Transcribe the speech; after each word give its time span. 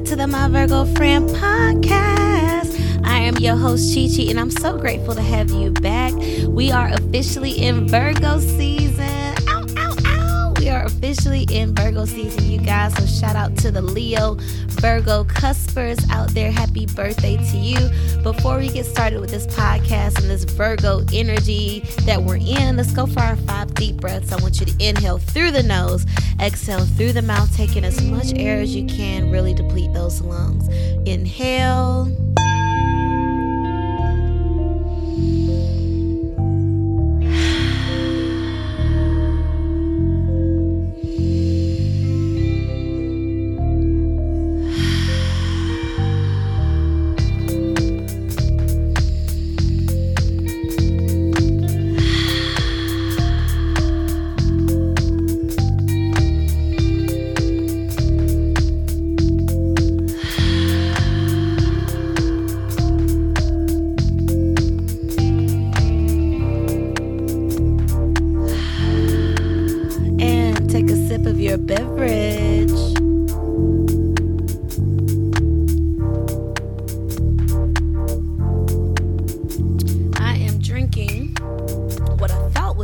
back 0.00 0.08
to 0.08 0.16
the 0.16 0.26
My 0.26 0.48
Virgo 0.48 0.86
Friend 0.94 1.28
podcast. 1.28 3.04
I 3.04 3.18
am 3.18 3.36
your 3.36 3.56
host, 3.56 3.94
Chi 3.94 4.08
Chi, 4.08 4.30
and 4.30 4.40
I'm 4.40 4.50
so 4.50 4.78
grateful 4.78 5.14
to 5.14 5.20
have 5.20 5.50
you 5.50 5.70
back. 5.72 6.14
We 6.46 6.70
are 6.72 6.88
officially 6.88 7.50
in 7.50 7.86
Virgo 7.86 8.38
season. 8.40 9.34
Ow, 9.48 9.66
ow, 9.76 9.96
ow. 10.06 10.54
We 10.58 10.70
are 10.70 10.84
officially 10.84 11.46
in 11.50 11.74
Virgo 11.74 12.06
season, 12.06 12.50
you 12.50 12.60
guys. 12.60 12.94
So, 12.94 13.04
shout 13.04 13.36
out 13.36 13.56
to 13.58 13.70
the 13.70 13.82
Leo 13.82 14.36
Virgo 14.80 15.24
cuspers 15.24 15.98
out 16.10 16.30
there. 16.30 16.50
Happy 16.50 16.86
birthday 16.86 17.36
to 17.36 17.56
you. 17.58 17.90
Before 18.22 18.58
we 18.58 18.70
get 18.70 18.86
started 18.86 19.20
with 19.20 19.30
this 19.30 19.46
podcast 19.48 20.18
and 20.20 20.30
this 20.30 20.44
Virgo 20.44 21.04
energy 21.12 21.80
that 22.06 22.22
we're 22.22 22.36
in, 22.36 22.76
let's 22.76 22.92
go 22.92 23.06
for 23.06 23.20
our 23.20 23.36
five 23.36 23.59
deep 23.80 23.96
breaths. 23.96 24.30
I 24.30 24.36
want 24.42 24.60
you 24.60 24.66
to 24.66 24.74
inhale 24.78 25.16
through 25.16 25.52
the 25.52 25.62
nose, 25.62 26.04
exhale 26.38 26.84
through 26.84 27.14
the 27.14 27.22
mouth, 27.22 27.56
taking 27.56 27.82
as 27.82 27.98
much 28.02 28.30
air 28.36 28.60
as 28.60 28.76
you 28.76 28.84
can, 28.84 29.30
really 29.30 29.54
deplete 29.54 29.94
those 29.94 30.20
lungs. 30.20 30.68
Inhale. 31.08 32.14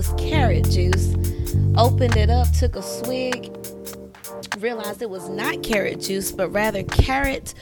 Was 0.06 0.20
carrot 0.20 0.68
juice. 0.70 1.14
Opened 1.76 2.16
it 2.16 2.30
up, 2.30 2.50
took 2.52 2.76
a 2.76 2.82
swig, 2.82 3.54
realized 4.58 5.02
it 5.02 5.10
was 5.10 5.28
not 5.28 5.62
carrot 5.62 6.00
juice, 6.00 6.32
but 6.32 6.48
rather 6.50 6.82
carrot, 6.84 7.54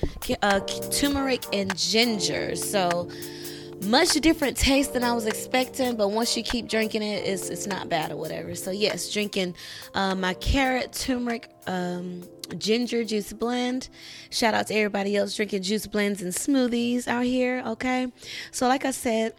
uh, 0.42 0.60
turmeric, 0.60 1.44
and 1.52 1.76
ginger. 1.76 2.54
So 2.56 3.08
much 3.82 4.12
different 4.14 4.56
taste 4.56 4.92
than 4.92 5.02
I 5.04 5.12
was 5.12 5.26
expecting, 5.26 5.96
but 5.96 6.08
once 6.08 6.36
you 6.36 6.42
keep 6.42 6.68
drinking 6.68 7.02
it, 7.02 7.26
it's 7.26 7.50
it's 7.50 7.66
not 7.66 7.88
bad 7.88 8.12
or 8.12 8.16
whatever. 8.16 8.54
So 8.54 8.70
yes, 8.70 9.12
drinking 9.12 9.54
uh, 9.94 10.14
my 10.14 10.34
carrot, 10.34 10.92
turmeric, 10.92 11.50
um, 11.66 12.22
ginger 12.58 13.04
juice 13.04 13.32
blend. 13.32 13.88
Shout 14.30 14.54
out 14.54 14.68
to 14.68 14.74
everybody 14.74 15.16
else 15.16 15.34
drinking 15.34 15.62
juice 15.62 15.86
blends 15.86 16.22
and 16.22 16.32
smoothies 16.32 17.08
out 17.08 17.24
here. 17.24 17.62
Okay, 17.66 18.12
so 18.52 18.68
like 18.68 18.84
I 18.84 18.92
said 18.92 19.34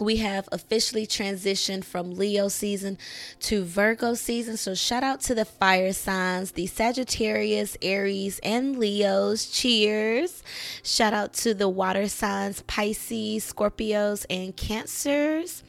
we 0.00 0.16
have 0.16 0.48
officially 0.52 1.06
transitioned 1.06 1.84
from 1.84 2.14
Leo 2.14 2.48
season 2.48 2.98
to 3.40 3.64
Virgo 3.64 4.14
season. 4.14 4.56
So, 4.56 4.74
shout 4.74 5.02
out 5.02 5.20
to 5.22 5.34
the 5.34 5.44
fire 5.44 5.92
signs, 5.92 6.52
the 6.52 6.66
Sagittarius, 6.66 7.76
Aries, 7.82 8.38
and 8.42 8.78
Leos. 8.78 9.46
Cheers. 9.50 10.42
Shout 10.82 11.12
out 11.12 11.32
to 11.34 11.54
the 11.54 11.68
water 11.68 12.08
signs, 12.08 12.62
Pisces, 12.62 13.52
Scorpios, 13.52 14.24
and 14.30 14.56
Cancers. 14.56 15.62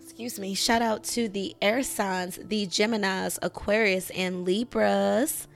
Excuse 0.00 0.38
me. 0.38 0.54
Shout 0.54 0.80
out 0.80 1.02
to 1.04 1.28
the 1.28 1.56
air 1.60 1.82
signs, 1.82 2.38
the 2.40 2.66
Geminis, 2.68 3.36
Aquarius, 3.42 4.10
and 4.10 4.44
Libras. 4.44 5.48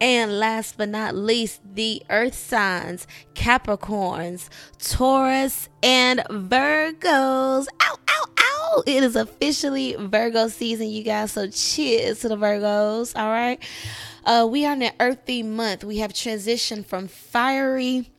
And 0.00 0.38
last 0.38 0.78
but 0.78 0.88
not 0.88 1.14
least, 1.14 1.60
the 1.74 2.02
earth 2.08 2.34
signs 2.34 3.06
Capricorns, 3.34 4.48
Taurus, 4.78 5.68
and 5.82 6.20
Virgos. 6.30 7.66
Ow, 7.82 7.96
ow, 8.08 8.24
ow. 8.38 8.82
It 8.86 9.04
is 9.04 9.16
officially 9.16 9.96
Virgo 9.98 10.48
season, 10.48 10.88
you 10.88 11.02
guys. 11.02 11.32
So 11.32 11.48
cheers 11.48 12.20
to 12.20 12.28
the 12.28 12.36
Virgos. 12.36 13.18
All 13.18 13.28
right. 13.28 13.62
Uh, 14.24 14.46
we 14.50 14.64
are 14.64 14.72
in 14.72 14.82
an 14.82 14.92
earthy 15.00 15.42
month. 15.42 15.84
We 15.84 15.98
have 15.98 16.12
transitioned 16.12 16.86
from 16.86 17.08
fiery 17.08 18.10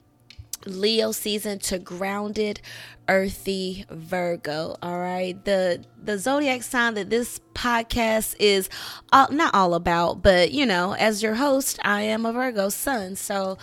Leo 0.66 1.12
season 1.12 1.60
to 1.60 1.80
grounded 1.80 2.62
earthy 3.08 3.86
Virgo. 3.90 4.78
All 4.82 5.00
right. 5.00 5.44
The 5.44 5.84
the 6.02 6.18
zodiac 6.18 6.64
sign 6.64 6.94
that 6.96 7.10
this 7.10 7.40
podcast 7.54 8.36
is 8.40 8.70
all, 9.12 9.32
not 9.32 9.54
all 9.54 9.74
about, 9.74 10.22
but 10.22 10.52
you 10.52 10.66
know, 10.66 10.94
as 10.94 11.22
your 11.22 11.36
host, 11.36 11.80
I 11.84 12.02
am 12.02 12.26
a 12.26 12.34
Virgo 12.34 12.70
sun. 12.70 13.16
So 13.16 13.58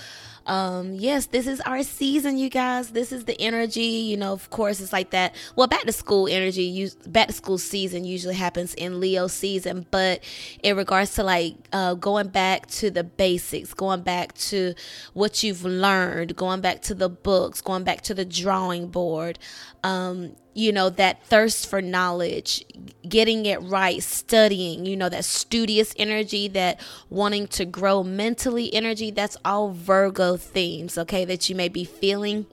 um 0.49 0.95
yes 0.95 1.27
this 1.27 1.47
is 1.47 1.61
our 1.63 1.83
season 1.83 2.39
you 2.39 2.49
guys. 2.49 2.91
This 2.91 3.13
is 3.13 3.27
the 3.27 3.41
energy 3.41 3.83
you 3.83 4.17
know 4.17 4.33
of 4.33 4.51
course 4.51 4.81
it's 4.81 4.93
like 4.93 5.11
that. 5.11 5.35
Well 5.55 5.67
back 5.67 5.83
to 5.83 5.93
school 5.93 6.27
energy 6.27 6.91
back 7.07 7.29
to 7.29 7.33
school 7.33 7.59
season 7.59 8.05
usually 8.05 8.35
happens 8.35 8.75
in 8.75 9.01
leo 9.01 9.27
season 9.27 9.87
but 9.91 10.23
in 10.63 10.77
regards 10.77 11.15
to 11.15 11.23
like 11.23 11.55
uh 11.73 11.95
going 11.95 12.29
back 12.29 12.67
to 12.67 12.91
the 12.91 13.05
basics 13.05 13.75
going 13.75 14.03
back 14.03 14.35
to 14.35 14.75
what 15.13 15.43
you've 15.43 15.65
learned 15.65 16.35
going 16.37 16.61
back 16.61 16.83
to 16.83 16.95
the 16.95 17.09
books 17.09 17.61
going 17.61 17.85
back 17.85 18.01
to 18.01 18.15
the 18.15 18.25
drawing 18.25 18.89
board 18.89 19.39
um 19.85 20.35
you 20.59 20.73
know 20.73 20.91
that 20.91 21.25
thirst 21.25 21.69
for 21.69 21.81
knowledge 21.81 22.65
getting 23.09 23.47
it 23.47 23.63
right 23.63 24.03
studying 24.03 24.85
you 24.85 24.97
know 24.97 25.09
that 25.09 25.25
studious 25.25 25.95
energy 25.97 26.49
that 26.49 26.81
wanting 27.11 27.47
to 27.47 27.65
grow 27.65 28.03
mentally 28.03 28.73
energy 28.75 29.11
that's 29.11 29.37
all 29.45 29.71
virgo 29.71 30.37
themes 30.37 30.99
okay 30.99 31.25
that 31.25 31.49
you 31.49 31.55
may 31.55 31.69
be 31.69 31.85
feeling 31.85 32.45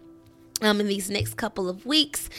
um 0.61 0.79
in 0.79 0.87
these 0.87 1.09
next 1.09 1.35
couple 1.35 1.69
of 1.69 1.85
weeks. 1.85 2.29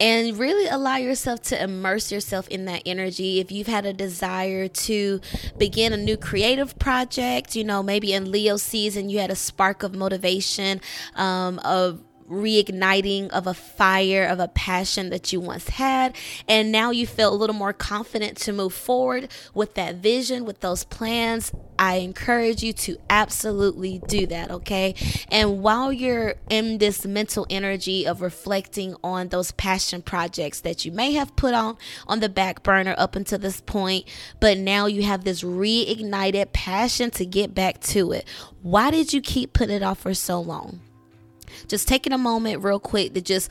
And 0.00 0.36
really 0.36 0.66
allow 0.66 0.96
yourself 0.96 1.40
to 1.42 1.62
immerse 1.62 2.10
yourself 2.10 2.48
in 2.48 2.64
that 2.64 2.82
energy. 2.84 3.38
If 3.38 3.52
you've 3.52 3.68
had 3.68 3.86
a 3.86 3.92
desire 3.92 4.66
to 4.66 5.20
begin 5.56 5.92
a 5.92 5.96
new 5.96 6.16
creative 6.16 6.78
project 6.78 7.54
you 7.56 7.64
know 7.64 7.82
maybe 7.82 8.12
in 8.12 8.30
leo 8.30 8.56
season 8.56 9.08
you 9.08 9.18
had 9.18 9.30
a 9.30 9.36
spark 9.36 9.82
of 9.82 9.94
motivation 9.94 10.80
um 11.14 11.58
of 11.60 12.02
reigniting 12.28 13.28
of 13.30 13.46
a 13.46 13.54
fire 13.54 14.24
of 14.24 14.40
a 14.40 14.48
passion 14.48 15.10
that 15.10 15.32
you 15.32 15.40
once 15.40 15.68
had 15.68 16.14
and 16.48 16.72
now 16.72 16.90
you 16.90 17.06
feel 17.06 17.32
a 17.32 17.36
little 17.36 17.54
more 17.54 17.72
confident 17.72 18.36
to 18.36 18.52
move 18.52 18.72
forward 18.72 19.28
with 19.52 19.74
that 19.74 19.96
vision 19.96 20.44
with 20.44 20.60
those 20.60 20.84
plans 20.84 21.52
I 21.78 21.96
encourage 21.96 22.62
you 22.62 22.72
to 22.72 22.96
absolutely 23.10 24.00
do 24.06 24.26
that, 24.26 24.50
okay? 24.50 24.94
And 25.30 25.62
while 25.62 25.92
you're 25.92 26.34
in 26.48 26.78
this 26.78 27.04
mental 27.04 27.46
energy 27.50 28.06
of 28.06 28.20
reflecting 28.20 28.96
on 29.02 29.28
those 29.28 29.50
passion 29.52 30.02
projects 30.02 30.60
that 30.60 30.84
you 30.84 30.92
may 30.92 31.12
have 31.12 31.34
put 31.36 31.54
on 31.54 31.76
on 32.06 32.20
the 32.20 32.28
back 32.28 32.62
burner 32.62 32.94
up 32.96 33.16
until 33.16 33.38
this 33.38 33.60
point, 33.60 34.06
but 34.40 34.58
now 34.58 34.86
you 34.86 35.02
have 35.02 35.24
this 35.24 35.42
reignited 35.42 36.52
passion 36.52 37.10
to 37.12 37.26
get 37.26 37.54
back 37.54 37.80
to 37.80 38.12
it. 38.12 38.26
Why 38.62 38.90
did 38.90 39.12
you 39.12 39.20
keep 39.20 39.52
putting 39.52 39.76
it 39.76 39.82
off 39.82 40.00
for 40.00 40.14
so 40.14 40.40
long? 40.40 40.80
Just 41.68 41.88
taking 41.88 42.12
a 42.12 42.18
moment 42.18 42.62
real 42.62 42.80
quick 42.80 43.14
to 43.14 43.20
just 43.20 43.50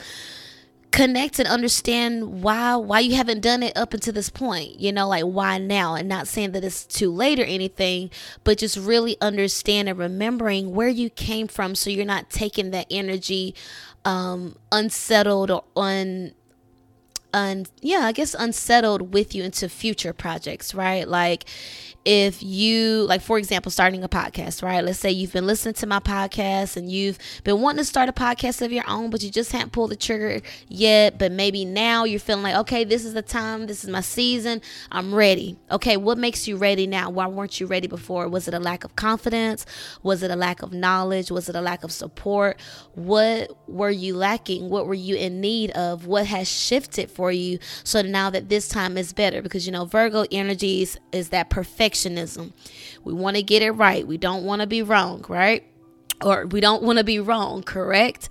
connect 0.91 1.39
and 1.39 1.47
understand 1.47 2.43
why 2.43 2.75
why 2.75 2.99
you 2.99 3.15
haven't 3.15 3.41
done 3.41 3.63
it 3.63 3.75
up 3.75 3.95
until 3.95 4.13
this 4.13 4.29
point 4.29 4.79
you 4.79 4.91
know 4.91 5.07
like 5.07 5.23
why 5.23 5.57
now? 5.57 5.95
And 5.95 6.07
not 6.07 6.27
saying 6.27 6.51
that 6.51 6.63
it's 6.63 6.85
too 6.85 7.11
late 7.11 7.39
or 7.39 7.43
anything 7.43 8.11
but 8.43 8.59
just 8.59 8.77
really 8.77 9.17
understand 9.19 9.89
and 9.89 9.97
remembering 9.97 10.75
where 10.75 10.87
you 10.87 11.09
came 11.09 11.47
from 11.47 11.73
so 11.73 11.89
you're 11.89 12.05
not 12.05 12.29
taking 12.29 12.69
that 12.71 12.85
energy 12.91 13.55
um 14.05 14.55
unsettled 14.71 15.49
or 15.49 15.63
un 15.75 16.33
un 17.33 17.65
yeah 17.81 18.01
i 18.01 18.11
guess 18.11 18.35
unsettled 18.37 19.13
with 19.13 19.33
you 19.33 19.43
into 19.43 19.67
future 19.67 20.13
projects 20.13 20.75
right? 20.75 21.07
Like 21.07 21.45
if 22.05 22.43
you 22.43 23.03
like 23.03 23.21
for 23.21 23.37
example 23.37 23.71
starting 23.71 24.03
a 24.03 24.09
podcast 24.09 24.61
right? 24.61 24.83
Let's 24.83 24.99
say 24.99 25.11
you've 25.11 25.33
been 25.33 25.47
listening 25.47 25.75
to 25.75 25.87
my 25.87 25.99
podcast 25.99 26.77
and 26.77 26.91
you've 26.91 27.17
been 27.43 27.61
wanting 27.61 27.79
to 27.79 27.85
start 27.85 28.09
a 28.09 28.13
podcast 28.13 28.61
of 28.61 28.71
your 28.71 28.83
own 28.89 29.09
but 29.09 29.23
you 29.23 29.31
just 29.31 29.51
haven't 29.51 29.71
pulled 29.71 29.91
the 29.91 29.95
trigger 29.95 30.41
yet 30.67 31.17
but 31.17 31.31
maybe 31.31 31.65
now 31.65 32.03
you're 32.03 32.19
feeling 32.19 32.43
like 32.43 32.55
okay 32.55 32.83
this 32.83 33.05
is 33.05 33.13
the 33.13 33.21
time 33.21 33.67
this 33.67 33.83
is 33.83 33.89
my 33.89 34.01
season 34.01 34.61
i'm 34.91 35.13
ready. 35.13 35.57
Okay 35.71 35.97
what 35.97 36.17
makes 36.17 36.47
you 36.47 36.57
ready 36.57 36.87
now? 36.87 37.09
Why 37.09 37.27
weren't 37.27 37.59
you 37.59 37.67
ready 37.67 37.87
before? 37.87 38.27
Was 38.27 38.47
it 38.47 38.53
a 38.53 38.59
lack 38.59 38.83
of 38.83 38.95
confidence? 38.95 39.65
Was 40.01 40.23
it 40.23 40.31
a 40.31 40.35
lack 40.35 40.61
of 40.61 40.73
knowledge? 40.73 41.31
Was 41.31 41.49
it 41.49 41.55
a 41.55 41.61
lack 41.61 41.83
of 41.83 41.91
support? 41.91 42.59
What 42.95 43.51
were 43.67 43.89
you 43.89 44.15
lacking? 44.15 44.69
What 44.69 44.87
were 44.87 44.93
you 44.93 45.15
in 45.15 45.41
need 45.41 45.71
of? 45.71 46.05
What 46.07 46.25
has 46.27 46.49
shifted 46.49 47.09
for 47.09 47.31
you? 47.31 47.59
So 47.83 48.01
now 48.01 48.29
that 48.29 48.49
this 48.49 48.67
time 48.67 48.97
is 48.97 49.13
better 49.13 49.41
because 49.41 49.65
you 49.65 49.71
know 49.71 49.85
virgo 49.85 50.25
energies 50.31 50.97
is 51.11 51.29
that 51.29 51.49
perfect 51.49 51.92
perfectionism. 51.93 52.53
We 53.03 53.13
want 53.13 53.37
to 53.37 53.43
get 53.43 53.61
it 53.61 53.71
right. 53.71 54.05
We 54.05 54.17
don't 54.17 54.43
want 54.43 54.61
to 54.61 54.67
be 54.67 54.81
wrong, 54.81 55.25
right? 55.27 55.63
or 56.21 56.45
we 56.45 56.61
don't 56.61 56.83
want 56.83 56.97
to 56.97 57.03
be 57.03 57.19
wrong, 57.19 57.63
correct? 57.63 58.29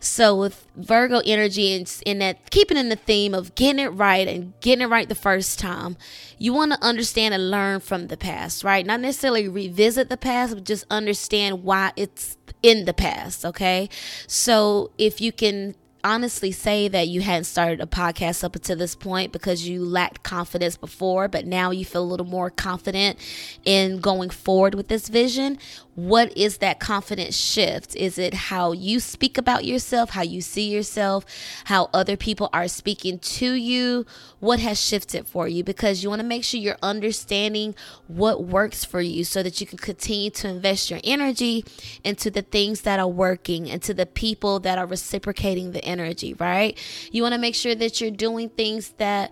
So 0.00 0.34
with 0.34 0.66
Virgo 0.76 1.20
energy 1.24 1.74
and 1.74 2.02
in 2.06 2.18
that 2.20 2.50
keeping 2.50 2.76
in 2.76 2.88
the 2.88 2.96
theme 2.96 3.34
of 3.34 3.54
getting 3.54 3.84
it 3.84 3.88
right 3.88 4.26
and 4.26 4.54
getting 4.60 4.82
it 4.82 4.86
right 4.86 5.08
the 5.08 5.14
first 5.14 5.58
time, 5.58 5.96
you 6.38 6.52
want 6.52 6.72
to 6.72 6.82
understand 6.82 7.34
and 7.34 7.50
learn 7.50 7.80
from 7.80 8.06
the 8.08 8.16
past, 8.16 8.64
right? 8.64 8.86
Not 8.86 9.00
necessarily 9.00 9.48
revisit 9.48 10.08
the 10.08 10.16
past, 10.16 10.54
but 10.54 10.64
just 10.64 10.86
understand 10.90 11.64
why 11.64 11.92
it's 11.96 12.38
in 12.62 12.86
the 12.86 12.94
past, 12.94 13.44
okay? 13.44 13.88
So 14.26 14.90
if 14.96 15.20
you 15.20 15.32
can 15.32 15.74
honestly 16.04 16.52
say 16.52 16.86
that 16.88 17.08
you 17.08 17.22
hadn't 17.22 17.44
started 17.44 17.80
a 17.80 17.86
podcast 17.86 18.44
up 18.44 18.54
until 18.54 18.76
this 18.76 18.94
point 18.94 19.32
because 19.32 19.66
you 19.66 19.84
lacked 19.84 20.22
confidence 20.22 20.76
before, 20.76 21.26
but 21.26 21.46
now 21.46 21.70
you 21.70 21.84
feel 21.84 22.02
a 22.02 22.04
little 22.04 22.26
more 22.26 22.50
confident 22.50 23.18
in 23.64 23.98
going 24.00 24.30
forward 24.30 24.74
with 24.74 24.88
this 24.88 25.08
vision. 25.08 25.58
What 25.94 26.36
is 26.36 26.58
that 26.58 26.80
confidence 26.80 27.36
shift? 27.36 27.94
Is 27.94 28.18
it 28.18 28.34
how 28.34 28.72
you 28.72 28.98
speak 28.98 29.38
about 29.38 29.64
yourself, 29.64 30.10
how 30.10 30.22
you 30.22 30.40
see 30.40 30.68
yourself, 30.68 31.24
how 31.64 31.88
other 31.94 32.16
people 32.16 32.50
are 32.52 32.66
speaking 32.66 33.18
to 33.20 33.52
you? 33.52 34.04
What 34.40 34.58
has 34.58 34.80
shifted 34.80 35.28
for 35.28 35.46
you? 35.46 35.62
Because 35.62 36.02
you 36.02 36.08
want 36.08 36.20
to 36.20 36.26
make 36.26 36.44
sure 36.44 36.58
you're 36.58 36.76
understanding 36.82 37.74
what 38.08 38.44
works 38.44 38.84
for 38.84 39.00
you 39.00 39.24
so 39.24 39.42
that 39.42 39.60
you 39.60 39.66
can 39.66 39.78
continue 39.78 40.30
to 40.30 40.48
invest 40.48 40.90
your 40.90 41.00
energy 41.04 41.64
into 42.02 42.30
the 42.30 42.42
things 42.42 42.80
that 42.82 42.98
are 42.98 43.08
working, 43.08 43.68
into 43.68 43.94
the 43.94 44.06
people 44.06 44.58
that 44.60 44.78
are 44.78 44.86
reciprocating 44.86 45.72
the 45.72 45.84
energy, 45.84 46.34
right? 46.34 46.78
You 47.12 47.22
want 47.22 47.34
to 47.34 47.40
make 47.40 47.54
sure 47.54 47.74
that 47.74 48.00
you're 48.00 48.10
doing 48.10 48.48
things 48.48 48.90
that 48.98 49.30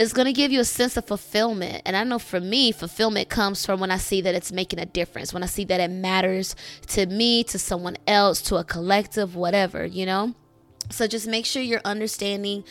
is 0.00 0.14
going 0.14 0.24
to 0.24 0.32
give 0.32 0.50
you 0.50 0.60
a 0.60 0.64
sense 0.64 0.96
of 0.96 1.06
fulfillment. 1.06 1.82
And 1.84 1.94
I 1.94 2.04
know 2.04 2.18
for 2.18 2.40
me, 2.40 2.72
fulfillment 2.72 3.28
comes 3.28 3.66
from 3.66 3.80
when 3.80 3.90
I 3.90 3.98
see 3.98 4.22
that 4.22 4.34
it's 4.34 4.50
making 4.50 4.78
a 4.78 4.86
difference, 4.86 5.34
when 5.34 5.42
I 5.42 5.46
see 5.46 5.64
that 5.66 5.78
it 5.78 5.90
matters 5.90 6.56
to 6.88 7.04
me, 7.04 7.44
to 7.44 7.58
someone 7.58 7.98
else, 8.06 8.40
to 8.42 8.56
a 8.56 8.64
collective, 8.64 9.36
whatever, 9.36 9.84
you 9.84 10.06
know? 10.06 10.34
So 10.88 11.06
just 11.06 11.28
make 11.28 11.44
sure 11.44 11.60
you're 11.60 11.82
understanding 11.84 12.64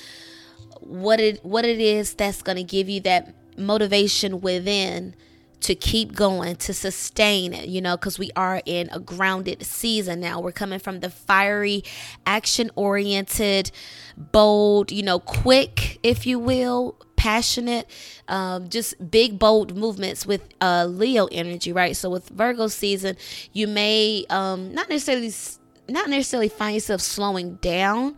what 0.82 1.20
it 1.20 1.44
what 1.46 1.66
it 1.66 1.80
is 1.80 2.16
that's 2.16 2.42
going 2.42 2.56
to 2.56 2.64
give 2.64 2.90
you 2.90 3.02
that 3.02 3.36
motivation 3.58 4.42
within 4.42 5.16
to 5.62 5.76
keep 5.76 6.16
going, 6.16 6.56
to 6.56 6.74
sustain 6.74 7.54
it, 7.54 7.68
you 7.68 7.82
know, 7.82 7.98
because 7.98 8.18
we 8.18 8.32
are 8.36 8.62
in 8.66 8.90
a 8.92 9.00
grounded 9.00 9.64
season 9.64 10.20
now. 10.22 10.40
We're 10.40 10.52
coming 10.52 10.80
from 10.80 11.02
the 11.02 11.10
fiery, 11.10 11.84
action 12.26 12.72
oriented, 12.76 13.72
bold, 14.18 14.92
you 14.92 15.04
know, 15.04 15.20
quick, 15.20 16.00
if 16.02 16.26
you 16.26 16.40
will, 16.40 16.96
passionate, 17.20 17.86
um, 18.30 18.70
just 18.70 19.12
big, 19.12 19.38
bold 19.38 19.76
movements 19.76 20.26
with 20.26 20.42
uh, 20.62 20.86
Leo 20.86 21.28
energy, 21.28 21.74
right? 21.74 21.96
So 21.96 22.10
with 22.10 22.30
Virgo 22.30 22.68
season, 22.68 23.18
you 23.52 23.68
may 23.68 24.26
um, 24.30 24.74
not 24.74 24.90
necessarily 24.90 25.32
not 25.90 26.10
necessarily 26.10 26.48
find 26.50 26.76
yourself 26.76 27.02
slowing 27.02 27.56
down, 27.56 28.16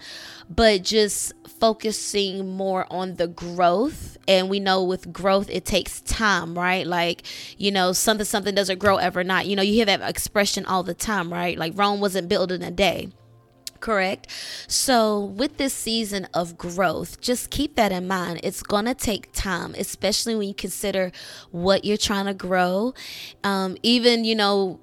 but 0.49 0.83
just 0.83 1.33
focusing 1.59 2.47
more 2.55 2.85
on 2.91 3.15
the 3.15 3.27
growth. 3.27 4.17
And 4.27 4.49
we 4.49 4.59
know 4.59 4.83
with 4.83 5.11
growth, 5.11 5.49
it 5.49 5.65
takes 5.65 6.01
time, 6.01 6.57
right? 6.57 6.85
Like, 6.85 7.23
you 7.57 7.71
know, 7.71 7.93
something, 7.93 8.25
something 8.25 8.53
doesn't 8.53 8.77
grow 8.77 8.99
overnight. 8.99 9.47
You 9.47 9.55
know, 9.55 9.61
you 9.61 9.73
hear 9.73 9.85
that 9.85 10.01
expression 10.01 10.65
all 10.65 10.83
the 10.83 10.93
time, 10.93 11.31
right? 11.31 11.57
Like, 11.57 11.73
Rome 11.75 12.01
wasn't 12.01 12.27
built 12.27 12.51
in 12.51 12.61
a 12.61 12.71
day 12.71 13.09
correct? 13.81 14.27
So, 14.67 15.19
with 15.19 15.57
this 15.57 15.73
season 15.73 16.27
of 16.33 16.57
growth, 16.57 17.19
just 17.19 17.49
keep 17.49 17.75
that 17.75 17.91
in 17.91 18.07
mind. 18.07 18.39
It's 18.43 18.63
going 18.63 18.85
to 18.85 18.93
take 18.93 19.31
time, 19.33 19.75
especially 19.77 20.35
when 20.35 20.47
you 20.47 20.53
consider 20.53 21.11
what 21.51 21.83
you're 21.83 21.97
trying 21.97 22.25
to 22.25 22.33
grow. 22.33 22.93
Um, 23.43 23.77
even, 23.83 24.23
you 24.23 24.35
know, 24.35 24.79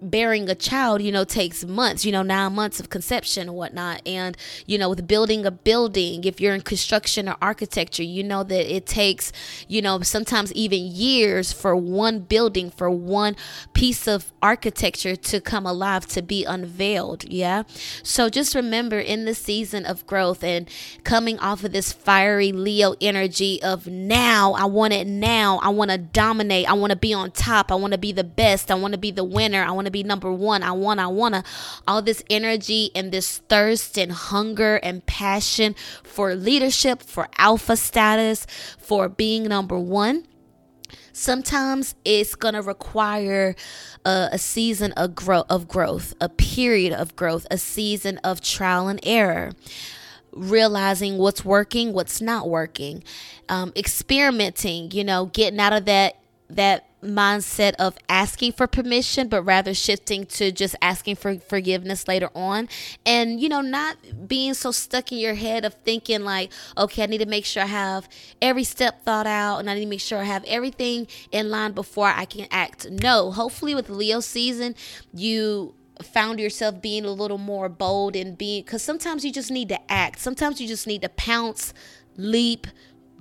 bearing 0.00 0.48
a 0.48 0.54
child, 0.54 1.02
you 1.02 1.12
know, 1.12 1.24
takes 1.24 1.64
months, 1.64 2.04
you 2.04 2.12
know, 2.12 2.22
nine 2.22 2.54
months 2.54 2.80
of 2.80 2.90
conception 2.90 3.48
and 3.48 3.56
whatnot. 3.56 4.00
And, 4.06 4.36
you 4.66 4.78
know, 4.78 4.88
with 4.88 5.06
building 5.06 5.44
a 5.44 5.50
building, 5.50 6.24
if 6.24 6.40
you're 6.40 6.54
in 6.54 6.60
construction 6.60 7.28
or 7.28 7.36
architecture, 7.42 8.02
you 8.02 8.22
know 8.22 8.42
that 8.44 8.74
it 8.74 8.86
takes, 8.86 9.32
you 9.66 9.82
know, 9.82 10.00
sometimes 10.02 10.52
even 10.52 10.80
years 10.80 11.52
for 11.52 11.74
one 11.74 12.20
building, 12.20 12.70
for 12.70 12.90
one 12.90 13.36
piece 13.72 14.06
of 14.06 14.32
architecture 14.42 15.16
to 15.16 15.40
come 15.40 15.66
alive, 15.66 16.06
to 16.06 16.22
be 16.22 16.44
unveiled. 16.44 17.24
Yeah. 17.24 17.64
So 18.02 18.28
just 18.28 18.54
remember 18.54 18.98
in 18.98 19.24
the 19.24 19.34
season 19.34 19.84
of 19.84 20.06
growth 20.06 20.44
and 20.44 20.68
coming 21.04 21.38
off 21.38 21.64
of 21.64 21.72
this 21.72 21.92
fiery 21.92 22.52
Leo 22.52 22.94
energy 23.00 23.60
of 23.62 23.86
now, 23.86 24.52
I 24.52 24.64
want 24.64 24.92
it 24.92 25.06
now. 25.06 25.58
I 25.58 25.70
want 25.70 25.90
to 25.90 25.98
dominate. 25.98 26.68
I 26.68 26.74
want 26.74 26.90
to 26.90 26.96
be 26.96 27.12
on 27.12 27.30
top. 27.30 27.72
I 27.72 27.74
want 27.74 27.92
to 27.92 27.98
be 27.98 28.12
the 28.12 28.24
best. 28.24 28.70
I 28.70 28.74
want 28.74 28.92
to 28.92 28.98
be 28.98 29.10
the 29.10 29.24
winner. 29.24 29.64
I 29.64 29.72
want 29.72 29.87
to 29.88 29.92
be 29.92 30.02
number 30.02 30.30
one. 30.32 30.62
I 30.62 30.72
want, 30.72 31.00
I 31.00 31.08
want 31.08 31.34
to. 31.34 31.44
All 31.86 32.02
this 32.02 32.22
energy 32.30 32.90
and 32.94 33.10
this 33.10 33.38
thirst 33.48 33.98
and 33.98 34.12
hunger 34.12 34.76
and 34.76 35.04
passion 35.06 35.74
for 36.02 36.34
leadership, 36.34 37.02
for 37.02 37.28
alpha 37.38 37.76
status, 37.76 38.46
for 38.78 39.08
being 39.08 39.44
number 39.44 39.78
one 39.78 40.26
sometimes 41.12 41.94
it's 42.04 42.34
to 42.36 42.62
require 42.62 43.54
a, 44.04 44.28
a, 44.32 44.38
season 44.38 44.92
of, 44.92 45.14
grow, 45.14 45.44
of 45.50 45.68
growth, 45.68 46.14
a 46.20 46.28
period 46.28 46.92
of 46.92 47.16
growth, 47.16 47.46
a 47.50 47.58
season 47.58 48.18
of 48.18 48.40
trial 48.40 48.88
and 48.88 49.00
error, 49.02 49.52
realizing 50.32 51.18
what's 51.18 51.44
working, 51.44 51.92
what's 51.92 52.20
not 52.20 52.48
working, 52.48 53.02
um, 53.48 53.72
experimenting, 53.76 54.90
you 54.92 55.04
know, 55.04 55.26
getting 55.26 55.58
out 55.58 55.72
of 55.72 55.84
that 55.86 56.16
that 56.50 56.84
mindset 57.02 57.74
of 57.78 57.96
asking 58.08 58.52
for 58.52 58.66
permission, 58.66 59.28
but 59.28 59.42
rather 59.42 59.72
shifting 59.72 60.26
to 60.26 60.50
just 60.50 60.74
asking 60.82 61.16
for 61.16 61.38
forgiveness 61.38 62.08
later 62.08 62.30
on. 62.34 62.68
And, 63.06 63.40
you 63.40 63.48
know, 63.48 63.60
not 63.60 63.96
being 64.26 64.54
so 64.54 64.72
stuck 64.72 65.12
in 65.12 65.18
your 65.18 65.34
head 65.34 65.64
of 65.64 65.74
thinking, 65.74 66.24
like, 66.24 66.52
okay, 66.76 67.04
I 67.04 67.06
need 67.06 67.18
to 67.18 67.26
make 67.26 67.44
sure 67.44 67.62
I 67.62 67.66
have 67.66 68.08
every 68.42 68.64
step 68.64 69.04
thought 69.04 69.26
out 69.26 69.58
and 69.58 69.70
I 69.70 69.74
need 69.74 69.84
to 69.84 69.86
make 69.86 70.00
sure 70.00 70.18
I 70.18 70.24
have 70.24 70.44
everything 70.44 71.06
in 71.30 71.50
line 71.50 71.72
before 71.72 72.08
I 72.08 72.24
can 72.24 72.48
act. 72.50 72.90
No, 72.90 73.30
hopefully, 73.30 73.74
with 73.74 73.90
Leo 73.90 74.20
season, 74.20 74.74
you 75.12 75.74
found 76.02 76.38
yourself 76.40 76.80
being 76.80 77.04
a 77.04 77.10
little 77.10 77.38
more 77.38 77.68
bold 77.68 78.14
and 78.14 78.38
being 78.38 78.62
because 78.62 78.82
sometimes 78.82 79.24
you 79.24 79.32
just 79.32 79.50
need 79.50 79.68
to 79.68 79.92
act, 79.92 80.20
sometimes 80.20 80.60
you 80.60 80.68
just 80.68 80.86
need 80.86 81.02
to 81.02 81.08
pounce, 81.08 81.74
leap, 82.16 82.66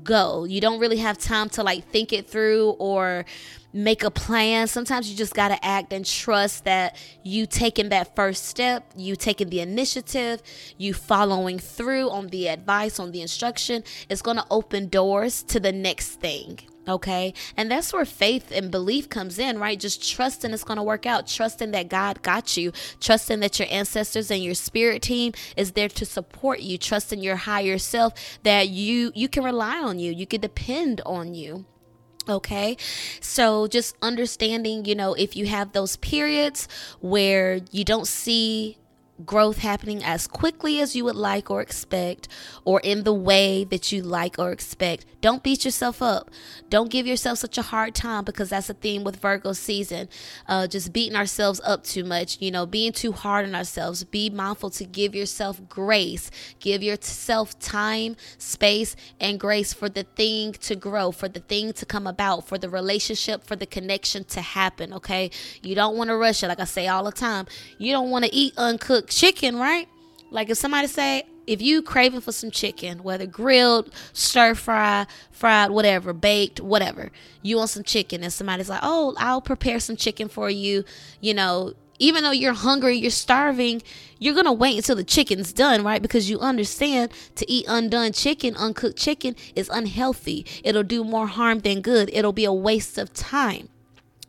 go. 0.08 0.46
You 0.46 0.60
don't 0.60 0.80
really 0.80 0.98
have 0.98 1.20
time 1.20 1.50
to 1.50 1.62
like 1.62 1.88
think 1.92 2.12
it 2.12 2.28
through 2.28 2.72
or 2.80 3.26
make 3.74 4.04
a 4.04 4.10
plan. 4.10 4.68
Sometimes 4.68 5.12
you 5.12 5.16
just 5.16 5.36
got 5.36 5.50
to 5.50 5.64
act 5.64 5.94
and 5.94 6.04
trust 6.04 6.64
that 6.64 6.96
you 7.22 7.46
taking 7.46 7.90
that 7.90 8.16
first 8.16 8.46
step, 8.46 8.92
you 8.96 9.16
taking 9.16 9.50
the 9.50 9.60
initiative, 9.60 10.42
you 10.80 10.96
following 10.96 11.60
through 11.60 12.10
on 12.10 12.28
the 12.28 12.48
advice, 12.48 13.00
on 13.00 13.12
the 13.12 13.22
instruction 13.22 13.84
is 14.10 14.24
going 14.24 14.38
to 14.38 14.46
open 14.50 14.88
doors 14.88 15.44
to 15.44 15.60
the 15.60 15.72
next 15.72 16.20
thing. 16.20 16.60
Okay. 16.88 17.34
And 17.58 17.70
that's 17.70 17.92
where 17.92 18.06
faith 18.06 18.52
and 18.52 18.72
belief 18.72 19.10
comes 19.10 19.40
in, 19.40 19.60
right? 19.60 19.80
Just 19.80 20.10
trusting 20.10 20.52
it's 20.52 20.64
going 20.64 20.78
to 20.78 20.84
work 20.84 21.06
out, 21.06 21.28
trusting 21.28 21.72
that 21.72 21.90
God 21.90 22.22
got 22.22 22.56
you, 22.56 22.72
trusting 23.00 23.42
that 23.42 23.60
your 23.60 23.68
ancestors 23.70 24.32
and 24.32 24.42
your 24.42 24.54
spirit 24.54 25.02
team 25.02 25.34
is 25.58 25.74
there 25.74 25.90
to 25.90 26.06
support 26.06 26.62
you, 26.62 26.78
trusting 26.78 27.22
your 27.22 27.36
higher 27.36 27.78
self 27.78 28.14
that 28.44 28.70
you 28.70 29.12
you 29.16 29.28
can 29.28 29.44
rely 29.44 29.80
on 29.80 30.00
you, 30.00 30.12
you 30.12 30.26
can 30.26 30.42
depend 30.42 31.02
on 31.06 31.34
you. 31.34 31.66
Okay, 32.30 32.76
so 33.22 33.68
just 33.68 33.96
understanding, 34.02 34.84
you 34.84 34.96
know, 34.96 35.14
if 35.14 35.38
you 35.38 35.46
have 35.46 35.72
those 35.72 35.96
periods 35.96 36.68
where 37.00 37.62
you 37.72 37.86
don't 37.86 38.08
see 38.08 38.78
growth 39.26 39.60
happening 39.60 40.04
as 40.04 40.28
quickly 40.28 40.80
as 40.80 40.96
you 40.96 41.04
would 41.06 41.16
like 41.16 41.50
or 41.50 41.62
expect, 41.62 42.28
or 42.66 42.80
in 42.82 43.04
the 43.04 43.14
way 43.14 43.64
that 43.64 43.92
you 43.92 44.02
like 44.02 44.38
or 44.38 44.52
expect. 44.52 45.06
Don't 45.22 45.44
beat 45.44 45.66
yourself 45.66 46.02
up. 46.02 46.30
Don't 46.70 46.92
give 46.92 47.08
yourself 47.08 47.40
such 47.40 47.58
a 47.58 47.64
hard 47.64 47.96
time 47.96 48.24
because 48.24 48.50
that's 48.50 48.70
a 48.70 48.74
theme 48.74 49.04
with 49.04 49.18
Virgo 49.18 49.54
season. 49.54 50.08
Uh, 50.48 50.68
just 50.68 50.94
beating 50.94 51.16
ourselves 51.16 51.60
up 51.66 51.84
too 51.84 52.04
much, 52.04 52.38
you 52.40 52.52
know, 52.52 52.66
being 52.66 52.92
too 52.92 53.12
hard 53.12 53.46
on 53.46 53.56
ourselves. 53.56 54.04
Be 54.04 54.30
mindful 54.30 54.70
to 54.72 54.86
give 54.86 55.16
yourself 55.16 55.60
grace. 55.68 56.30
Give 56.60 56.84
yourself 56.84 57.58
time, 57.60 58.16
space, 58.38 58.96
and 59.20 59.40
grace 59.40 59.74
for 59.74 59.90
the 59.90 60.04
thing 60.04 60.54
to 60.54 60.76
grow, 60.76 61.12
for 61.12 61.28
the 61.28 61.40
thing 61.40 61.74
to 61.74 61.86
come 61.86 62.06
about, 62.06 62.48
for 62.48 62.58
the 62.58 62.70
relationship, 62.70 63.44
for 63.44 63.56
the 63.56 63.66
connection 63.66 64.24
to 64.26 64.42
happen. 64.42 64.94
Okay. 64.94 65.32
You 65.64 65.74
don't 65.76 65.98
want 65.98 66.10
to 66.10 66.18
rush 66.18 66.44
it. 66.44 66.48
Like 66.48 66.60
I 66.60 66.66
say 66.66 66.88
all 66.88 67.04
the 67.04 67.12
time, 67.12 67.48
you 67.78 67.92
don't 67.92 68.12
want 68.12 68.26
to 68.26 68.34
eat 68.34 68.54
uncooked 68.58 69.07
chicken, 69.08 69.58
right? 69.58 69.88
Like 70.32 70.50
if 70.50 70.58
somebody 70.58 70.88
say, 70.88 71.24
if 71.46 71.62
you 71.62 71.82
craving 71.82 72.22
for 72.22 72.34
some 72.34 72.52
chicken, 72.52 73.04
whether 73.04 73.26
grilled, 73.26 73.94
stir 74.12 74.54
fry, 74.54 75.08
fried, 75.32 75.72
whatever, 75.72 76.12
baked, 76.12 76.60
whatever, 76.60 77.10
you 77.42 77.56
want 77.56 77.70
some 77.70 77.84
chicken, 77.84 78.22
and 78.22 78.34
somebody's 78.34 78.70
like, 78.70 78.82
oh, 78.84 79.16
I'll 79.18 79.42
prepare 79.42 79.80
some 79.80 79.96
chicken 79.96 80.28
for 80.28 80.50
you, 80.50 80.84
you 81.22 81.34
know, 81.34 81.74
even 82.00 82.24
though 82.24 82.32
you're 82.32 82.54
hungry, 82.54 82.98
you're 82.98 83.10
starving, 83.10 83.82
you're 84.20 84.36
to 84.44 84.52
wait 84.52 84.78
until 84.78 84.96
the 84.96 85.04
chicken's 85.04 85.54
done, 85.54 85.84
right? 85.84 86.02
Because 86.02 86.30
you 86.30 86.40
understand 86.40 87.12
to 87.36 87.50
eat 87.52 87.66
undone 87.68 88.12
chicken, 88.12 88.56
uncooked 88.56 88.98
chicken 88.98 89.36
is 89.56 89.70
unhealthy. 89.70 90.46
It'll 90.64 90.84
do 90.84 91.04
more 91.04 91.28
harm 91.28 91.60
than 91.60 91.82
good. 91.82 92.10
It'll 92.14 92.34
be 92.34 92.46
a 92.46 92.54
waste 92.54 92.98
of 92.98 93.14
time. 93.14 93.70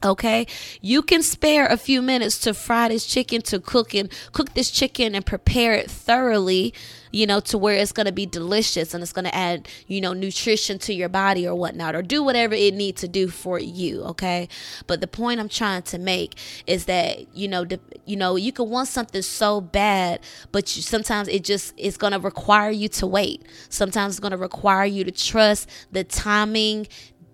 Okay, 0.04 0.46
you 0.80 1.02
can 1.02 1.24
spare 1.24 1.66
a 1.66 1.76
few 1.76 2.00
minutes 2.02 2.38
to 2.40 2.54
fry 2.54 2.86
this 2.86 3.04
chicken, 3.04 3.42
to 3.42 3.58
cook 3.58 3.94
and 3.94 4.08
cook 4.30 4.54
this 4.54 4.70
chicken 4.70 5.12
and 5.16 5.26
prepare 5.26 5.72
it 5.72 5.90
thoroughly, 5.90 6.72
you 7.10 7.26
know, 7.26 7.40
to 7.40 7.58
where 7.58 7.74
it's 7.74 7.90
gonna 7.90 8.12
be 8.12 8.24
delicious 8.24 8.94
and 8.94 9.02
it's 9.02 9.12
gonna 9.12 9.30
add, 9.32 9.66
you 9.88 10.00
know, 10.00 10.12
nutrition 10.12 10.78
to 10.78 10.94
your 10.94 11.08
body 11.08 11.48
or 11.48 11.56
whatnot, 11.56 11.96
or 11.96 12.02
do 12.02 12.22
whatever 12.22 12.54
it 12.54 12.74
needs 12.74 13.00
to 13.00 13.08
do 13.08 13.26
for 13.26 13.58
you. 13.58 14.04
Okay, 14.04 14.48
but 14.86 15.00
the 15.00 15.08
point 15.08 15.40
I'm 15.40 15.48
trying 15.48 15.82
to 15.82 15.98
make 15.98 16.38
is 16.68 16.84
that 16.84 17.36
you 17.36 17.48
know, 17.48 17.66
you 18.06 18.16
know, 18.16 18.36
you 18.36 18.52
can 18.52 18.70
want 18.70 18.86
something 18.86 19.22
so 19.22 19.60
bad, 19.60 20.20
but 20.52 20.76
you, 20.76 20.82
sometimes 20.82 21.26
it 21.26 21.42
just 21.42 21.74
it's 21.76 21.96
gonna 21.96 22.20
require 22.20 22.70
you 22.70 22.88
to 22.90 23.06
wait. 23.08 23.44
Sometimes 23.68 24.14
it's 24.14 24.20
gonna 24.20 24.36
require 24.36 24.84
you 24.84 25.02
to 25.02 25.10
trust 25.10 25.68
the 25.90 26.04
timing, 26.04 26.86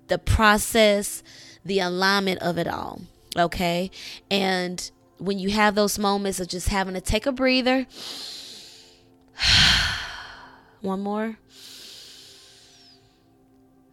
the 0.08 0.16
process 0.16 1.22
the 1.64 1.80
alignment 1.80 2.40
of 2.42 2.58
it 2.58 2.68
all. 2.68 3.00
Okay. 3.36 3.90
And 4.30 4.90
when 5.18 5.38
you 5.38 5.50
have 5.50 5.74
those 5.74 5.98
moments 5.98 6.40
of 6.40 6.48
just 6.48 6.68
having 6.68 6.94
to 6.94 7.00
take 7.00 7.26
a 7.26 7.32
breather, 7.32 7.86
one 10.80 11.00
more. 11.00 11.38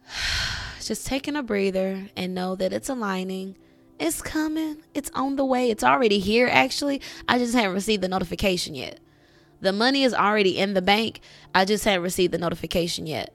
Just 0.80 1.06
taking 1.06 1.36
a 1.36 1.42
breather 1.42 2.08
and 2.16 2.34
know 2.34 2.56
that 2.56 2.72
it's 2.72 2.88
aligning. 2.88 3.56
It's 4.00 4.20
coming. 4.20 4.78
It's 4.94 5.10
on 5.14 5.36
the 5.36 5.44
way. 5.44 5.70
It's 5.70 5.84
already 5.84 6.18
here, 6.18 6.48
actually. 6.50 7.00
I 7.28 7.38
just 7.38 7.54
haven't 7.54 7.74
received 7.74 8.02
the 8.02 8.08
notification 8.08 8.74
yet. 8.74 8.98
The 9.60 9.72
money 9.72 10.02
is 10.02 10.12
already 10.12 10.58
in 10.58 10.74
the 10.74 10.82
bank. 10.82 11.20
I 11.54 11.64
just 11.64 11.84
haven't 11.84 12.02
received 12.02 12.34
the 12.34 12.38
notification 12.38 13.06
yet. 13.06 13.32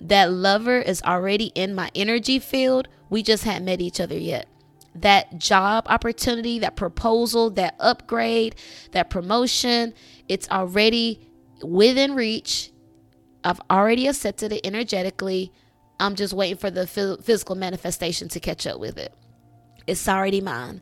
That 0.00 0.32
lover 0.32 0.80
is 0.80 1.02
already 1.02 1.52
in 1.54 1.74
my 1.74 1.90
energy 1.94 2.38
field. 2.38 2.88
We 3.10 3.22
just 3.22 3.44
hadn't 3.44 3.66
met 3.66 3.80
each 3.80 4.00
other 4.00 4.16
yet. 4.16 4.48
That 4.94 5.38
job 5.38 5.86
opportunity, 5.88 6.58
that 6.60 6.76
proposal, 6.76 7.50
that 7.50 7.76
upgrade, 7.78 8.56
that 8.92 9.10
promotion, 9.10 9.94
it's 10.28 10.48
already 10.48 11.28
within 11.62 12.14
reach. 12.14 12.72
I've 13.44 13.60
already 13.70 14.06
accepted 14.06 14.52
it 14.52 14.66
energetically. 14.66 15.52
I'm 15.98 16.14
just 16.14 16.32
waiting 16.32 16.56
for 16.56 16.70
the 16.70 16.86
physical 16.86 17.54
manifestation 17.54 18.28
to 18.30 18.40
catch 18.40 18.66
up 18.66 18.80
with 18.80 18.96
it. 18.96 19.14
It's 19.86 20.08
already 20.08 20.40
mine. 20.40 20.80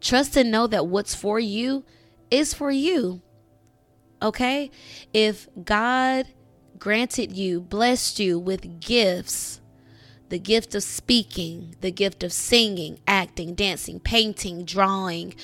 Trust 0.00 0.36
and 0.36 0.50
know 0.50 0.66
that 0.66 0.86
what's 0.86 1.14
for 1.14 1.40
you 1.40 1.84
is 2.30 2.52
for 2.52 2.70
you. 2.70 3.22
Okay? 4.20 4.70
If 5.12 5.48
God 5.64 6.26
granted 6.84 7.34
you, 7.34 7.62
blessed 7.62 8.20
you 8.20 8.38
with 8.38 8.78
gifts 8.78 9.58
the 10.28 10.38
gift 10.38 10.74
of 10.74 10.82
speaking, 10.82 11.74
the 11.80 11.90
gift 11.90 12.22
of 12.22 12.30
singing, 12.30 12.98
acting, 13.06 13.54
dancing, 13.54 13.98
painting, 13.98 14.66
drawing, 14.66 15.34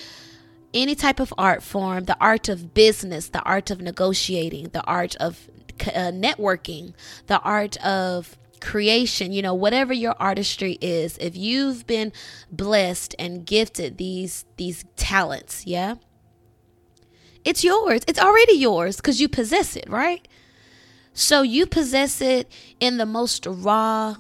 any 0.75 0.95
type 0.95 1.19
of 1.19 1.33
art 1.39 1.63
form, 1.63 2.05
the 2.05 2.17
art 2.21 2.51
of 2.51 2.75
business, 2.75 3.31
the 3.31 3.43
art 3.45 3.71
of 3.71 3.81
negotiating, 3.81 4.69
the 4.75 4.85
art 4.85 5.17
of 5.17 5.49
uh, 5.87 6.13
networking, 6.13 6.93
the 7.27 7.41
art 7.41 7.79
of 7.79 8.37
creation, 8.61 9.33
you 9.33 9.41
know, 9.41 9.55
whatever 9.55 9.95
your 9.95 10.17
artistry 10.21 10.77
is, 10.83 11.17
if 11.17 11.35
you've 11.35 11.87
been 11.87 12.13
blessed 12.53 13.15
and 13.19 13.47
gifted 13.47 13.97
these 13.97 14.45
these 14.59 14.85
talents, 14.97 15.67
yeah? 15.67 15.95
It's 17.47 17.65
yours. 17.65 18.03
It's 18.07 18.21
already 18.21 18.59
yours 18.59 19.01
cuz 19.01 19.23
you 19.23 19.29
possess 19.29 19.75
it, 19.75 19.89
right? 19.89 20.29
So 21.21 21.43
you 21.43 21.67
possess 21.67 22.23
it 22.23 22.51
in 22.81 22.97
the 22.97 23.05
most 23.05 23.45
raw, 23.47 24.17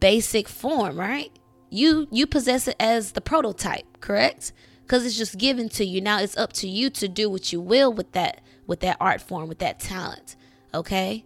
basic 0.00 0.46
form, 0.46 1.00
right? 1.00 1.32
You 1.70 2.06
you 2.10 2.26
possess 2.26 2.68
it 2.68 2.76
as 2.78 3.12
the 3.12 3.22
prototype, 3.22 3.86
correct? 4.00 4.52
Because 4.82 5.06
it's 5.06 5.16
just 5.16 5.38
given 5.38 5.70
to 5.70 5.84
you. 5.86 6.02
Now 6.02 6.20
it's 6.20 6.36
up 6.36 6.52
to 6.54 6.68
you 6.68 6.90
to 6.90 7.08
do 7.08 7.30
what 7.30 7.54
you 7.54 7.60
will 7.62 7.90
with 7.90 8.12
that 8.12 8.42
with 8.66 8.80
that 8.80 8.98
art 9.00 9.22
form, 9.22 9.48
with 9.48 9.60
that 9.60 9.80
talent. 9.80 10.36
Okay? 10.74 11.24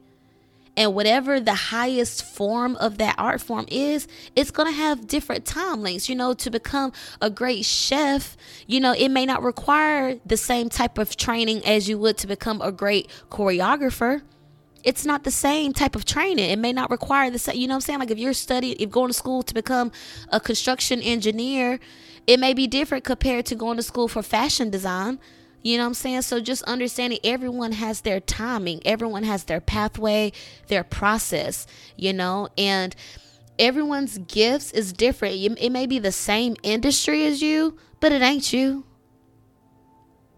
And 0.76 0.94
whatever 0.94 1.40
the 1.40 1.54
highest 1.54 2.24
form 2.24 2.76
of 2.76 2.98
that 2.98 3.16
art 3.18 3.40
form 3.40 3.66
is, 3.68 4.06
it's 4.36 4.52
going 4.52 4.68
to 4.68 4.76
have 4.76 5.08
different 5.08 5.44
time 5.44 5.82
lengths. 5.82 6.08
You 6.08 6.14
know, 6.14 6.34
to 6.34 6.50
become 6.50 6.92
a 7.20 7.30
great 7.30 7.64
chef, 7.64 8.36
you 8.68 8.78
know, 8.78 8.92
it 8.92 9.08
may 9.08 9.26
not 9.26 9.42
require 9.42 10.20
the 10.24 10.36
same 10.36 10.68
type 10.68 10.98
of 10.98 11.16
training 11.16 11.66
as 11.66 11.88
you 11.88 11.98
would 11.98 12.16
to 12.18 12.28
become 12.28 12.62
a 12.62 12.70
great 12.70 13.10
choreographer 13.28 14.22
it's 14.86 15.04
not 15.04 15.24
the 15.24 15.32
same 15.32 15.72
type 15.72 15.96
of 15.96 16.04
training. 16.04 16.48
It 16.48 16.60
may 16.60 16.72
not 16.72 16.92
require 16.92 17.28
the 17.28 17.40
same, 17.40 17.56
you 17.56 17.66
know 17.66 17.72
what 17.72 17.78
I'm 17.78 17.80
saying? 17.80 17.98
Like 17.98 18.12
if 18.12 18.18
you're 18.18 18.32
studying, 18.32 18.76
if 18.78 18.88
going 18.88 19.08
to 19.08 19.14
school 19.14 19.42
to 19.42 19.52
become 19.52 19.90
a 20.30 20.38
construction 20.38 21.02
engineer, 21.02 21.80
it 22.28 22.38
may 22.38 22.54
be 22.54 22.68
different 22.68 23.02
compared 23.02 23.46
to 23.46 23.56
going 23.56 23.76
to 23.78 23.82
school 23.82 24.06
for 24.06 24.22
fashion 24.22 24.70
design. 24.70 25.18
You 25.60 25.76
know 25.76 25.82
what 25.82 25.88
I'm 25.88 25.94
saying? 25.94 26.22
So 26.22 26.38
just 26.38 26.62
understanding 26.62 27.18
everyone 27.24 27.72
has 27.72 28.02
their 28.02 28.20
timing, 28.20 28.80
everyone 28.86 29.24
has 29.24 29.42
their 29.44 29.60
pathway, 29.60 30.30
their 30.68 30.84
process, 30.84 31.66
you 31.96 32.12
know, 32.12 32.48
and 32.56 32.94
everyone's 33.58 34.18
gifts 34.18 34.70
is 34.70 34.92
different. 34.92 35.34
It 35.34 35.70
may 35.70 35.86
be 35.86 35.98
the 35.98 36.12
same 36.12 36.54
industry 36.62 37.26
as 37.26 37.42
you, 37.42 37.76
but 37.98 38.12
it 38.12 38.22
ain't 38.22 38.52
you. 38.52 38.84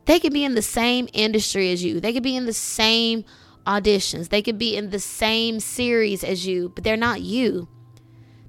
They 0.07 0.19
could 0.19 0.33
be 0.33 0.45
in 0.45 0.55
the 0.55 0.63
same 0.63 1.07
industry 1.13 1.71
as 1.71 1.85
you. 1.85 2.01
They 2.01 2.15
could 2.15 2.23
be 2.23 2.35
in 2.35 2.47
the 2.47 2.55
same 2.55 3.27
auditions. 3.69 4.31
They 4.31 4.43
could 4.43 4.59
be 4.59 4.77
in 4.77 4.91
the 4.91 4.99
same 4.99 5.61
series 5.61 6.25
as 6.25 6.47
you, 6.47 6.71
but 6.75 6.83
they're 6.83 6.97
not 6.97 7.21
you. 7.21 7.69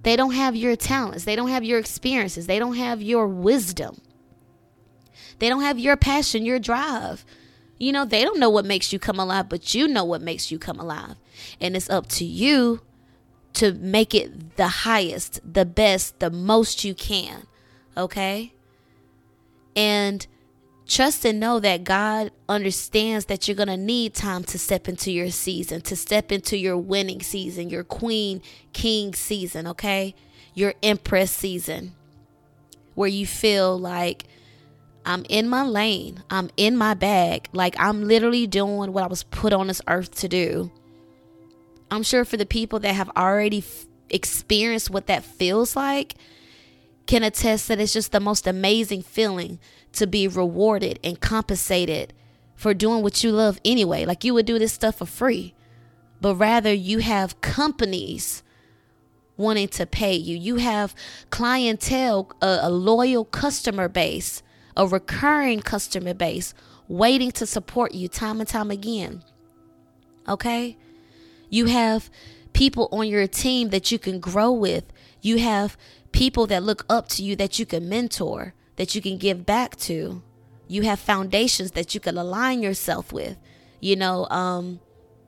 They 0.03 0.15
don't 0.15 0.31
have 0.31 0.55
your 0.55 0.77
talents. 0.77 1.25
They 1.25 1.35
don't 1.35 1.49
have 1.49 1.63
your 1.63 1.77
experiences. 1.77 2.47
They 2.47 2.57
don't 2.57 2.77
have 2.77 3.01
your 3.01 3.27
wisdom. 3.27 3.99
They 5.39 5.49
don't 5.49 5.61
have 5.61 5.77
your 5.77 5.97
passion, 5.97 6.45
your 6.45 6.59
drive. 6.59 7.25
You 7.77 7.91
know, 7.91 8.05
they 8.05 8.23
don't 8.23 8.39
know 8.39 8.49
what 8.49 8.65
makes 8.65 8.93
you 8.93 8.99
come 8.99 9.19
alive, 9.19 9.49
but 9.49 9.73
you 9.73 9.88
know 9.88 10.05
what 10.05 10.21
makes 10.21 10.51
you 10.51 10.57
come 10.57 10.79
alive. 10.79 11.15
And 11.59 11.75
it's 11.75 11.89
up 11.89 12.07
to 12.09 12.25
you 12.25 12.81
to 13.53 13.73
make 13.73 14.15
it 14.15 14.55
the 14.55 14.67
highest, 14.67 15.41
the 15.43 15.65
best, 15.65 16.19
the 16.19 16.29
most 16.29 16.83
you 16.83 16.93
can. 16.93 17.47
Okay? 17.97 18.53
And 19.75 20.25
Trust 20.89 21.24
and 21.24 21.39
know 21.39 21.60
that 21.60 21.84
God 21.84 22.31
understands 22.50 23.25
that 23.25 23.48
you're 23.48 23.53
going 23.53 23.67
to 23.67 23.77
need 23.77 24.15
time 24.15 24.43
to 24.46 24.58
step 24.58 24.88
into 24.88 25.12
your 25.12 25.29
season, 25.29 25.81
to 25.81 25.96
step 25.96 26.31
into 26.31 26.58
your 26.58 26.77
winning 26.77 27.22
season, 27.22 27.69
your 27.69 27.84
queen, 27.84 28.41
king 28.74 29.13
season, 29.13 29.67
okay? 29.67 30.15
Your 30.55 30.74
empress 30.81 31.29
season, 31.29 31.93
where 32.96 33.08
you 33.08 33.27
feel 33.27 33.77
like 33.77 34.24
I'm 35.05 35.27
in 35.29 35.48
my 35.48 35.62
lane, 35.62 36.24
I'm 36.31 36.50
in 36.58 36.75
my 36.75 36.96
bag, 36.96 37.50
like 37.53 37.75
I'm 37.79 38.08
literally 38.08 38.48
doing 38.48 38.91
what 38.91 39.03
I 39.03 39.08
was 39.08 39.22
put 39.22 39.53
on 39.53 39.67
this 39.67 39.84
earth 39.88 40.15
to 40.15 40.27
do. 40.27 40.72
I'm 41.91 42.01
sure 42.01 42.25
for 42.25 42.36
the 42.36 42.48
people 42.48 42.79
that 42.79 42.96
have 42.96 43.12
already 43.15 43.60
f- 43.60 43.86
experienced 44.10 44.89
what 44.89 45.05
that 45.05 45.24
feels 45.24 45.75
like, 45.75 46.15
can 47.05 47.24
attest 47.24 47.67
that 47.67 47.79
it's 47.79 47.93
just 47.93 48.12
the 48.12 48.19
most 48.19 48.46
amazing 48.46 49.01
feeling 49.03 49.60
to 49.93 50.08
be 50.08 50.27
rewarded 50.27 51.00
and 51.03 51.19
compensated 51.19 52.13
for 52.55 52.74
doing 52.74 53.01
what 53.01 53.24
you 53.24 53.31
love 53.31 53.60
anyway. 53.63 54.05
Like 54.05 54.24
you 54.24 54.34
would 54.34 54.46
do 54.46 54.60
this 54.60 54.74
stuff 54.74 54.98
for 54.98 55.05
free, 55.05 55.53
but 56.22 56.36
rather 56.36 56.74
you 56.74 57.00
have 57.00 57.39
companies 57.41 58.43
wanting 59.38 59.69
to 59.69 59.86
pay 59.86 60.13
you. 60.13 60.36
You 60.36 60.58
have 60.58 60.93
clientele, 61.29 62.31
a, 62.41 62.60
a 62.63 62.69
loyal 62.69 63.24
customer 63.25 63.88
base, 63.88 64.43
a 64.75 64.86
recurring 64.86 65.62
customer 65.62 66.13
base 66.13 66.53
waiting 66.89 67.31
to 67.31 67.46
support 67.46 67.93
you 67.93 68.08
time 68.08 68.41
and 68.41 68.50
time 68.50 68.69
again. 68.69 69.24
Okay? 70.27 70.77
You 71.50 71.65
have 71.65 72.10
people 72.51 72.89
on 72.91 73.08
your 73.08 73.27
team 73.27 73.69
that 73.69 73.91
you 73.91 73.98
can 73.98 74.19
grow 74.19 74.51
with. 74.51 74.84
You 75.22 75.38
have 75.38 75.77
people 76.12 76.46
that 76.48 76.63
look 76.63 76.86
up 76.89 77.08
to 77.10 77.24
you 77.24 77.36
that 77.38 77.60
you 77.60 77.65
can 77.65 77.88
mentor 77.88 78.53
that 78.79 78.95
you 78.95 79.01
can 79.01 79.17
give 79.17 79.45
back 79.45 79.75
to. 79.75 80.24
You 80.69 80.83
have 80.83 81.01
foundations 81.01 81.71
that 81.71 81.93
you 81.93 82.00
can 82.00 82.17
align 82.17 82.63
yourself 82.63 83.12
with. 83.12 83.38
You 83.81 83.98
know, 83.98 84.25
um, 84.29 84.79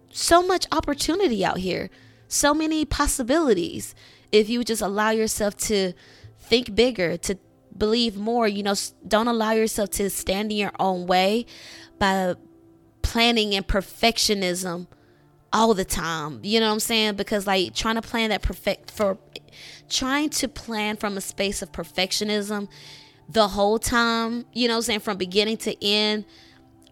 so 0.10 0.42
much 0.42 0.66
opportunity 0.72 1.44
out 1.44 1.58
here, 1.58 1.90
so 2.30 2.54
many 2.54 2.86
possibilities. 2.86 3.94
If 4.32 4.50
you 4.50 4.64
just 4.64 4.82
allow 4.82 5.10
yourself 5.10 5.58
to 5.68 5.92
think 6.40 6.74
bigger, 6.76 7.18
to 7.18 7.38
believe 7.78 8.16
more, 8.16 8.48
you 8.48 8.64
know, 8.64 8.76
don't 9.06 9.28
allow 9.28 9.52
yourself 9.52 9.90
to 9.92 10.10
stand 10.10 10.50
in 10.54 10.58
your 10.58 10.74
own 10.80 11.06
way 11.06 11.46
by 12.00 12.36
planning 13.02 13.54
and 13.54 13.68
perfectionism 13.68 14.88
all 15.52 15.74
the 15.74 15.84
time. 15.84 16.40
You 16.42 16.62
know 16.62 16.68
what 16.68 16.74
I'm 16.76 16.80
saying? 16.80 17.16
Because 17.16 17.46
like 17.46 17.76
trying 17.76 17.96
to 17.96 18.02
plan 18.02 18.30
that 18.30 18.44
perfect 18.44 18.92
for 18.92 19.18
trying 19.90 20.30
to 20.30 20.48
plan 20.48 20.96
from 20.96 21.18
a 21.18 21.22
space 21.22 21.62
of 21.62 21.74
perfectionism 21.74 22.70
the 23.30 23.48
whole 23.48 23.80
time, 23.80 24.46
you 24.54 24.68
know, 24.68 24.78
I'm 24.78 24.82
saying 24.82 25.00
from 25.02 25.18
beginning 25.18 25.58
to 25.58 25.86
end. 25.86 26.26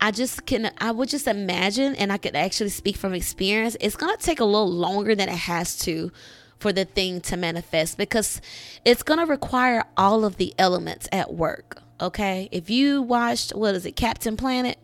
I 0.02 0.12
just 0.12 0.46
can, 0.46 0.72
I 0.78 0.92
would 0.92 1.10
just 1.10 1.28
imagine, 1.28 1.94
and 1.96 2.12
I 2.12 2.18
could 2.18 2.34
actually 2.34 2.70
speak 2.70 2.96
from 2.96 3.14
experience, 3.14 3.76
it's 3.82 3.98
going 3.98 4.16
to 4.16 4.24
take 4.24 4.40
a 4.40 4.46
little 4.46 4.72
longer 4.72 5.14
than 5.14 5.28
it 5.28 5.36
has 5.36 5.78
to 5.80 6.12
for 6.58 6.72
the 6.72 6.86
thing 6.86 7.22
to 7.22 7.38
manifest 7.38 7.98
because 7.98 8.42
it's 8.86 9.04
going 9.04 9.20
to 9.20 9.26
require 9.26 9.84
all 9.98 10.26
of 10.26 10.38
the 10.38 10.54
elements 10.58 11.08
at 11.12 11.34
work. 11.34 11.82
Okay. 12.02 12.48
If 12.52 12.70
you 12.70 13.02
watched, 13.02 13.52
what 13.56 13.76
is 13.76 13.86
it, 13.86 13.96
Captain 13.96 14.38
Planet? 14.38 14.78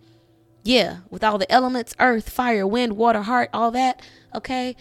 Yeah, 0.64 0.98
with 1.10 1.24
all 1.24 1.38
the 1.38 1.52
elements 1.52 1.94
earth, 2.00 2.30
fire, 2.30 2.66
wind, 2.66 2.98
water, 2.98 3.22
heart, 3.22 3.50
all 3.54 3.72
that. 3.72 4.02
Okay. 4.34 4.76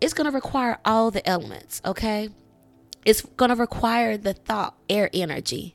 It's 0.00 0.14
going 0.14 0.26
to 0.26 0.34
require 0.34 0.78
all 0.84 1.10
the 1.10 1.26
elements. 1.28 1.80
Okay. 1.84 2.28
It's 3.04 3.22
going 3.22 3.48
to 3.48 3.56
require 3.56 4.16
the 4.16 4.34
thought, 4.34 4.76
air 4.88 5.08
energy, 5.12 5.74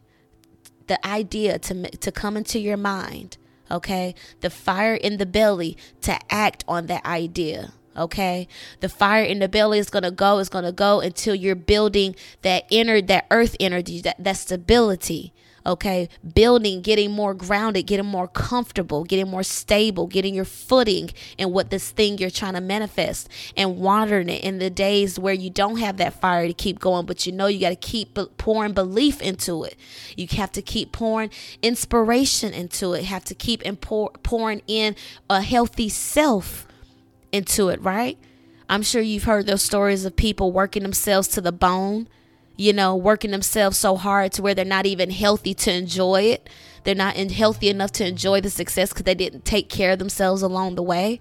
the 0.88 1.06
idea 1.06 1.60
to, 1.60 1.90
to 1.90 2.12
come 2.12 2.38
into 2.38 2.60
your 2.60 2.78
mind. 2.78 3.38
Okay. 3.72 4.16
The 4.42 4.50
fire 4.50 4.96
in 4.96 5.18
the 5.18 5.26
belly 5.26 5.78
to 6.02 6.18
act 6.30 6.64
on 6.68 6.88
that 6.88 7.06
idea 7.06 7.74
okay 7.96 8.48
the 8.80 8.90
fire 8.90 9.24
in 9.24 9.40
the 9.40 9.48
belly 9.48 9.78
is 9.78 9.90
to 10.04 10.10
go 10.10 10.40
going 10.50 10.66
to 10.66 10.72
go 10.72 11.00
until 11.00 11.36
you're 11.36 11.56
building 11.56 12.16
that 12.42 12.66
inner 12.72 13.02
that 13.02 13.26
earth 13.30 13.56
energy 13.60 14.02
that, 14.02 14.16
that 14.18 14.36
stability 14.36 15.32
okay? 15.66 16.10
Building 16.34 16.82
getting 16.82 17.12
more 17.12 17.34
grounded 17.34 17.88
getting 17.88 18.06
more 18.06 18.28
comfortable 18.28 19.04
getting 19.04 19.30
more 19.30 19.44
stable 19.44 20.08
getting 20.08 20.36
your 20.36 20.46
footing 20.46 21.10
in 21.38 21.52
what 21.52 21.70
this 21.70 21.92
thing 21.92 22.18
you're 22.18 22.30
trying 22.30 22.54
to 22.54 22.62
manifest 22.62 23.30
and 23.56 23.78
watering 23.78 24.30
it 24.30 24.44
in 24.44 24.60
the 24.60 24.70
days 24.70 25.20
where 25.20 25.34
you 25.34 25.50
don't 25.50 25.78
have 25.78 25.98
that 25.98 26.14
fire 26.14 26.48
to 26.48 26.54
keep 26.54 26.80
going 26.80 27.06
but 27.06 27.26
you 27.26 27.32
know 27.32 27.48
you 27.48 27.60
got 27.60 27.70
to 27.70 27.76
keep 27.76 28.18
pouring 28.38 28.74
belief 28.74 29.22
into 29.22 29.64
it. 29.64 29.76
You 30.16 30.28
have 30.32 30.52
to 30.54 30.62
keep 30.62 30.92
pouring 30.92 31.30
inspiration 31.62 32.54
into 32.54 32.94
it. 32.94 33.06
Have 33.06 33.26
to 33.26 33.36
keep 33.36 33.64
pour, 33.82 34.12
pouring 34.24 34.62
in 34.68 34.96
a 35.30 35.42
healthy 35.42 35.90
self 35.90 36.68
into 37.32 37.70
it, 37.70 37.82
right? 37.82 38.18
I'm 38.70 38.84
sure 38.84 39.02
you've 39.02 39.24
heard 39.24 39.46
those 39.46 39.64
stories 39.64 40.06
of 40.06 40.16
people 40.16 40.52
working 40.52 40.84
themselves 40.84 41.28
to 41.30 41.42
the 41.42 41.52
bone, 41.52 42.08
you 42.56 42.74
know, 42.74 42.96
working 42.96 43.32
themselves 43.32 43.78
so 43.78 43.96
hard 43.96 44.32
to 44.34 44.42
where 44.42 44.54
they're 44.54 44.66
not 44.66 44.86
even 44.86 45.10
healthy 45.10 45.54
to 45.54 45.72
enjoy 45.72 46.22
it. 46.24 46.50
They're 46.84 46.96
not 46.96 47.16
healthy 47.16 47.70
enough 47.70 47.92
to 47.94 48.06
enjoy 48.06 48.42
the 48.42 48.50
success 48.50 48.90
because 48.90 49.04
they 49.04 49.16
didn't 49.16 49.46
take 49.46 49.70
care 49.70 49.92
of 49.92 50.00
themselves 50.00 50.42
along 50.42 50.76
the 50.76 50.84
way. 50.84 51.20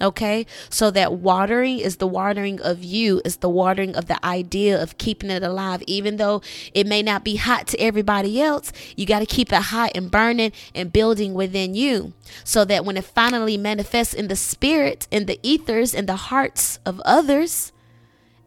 Okay, 0.00 0.44
so 0.68 0.90
that 0.90 1.14
watering 1.14 1.78
is 1.78 1.96
the 1.96 2.06
watering 2.06 2.60
of 2.60 2.82
you, 2.82 3.22
is 3.24 3.36
the 3.36 3.48
watering 3.48 3.94
of 3.94 4.06
the 4.06 4.22
idea 4.26 4.80
of 4.80 4.98
keeping 4.98 5.30
it 5.30 5.44
alive, 5.44 5.84
even 5.86 6.16
though 6.16 6.42
it 6.74 6.84
may 6.86 7.00
not 7.00 7.22
be 7.22 7.36
hot 7.36 7.68
to 7.68 7.80
everybody 7.80 8.42
else. 8.42 8.72
You 8.96 9.06
got 9.06 9.20
to 9.20 9.26
keep 9.26 9.52
it 9.52 9.62
hot 9.62 9.92
and 9.94 10.10
burning 10.10 10.50
and 10.74 10.92
building 10.92 11.32
within 11.32 11.74
you, 11.74 12.12
so 12.42 12.64
that 12.64 12.84
when 12.84 12.96
it 12.96 13.04
finally 13.04 13.56
manifests 13.56 14.14
in 14.14 14.26
the 14.26 14.36
spirit, 14.36 15.06
in 15.12 15.26
the 15.26 15.38
ethers, 15.44 15.94
in 15.94 16.06
the 16.06 16.16
hearts 16.16 16.80
of 16.84 17.00
others, 17.04 17.72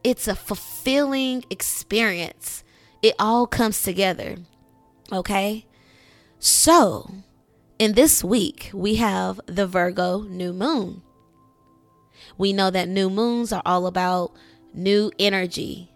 it's 0.04 0.27
a 0.27 0.36
fulfilling 0.36 1.44
experience. 1.50 2.63
It 3.01 3.16
all 3.20 3.48
comes 3.48 3.82
together. 3.84 4.38
Okay, 5.12 5.66
so 6.39 7.10
in 7.80 7.94
this 7.94 8.24
week, 8.24 8.70
we 8.74 8.96
have 8.96 9.39
the 9.46 9.68
Virgo 9.68 10.22
new 10.22 10.54
moon. 10.54 11.01
We 12.38 12.54
know 12.54 12.70
that 12.70 12.89
new 12.89 13.10
moons 13.10 13.54
are 13.54 13.62
all 13.66 13.88
about 13.88 14.34
new 14.74 15.12
energy, 15.20 15.92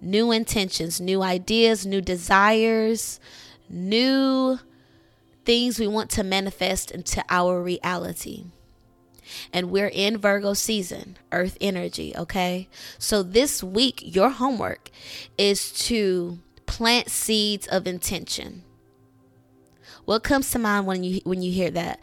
new 0.00 0.30
intentions, 0.30 1.00
new 1.00 1.22
ideas, 1.22 1.84
new 1.86 2.00
desires, 2.00 3.18
new 3.68 4.58
things 5.44 5.78
we 5.78 5.86
want 5.86 6.10
to 6.10 6.22
manifest 6.22 6.90
into 6.90 7.24
our 7.28 7.62
reality. 7.62 8.44
And 9.52 9.70
we're 9.70 9.90
in 9.92 10.18
Virgo 10.18 10.54
season, 10.54 11.18
earth 11.30 11.56
energy, 11.60 12.14
okay? 12.16 12.68
So 12.98 13.22
this 13.22 13.62
week, 13.62 14.00
your 14.02 14.30
homework 14.30 14.90
is 15.38 15.72
to 15.86 16.38
plant 16.66 17.10
seeds 17.10 17.66
of 17.66 17.86
intention. 17.86 18.62
What 20.04 20.24
comes 20.24 20.50
to 20.50 20.58
mind 20.58 20.86
when 20.86 21.04
you 21.04 21.20
when 21.24 21.42
you 21.42 21.52
hear 21.52 21.70
that? 21.70 22.00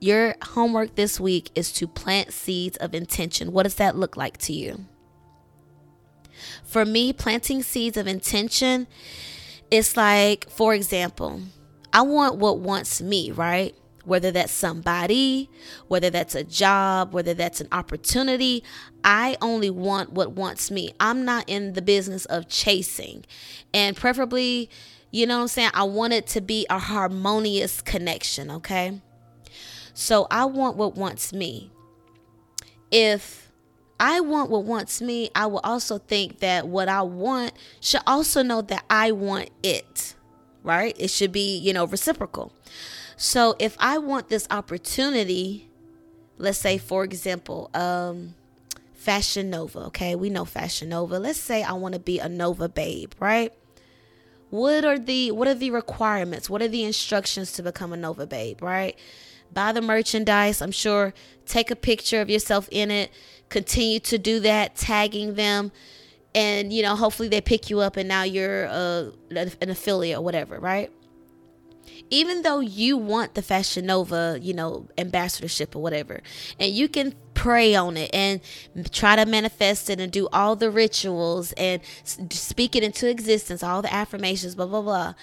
Your 0.00 0.34
homework 0.42 0.94
this 0.94 1.18
week 1.18 1.50
is 1.54 1.72
to 1.72 1.86
plant 1.86 2.32
seeds 2.32 2.76
of 2.78 2.94
intention. 2.94 3.52
What 3.52 3.64
does 3.64 3.76
that 3.76 3.96
look 3.96 4.16
like 4.16 4.38
to 4.38 4.52
you? 4.52 4.86
For 6.64 6.84
me, 6.84 7.12
planting 7.12 7.62
seeds 7.62 7.96
of 7.96 8.06
intention, 8.06 8.86
it's 9.70 9.96
like, 9.96 10.48
for 10.50 10.74
example, 10.74 11.40
I 11.92 12.02
want 12.02 12.36
what 12.36 12.58
wants 12.58 13.00
me, 13.00 13.30
right? 13.30 13.74
Whether 14.06 14.30
that's 14.30 14.52
somebody, 14.52 15.50
whether 15.88 16.10
that's 16.10 16.34
a 16.34 16.44
job, 16.44 17.12
whether 17.12 17.34
that's 17.34 17.60
an 17.60 17.68
opportunity, 17.72 18.62
I 19.04 19.36
only 19.42 19.68
want 19.68 20.12
what 20.12 20.32
wants 20.32 20.70
me. 20.70 20.92
I'm 21.00 21.24
not 21.24 21.44
in 21.48 21.74
the 21.74 21.82
business 21.82 22.24
of 22.24 22.48
chasing. 22.48 23.26
And 23.74 23.96
preferably, 23.96 24.70
you 25.10 25.26
know 25.26 25.36
what 25.36 25.42
I'm 25.42 25.48
saying? 25.48 25.70
I 25.74 25.82
want 25.82 26.12
it 26.12 26.26
to 26.28 26.40
be 26.40 26.66
a 26.70 26.78
harmonious 26.78 27.80
connection, 27.82 28.50
okay? 28.50 29.00
So 29.92 30.26
I 30.30 30.44
want 30.44 30.76
what 30.76 30.94
wants 30.94 31.32
me. 31.32 31.70
If 32.90 33.50
I 33.98 34.20
want 34.20 34.50
what 34.50 34.64
wants 34.64 35.00
me, 35.00 35.30
I 35.34 35.46
will 35.46 35.60
also 35.64 35.98
think 35.98 36.40
that 36.40 36.68
what 36.68 36.88
I 36.88 37.02
want 37.02 37.54
should 37.80 38.02
also 38.06 38.42
know 38.42 38.60
that 38.62 38.84
I 38.90 39.10
want 39.10 39.50
it, 39.62 40.14
right? 40.62 40.94
It 40.98 41.10
should 41.10 41.32
be, 41.32 41.58
you 41.58 41.72
know, 41.72 41.86
reciprocal. 41.86 42.52
So 43.16 43.56
if 43.58 43.76
I 43.80 43.98
want 43.98 44.28
this 44.28 44.46
opportunity, 44.50 45.70
let's 46.38 46.58
say, 46.58 46.78
for 46.78 47.04
example, 47.04 47.70
um, 47.74 48.34
Fashion 48.94 49.50
Nova, 49.50 49.80
okay? 49.86 50.14
We 50.14 50.30
know 50.30 50.44
Fashion 50.44 50.90
Nova. 50.90 51.18
Let's 51.18 51.38
say 51.38 51.62
I 51.62 51.72
want 51.72 51.94
to 51.94 52.00
be 52.00 52.18
a 52.18 52.28
Nova 52.28 52.68
babe, 52.68 53.12
right? 53.18 53.52
What 54.50 54.84
are 54.84 54.98
the 54.98 55.32
what 55.32 55.48
are 55.48 55.54
the 55.54 55.70
requirements? 55.70 56.48
What 56.48 56.62
are 56.62 56.68
the 56.68 56.84
instructions 56.84 57.52
to 57.52 57.62
become 57.62 57.92
a 57.92 57.96
Nova 57.96 58.26
babe, 58.26 58.62
right? 58.62 58.96
buy 59.52 59.72
the 59.72 59.82
merchandise. 59.82 60.60
I'm 60.60 60.72
sure 60.72 61.14
take 61.46 61.70
a 61.70 61.76
picture 61.76 62.20
of 62.20 62.30
yourself 62.30 62.68
in 62.70 62.90
it. 62.90 63.10
Continue 63.48 64.00
to 64.00 64.18
do 64.18 64.40
that, 64.40 64.76
tagging 64.76 65.34
them. 65.34 65.72
And, 66.34 66.72
you 66.72 66.82
know, 66.82 66.96
hopefully 66.96 67.28
they 67.28 67.40
pick 67.40 67.70
you 67.70 67.80
up 67.80 67.96
and 67.96 68.08
now 68.08 68.22
you're 68.22 68.66
uh, 68.66 69.10
an 69.30 69.70
affiliate 69.70 70.18
or 70.18 70.22
whatever, 70.22 70.58
right? 70.58 70.92
Even 72.10 72.42
though 72.42 72.60
you 72.60 72.96
want 72.96 73.34
the 73.34 73.42
Fashion 73.42 73.86
Nova, 73.86 74.38
you 74.40 74.54
know, 74.54 74.88
ambassadorship 74.96 75.74
or 75.74 75.82
whatever, 75.82 76.20
and 76.58 76.72
you 76.72 76.88
can 76.88 77.14
pray 77.34 77.74
on 77.74 77.96
it 77.96 78.10
and 78.12 78.40
try 78.92 79.16
to 79.16 79.26
manifest 79.26 79.90
it 79.90 80.00
and 80.00 80.10
do 80.10 80.28
all 80.32 80.56
the 80.56 80.70
rituals 80.70 81.52
and 81.52 81.80
speak 82.04 82.74
it 82.74 82.82
into 82.82 83.08
existence, 83.08 83.62
all 83.62 83.82
the 83.82 83.92
affirmations, 83.92 84.54
blah, 84.54 84.66
blah, 84.66 84.82
blah. 84.82 85.14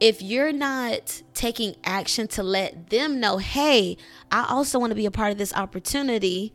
If 0.00 0.20
you're 0.20 0.52
not 0.52 1.22
taking 1.34 1.76
action 1.84 2.26
to 2.28 2.42
let 2.42 2.90
them 2.90 3.20
know, 3.20 3.38
hey, 3.38 3.96
I 4.30 4.46
also 4.48 4.78
want 4.78 4.90
to 4.90 4.96
be 4.96 5.06
a 5.06 5.10
part 5.10 5.30
of 5.30 5.38
this 5.38 5.54
opportunity, 5.54 6.52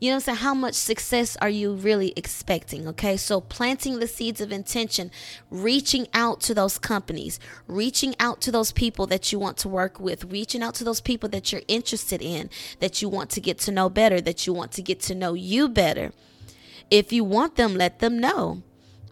you 0.00 0.10
know 0.10 0.16
I'm 0.16 0.20
saying? 0.20 0.38
How 0.38 0.54
much 0.54 0.74
success 0.74 1.36
are 1.42 1.48
you 1.48 1.74
really 1.74 2.14
expecting? 2.16 2.88
Okay. 2.88 3.16
So 3.18 3.40
planting 3.40 4.00
the 4.00 4.06
seeds 4.06 4.40
of 4.40 4.50
intention, 4.50 5.10
reaching 5.50 6.08
out 6.14 6.40
to 6.42 6.54
those 6.54 6.78
companies, 6.78 7.38
reaching 7.68 8.14
out 8.18 8.40
to 8.40 8.50
those 8.50 8.72
people 8.72 9.06
that 9.08 9.30
you 9.30 9.38
want 9.38 9.58
to 9.58 9.68
work 9.68 10.00
with, 10.00 10.24
reaching 10.24 10.62
out 10.62 10.74
to 10.76 10.84
those 10.84 11.02
people 11.02 11.28
that 11.28 11.52
you're 11.52 11.62
interested 11.68 12.22
in, 12.22 12.48
that 12.80 13.02
you 13.02 13.08
want 13.10 13.28
to 13.30 13.40
get 13.40 13.58
to 13.58 13.70
know 13.70 13.90
better, 13.90 14.20
that 14.22 14.46
you 14.46 14.54
want 14.54 14.72
to 14.72 14.82
get 14.82 15.00
to 15.00 15.14
know 15.14 15.34
you 15.34 15.68
better. 15.68 16.12
If 16.90 17.12
you 17.12 17.22
want 17.22 17.56
them, 17.56 17.74
let 17.74 17.98
them 17.98 18.18
know. 18.18 18.62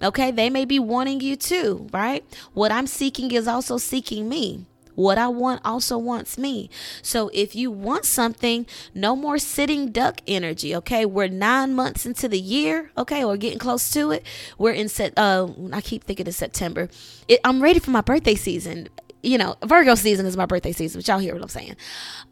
Okay, 0.02 0.30
they 0.30 0.48
may 0.48 0.64
be 0.64 0.78
wanting 0.78 1.20
you 1.20 1.36
too, 1.36 1.88
right? 1.92 2.24
What 2.54 2.72
I'm 2.72 2.86
seeking 2.86 3.30
is 3.32 3.48
also 3.48 3.78
seeking 3.78 4.28
me. 4.28 4.64
What 4.98 5.16
I 5.16 5.28
want 5.28 5.60
also 5.64 5.96
wants 5.96 6.36
me. 6.36 6.68
So 7.02 7.30
if 7.32 7.54
you 7.54 7.70
want 7.70 8.04
something, 8.04 8.66
no 8.94 9.14
more 9.14 9.38
sitting 9.38 9.92
duck 9.92 10.20
energy. 10.26 10.74
Okay, 10.74 11.06
we're 11.06 11.28
nine 11.28 11.72
months 11.72 12.04
into 12.04 12.26
the 12.26 12.40
year. 12.40 12.90
Okay, 12.98 13.24
we're 13.24 13.36
getting 13.36 13.60
close 13.60 13.92
to 13.92 14.10
it. 14.10 14.26
We're 14.58 14.72
in 14.72 14.88
set. 14.88 15.16
Uh, 15.16 15.50
I 15.72 15.82
keep 15.82 16.02
thinking 16.02 16.26
of 16.26 16.34
September. 16.34 16.88
It, 17.28 17.38
I'm 17.44 17.62
ready 17.62 17.78
for 17.78 17.92
my 17.92 18.00
birthday 18.00 18.34
season. 18.34 18.88
You 19.22 19.38
know, 19.38 19.54
Virgo 19.64 19.94
season 19.94 20.26
is 20.26 20.36
my 20.36 20.46
birthday 20.46 20.72
season. 20.72 20.98
But 20.98 21.06
y'all 21.06 21.20
hear 21.20 21.32
what 21.32 21.44
I'm 21.44 21.48
saying? 21.48 21.76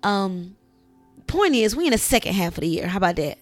Um, 0.03 0.57
point 1.29 1.55
is, 1.55 1.77
we 1.77 1.85
in 1.87 1.93
the 1.93 1.99
second 1.99 2.35
half 2.35 2.59
of 2.59 2.63
the 2.63 2.69
year. 2.69 2.89
How 2.89 2.97
about 2.97 3.15
that? 3.15 3.39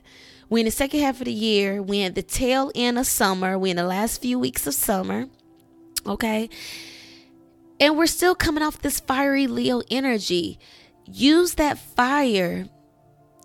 we 0.50 0.60
in 0.60 0.66
the 0.66 0.70
second 0.70 1.00
half 1.00 1.18
of 1.22 1.24
the 1.24 1.32
year. 1.32 1.82
we 1.82 2.00
in 2.00 2.12
the 2.12 2.22
tail 2.22 2.70
end 2.74 2.98
of 2.98 3.06
summer. 3.06 3.58
we 3.58 3.70
in 3.70 3.78
the 3.78 3.84
last 3.84 4.20
few 4.20 4.38
weeks 4.38 4.66
of 4.66 4.74
summer. 4.74 5.28
Okay. 6.06 6.50
And 7.84 7.98
we're 7.98 8.06
still 8.06 8.34
coming 8.34 8.62
off 8.62 8.80
this 8.80 8.98
fiery 8.98 9.46
Leo 9.46 9.82
energy. 9.90 10.58
Use 11.04 11.56
that 11.56 11.76
fire 11.78 12.64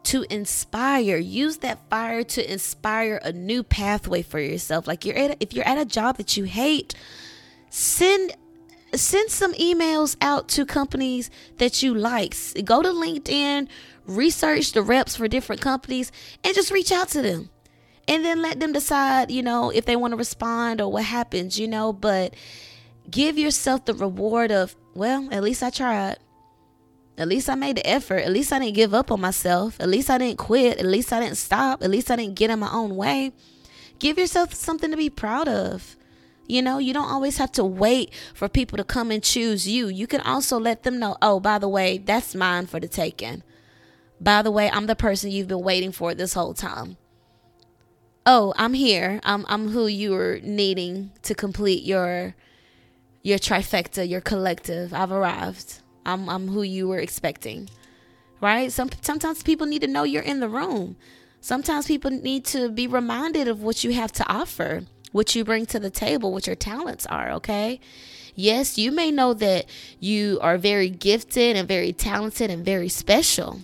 to 0.04 0.26
inspire. 0.34 1.18
Use 1.18 1.58
that 1.58 1.78
fire 1.90 2.24
to 2.24 2.50
inspire 2.50 3.20
a 3.22 3.34
new 3.34 3.64
pathway 3.64 4.22
for 4.22 4.40
yourself. 4.40 4.88
Like 4.88 5.04
you're 5.04 5.18
at, 5.18 5.36
if 5.42 5.52
you're 5.52 5.68
at 5.68 5.78
a 5.78 5.84
job 5.84 6.16
that 6.16 6.38
you 6.38 6.46
hate, 6.46 6.96
send 7.70 8.32
send 8.96 9.30
some 9.30 9.54
emails 9.56 10.16
out 10.22 10.48
to 10.48 10.66
companies 10.66 11.30
that 11.58 11.84
you 11.84 11.94
like. 11.94 12.34
Go 12.64 12.82
to 12.82 12.90
LinkedIn, 12.92 13.68
research 14.06 14.72
the 14.72 14.82
reps 14.82 15.18
for 15.18 15.28
different 15.28 15.60
companies, 15.60 16.14
and 16.46 16.56
just 16.56 16.72
reach 16.72 16.94
out 16.94 17.10
to 17.10 17.22
them. 17.22 17.50
And 18.08 18.24
then 18.24 18.42
let 18.42 18.62
them 18.62 18.72
decide, 18.72 19.32
you 19.32 19.44
know, 19.44 19.70
if 19.70 19.84
they 19.84 19.98
want 19.98 20.14
to 20.14 20.18
respond 20.18 20.80
or 20.80 20.90
what 20.90 21.04
happens, 21.04 21.60
you 21.60 21.68
know. 21.68 21.92
But 21.92 22.36
give 23.12 23.38
yourself 23.38 23.86
the 23.86 23.94
reward 23.94 24.52
of, 24.52 24.76
well, 24.94 25.28
at 25.32 25.44
least 25.44 25.64
I 25.64 25.70
tried. 25.70 26.18
At 27.18 27.28
least 27.28 27.50
I 27.50 27.56
made 27.56 27.78
the 27.78 27.88
effort. 27.88 28.20
At 28.20 28.32
least 28.32 28.54
I 28.54 28.60
didn't 28.60 28.76
give 28.76 28.94
up 28.94 29.12
on 29.12 29.20
myself. 29.20 29.76
At 29.80 29.90
least 29.90 30.10
I 30.10 30.18
didn't 30.18 30.38
quit. 30.38 30.78
At 30.78 30.86
least 30.86 31.12
I 31.12 31.20
didn't 31.20 31.38
stop. 31.38 31.84
At 31.84 31.90
least 31.90 32.10
I 32.10 32.16
didn't 32.16 32.36
get 32.36 32.50
in 32.50 32.60
my 32.60 32.72
own 32.72 32.96
way. 32.96 33.34
Give 34.00 34.18
yourself 34.18 34.54
something 34.54 34.90
to 34.92 34.98
be 34.98 35.10
proud 35.10 35.50
of. 35.50 35.98
You 36.48 36.62
know, 36.62 36.78
you 36.78 36.94
don't 36.94 37.12
always 37.12 37.38
have 37.38 37.52
to 37.54 37.64
wait 37.64 38.12
for 38.34 38.48
people 38.50 38.78
to 38.78 38.84
come 38.84 39.12
and 39.12 39.22
choose 39.22 39.68
you. 39.68 39.88
You 39.88 40.08
can 40.08 40.22
also 40.22 40.58
let 40.58 40.84
them 40.84 40.98
know, 40.98 41.18
oh, 41.22 41.40
by 41.40 41.60
the 41.60 41.68
way, 41.68 41.98
that's 41.98 42.34
mine 42.34 42.66
for 42.66 42.80
the 42.80 42.88
taking. 42.88 43.44
By 44.20 44.42
the 44.42 44.50
way, 44.50 44.70
I'm 44.70 44.88
the 44.88 44.96
person 44.96 45.30
you've 45.30 45.48
been 45.48 45.62
waiting 45.62 45.92
for 45.92 46.14
this 46.14 46.34
whole 46.34 46.54
time. 46.54 46.98
Oh, 48.26 48.54
I'm 48.58 48.74
here. 48.74 49.20
I'm 49.24 49.46
I'm 49.48 49.70
who 49.70 49.88
you 49.88 50.12
were 50.12 50.40
needing 50.44 51.12
to 51.24 51.34
complete 51.34 51.84
your 51.84 52.36
your 53.22 53.40
trifecta, 53.40 54.08
your 54.08 54.22
collective. 54.22 54.94
I've 54.94 55.12
arrived. 55.12 55.82
I'm 56.06 56.30
I'm 56.30 56.48
who 56.48 56.62
you 56.62 56.88
were 56.88 57.00
expecting. 57.00 57.70
Right? 58.42 58.72
Some 58.72 58.90
sometimes 59.02 59.44
people 59.44 59.68
need 59.68 59.82
to 59.82 59.88
know 59.88 60.04
you're 60.04 60.24
in 60.24 60.40
the 60.40 60.50
room. 60.50 60.96
Sometimes 61.42 61.88
people 61.88 62.12
need 62.12 62.46
to 62.46 62.70
be 62.70 62.88
reminded 62.88 63.48
of 63.48 63.62
what 63.62 63.84
you 63.84 63.94
have 63.94 64.12
to 64.14 64.28
offer 64.30 64.84
what 65.12 65.36
you 65.36 65.44
bring 65.44 65.66
to 65.68 65.80
the 65.80 65.90
table, 65.90 66.32
what 66.32 66.48
your 66.48 66.56
talents 66.56 67.06
are, 67.08 67.32
okay? 67.32 67.80
Yes, 68.36 68.78
you 68.78 68.92
may 68.92 69.12
know 69.12 69.34
that 69.34 69.66
you 70.00 70.40
are 70.42 70.58
very 70.58 70.90
gifted 70.90 71.56
and 71.56 71.68
very 71.68 71.92
talented 71.92 72.50
and 72.50 72.64
very 72.64 72.90
special. 72.90 73.62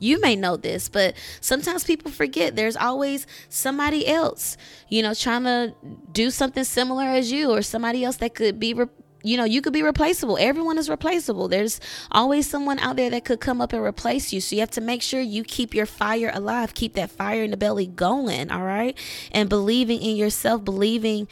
You 0.00 0.20
may 0.20 0.34
know 0.34 0.56
this, 0.56 0.88
but 0.88 1.14
sometimes 1.40 1.84
people 1.84 2.10
forget 2.10 2.56
there's 2.56 2.76
always 2.76 3.26
somebody 3.48 4.08
else, 4.08 4.56
you 4.88 5.02
know, 5.02 5.14
trying 5.14 5.44
to 5.44 5.74
do 6.10 6.30
something 6.30 6.64
similar 6.64 7.04
as 7.04 7.30
you 7.30 7.50
or 7.50 7.62
somebody 7.62 8.02
else 8.02 8.16
that 8.16 8.34
could 8.34 8.58
be 8.58 8.74
you 9.22 9.36
know, 9.36 9.44
you 9.44 9.60
could 9.60 9.72
be 9.72 9.82
replaceable. 9.82 10.38
Everyone 10.40 10.78
is 10.78 10.88
replaceable. 10.88 11.48
There's 11.48 11.80
always 12.10 12.48
someone 12.48 12.78
out 12.78 12.96
there 12.96 13.10
that 13.10 13.24
could 13.24 13.40
come 13.40 13.60
up 13.60 13.72
and 13.72 13.82
replace 13.82 14.32
you. 14.32 14.40
So 14.40 14.56
you 14.56 14.60
have 14.60 14.70
to 14.70 14.80
make 14.80 15.02
sure 15.02 15.20
you 15.20 15.44
keep 15.44 15.74
your 15.74 15.86
fire 15.86 16.30
alive, 16.32 16.74
keep 16.74 16.94
that 16.94 17.10
fire 17.10 17.42
in 17.42 17.50
the 17.50 17.56
belly 17.56 17.86
going, 17.86 18.50
all 18.50 18.62
right? 18.62 18.96
And 19.30 19.48
believing 19.48 20.00
in 20.00 20.16
yourself, 20.16 20.64
believing 20.64 21.28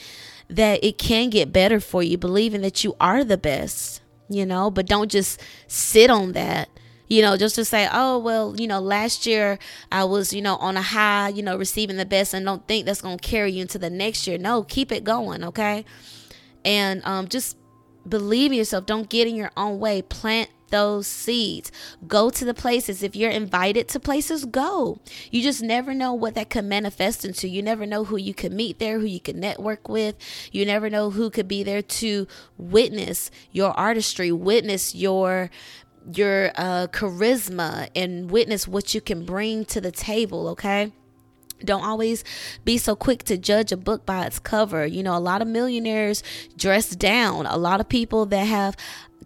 that 0.49 0.83
it 0.85 0.99
can 0.99 1.31
get 1.31 1.53
better 1.53 1.81
for 1.81 2.03
you, 2.03 2.19
believing 2.19 2.61
that 2.63 2.85
you 2.85 2.95
are 3.01 3.25
the 3.25 3.39
best, 3.39 4.03
you 4.29 4.45
know, 4.45 4.71
but 4.71 4.87
don't 4.87 5.11
just 5.11 5.41
sit 5.67 6.11
on 6.11 6.33
that. 6.33 6.69
You 7.09 7.23
know, 7.23 7.37
just 7.37 7.55
to 7.57 7.65
say, 7.65 7.89
oh, 7.93 8.19
well, 8.19 8.55
you 8.59 8.67
know, 8.67 8.81
last 8.81 9.27
year 9.27 9.59
I 9.91 10.05
was, 10.05 10.33
you 10.33 10.43
know, 10.43 10.57
on 10.57 10.77
a 10.77 10.83
high, 10.83 11.29
you 11.29 11.43
know, 11.43 11.57
receiving 11.57 11.97
the 11.97 12.05
best 12.05 12.35
and 12.35 12.45
don't 12.45 12.67
think 12.69 12.87
that's 12.87 13.01
going 13.01 13.19
to 13.19 13.29
carry 13.29 13.53
you 13.53 13.63
into 13.63 13.79
the 13.79 13.91
next 13.91 14.27
year. 14.27 14.39
No, 14.39 14.63
keep 14.63 14.93
it 14.93 15.05
going, 15.05 15.43
okay? 15.45 15.85
And 16.65 17.03
um, 17.05 17.29
just 17.29 17.57
Believe 18.09 18.53
in 18.53 18.59
yourself. 18.59 18.87
Don't 18.87 19.09
get 19.09 19.27
in 19.27 19.35
your 19.35 19.51
own 19.57 19.79
way. 19.79 20.03
Plant 20.03 20.51
those 20.71 21.07
seeds. 21.07 21.73
Go 22.07 22.31
to 22.31 22.45
the 22.45 22.55
places. 22.55 23.03
If 23.03 23.17
you're 23.17 23.31
invited 23.31 23.89
to 23.89 24.01
places, 24.01 24.45
go. 24.45 25.01
You 25.31 25.43
just 25.43 25.63
never 25.63 25.95
know 25.95 26.13
what 26.13 26.35
that 26.35 26.51
could 26.51 26.65
manifest 26.65 27.25
into. 27.25 27.49
You 27.49 27.63
never 27.63 27.87
know 27.87 28.05
who 28.05 28.17
you 28.17 28.35
could 28.35 28.53
meet 28.53 28.79
there, 28.79 28.99
who 28.99 29.07
you 29.07 29.21
could 29.21 29.37
network 29.37 29.89
with. 29.89 30.17
You 30.53 30.65
never 30.65 30.91
know 30.91 31.11
who 31.11 31.31
could 31.31 31.49
be 31.49 31.63
there 31.63 31.83
to 31.83 32.27
witness 32.57 33.31
your 33.51 33.73
artistry, 33.73 34.31
witness 34.31 34.95
your 34.95 35.51
your 36.13 36.51
uh, 36.57 36.87
charisma 36.89 37.89
and 37.95 38.31
witness 38.31 38.67
what 38.67 38.95
you 38.95 39.01
can 39.01 39.25
bring 39.25 39.65
to 39.67 39.81
the 39.81 39.93
table, 39.93 40.49
okay? 40.49 40.93
Don't 41.65 41.85
always 41.85 42.23
be 42.65 42.79
so 42.79 42.95
quick 42.95 43.25
to 43.25 43.37
judge 43.37 43.73
a 43.73 43.77
book 43.77 44.07
by 44.07 44.27
its 44.27 44.39
cover. 44.39 44.87
You 44.87 45.03
know, 45.03 45.17
a 45.17 45.19
lot 45.19 45.43
of 45.43 45.49
millionaires 45.49 46.23
dress 46.57 46.91
down. 46.91 47.47
A 47.47 47.57
lot 47.57 47.81
of 47.81 47.89
people 47.89 48.27
that 48.27 48.45
have 48.45 48.77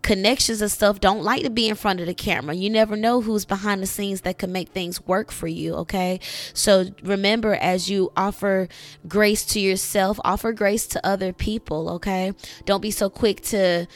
connections 0.02 0.60
and 0.60 0.70
stuff 0.70 0.98
don't 0.98 1.22
like 1.22 1.42
to 1.42 1.50
be 1.50 1.68
in 1.68 1.74
front 1.76 2.00
of 2.00 2.06
the 2.06 2.14
camera. 2.14 2.54
You 2.54 2.70
never 2.70 2.96
know 2.96 3.20
who's 3.20 3.44
behind 3.44 3.82
the 3.82 3.86
scenes 3.86 4.22
that 4.22 4.38
can 4.38 4.50
make 4.50 4.70
things 4.70 5.04
work 5.06 5.30
for 5.30 5.46
you, 5.46 5.74
okay? 5.74 6.20
So 6.54 6.86
remember 7.02 7.54
as 7.54 7.88
you 7.88 8.10
offer 8.16 8.68
grace 9.06 9.44
to 9.46 9.60
yourself, 9.60 10.18
offer 10.24 10.52
grace 10.52 10.86
to 10.88 11.06
other 11.06 11.32
people, 11.32 11.88
okay? 11.90 12.32
Don't 12.64 12.80
be 12.80 12.90
so 12.90 13.08
quick 13.08 13.42
to 13.42 13.86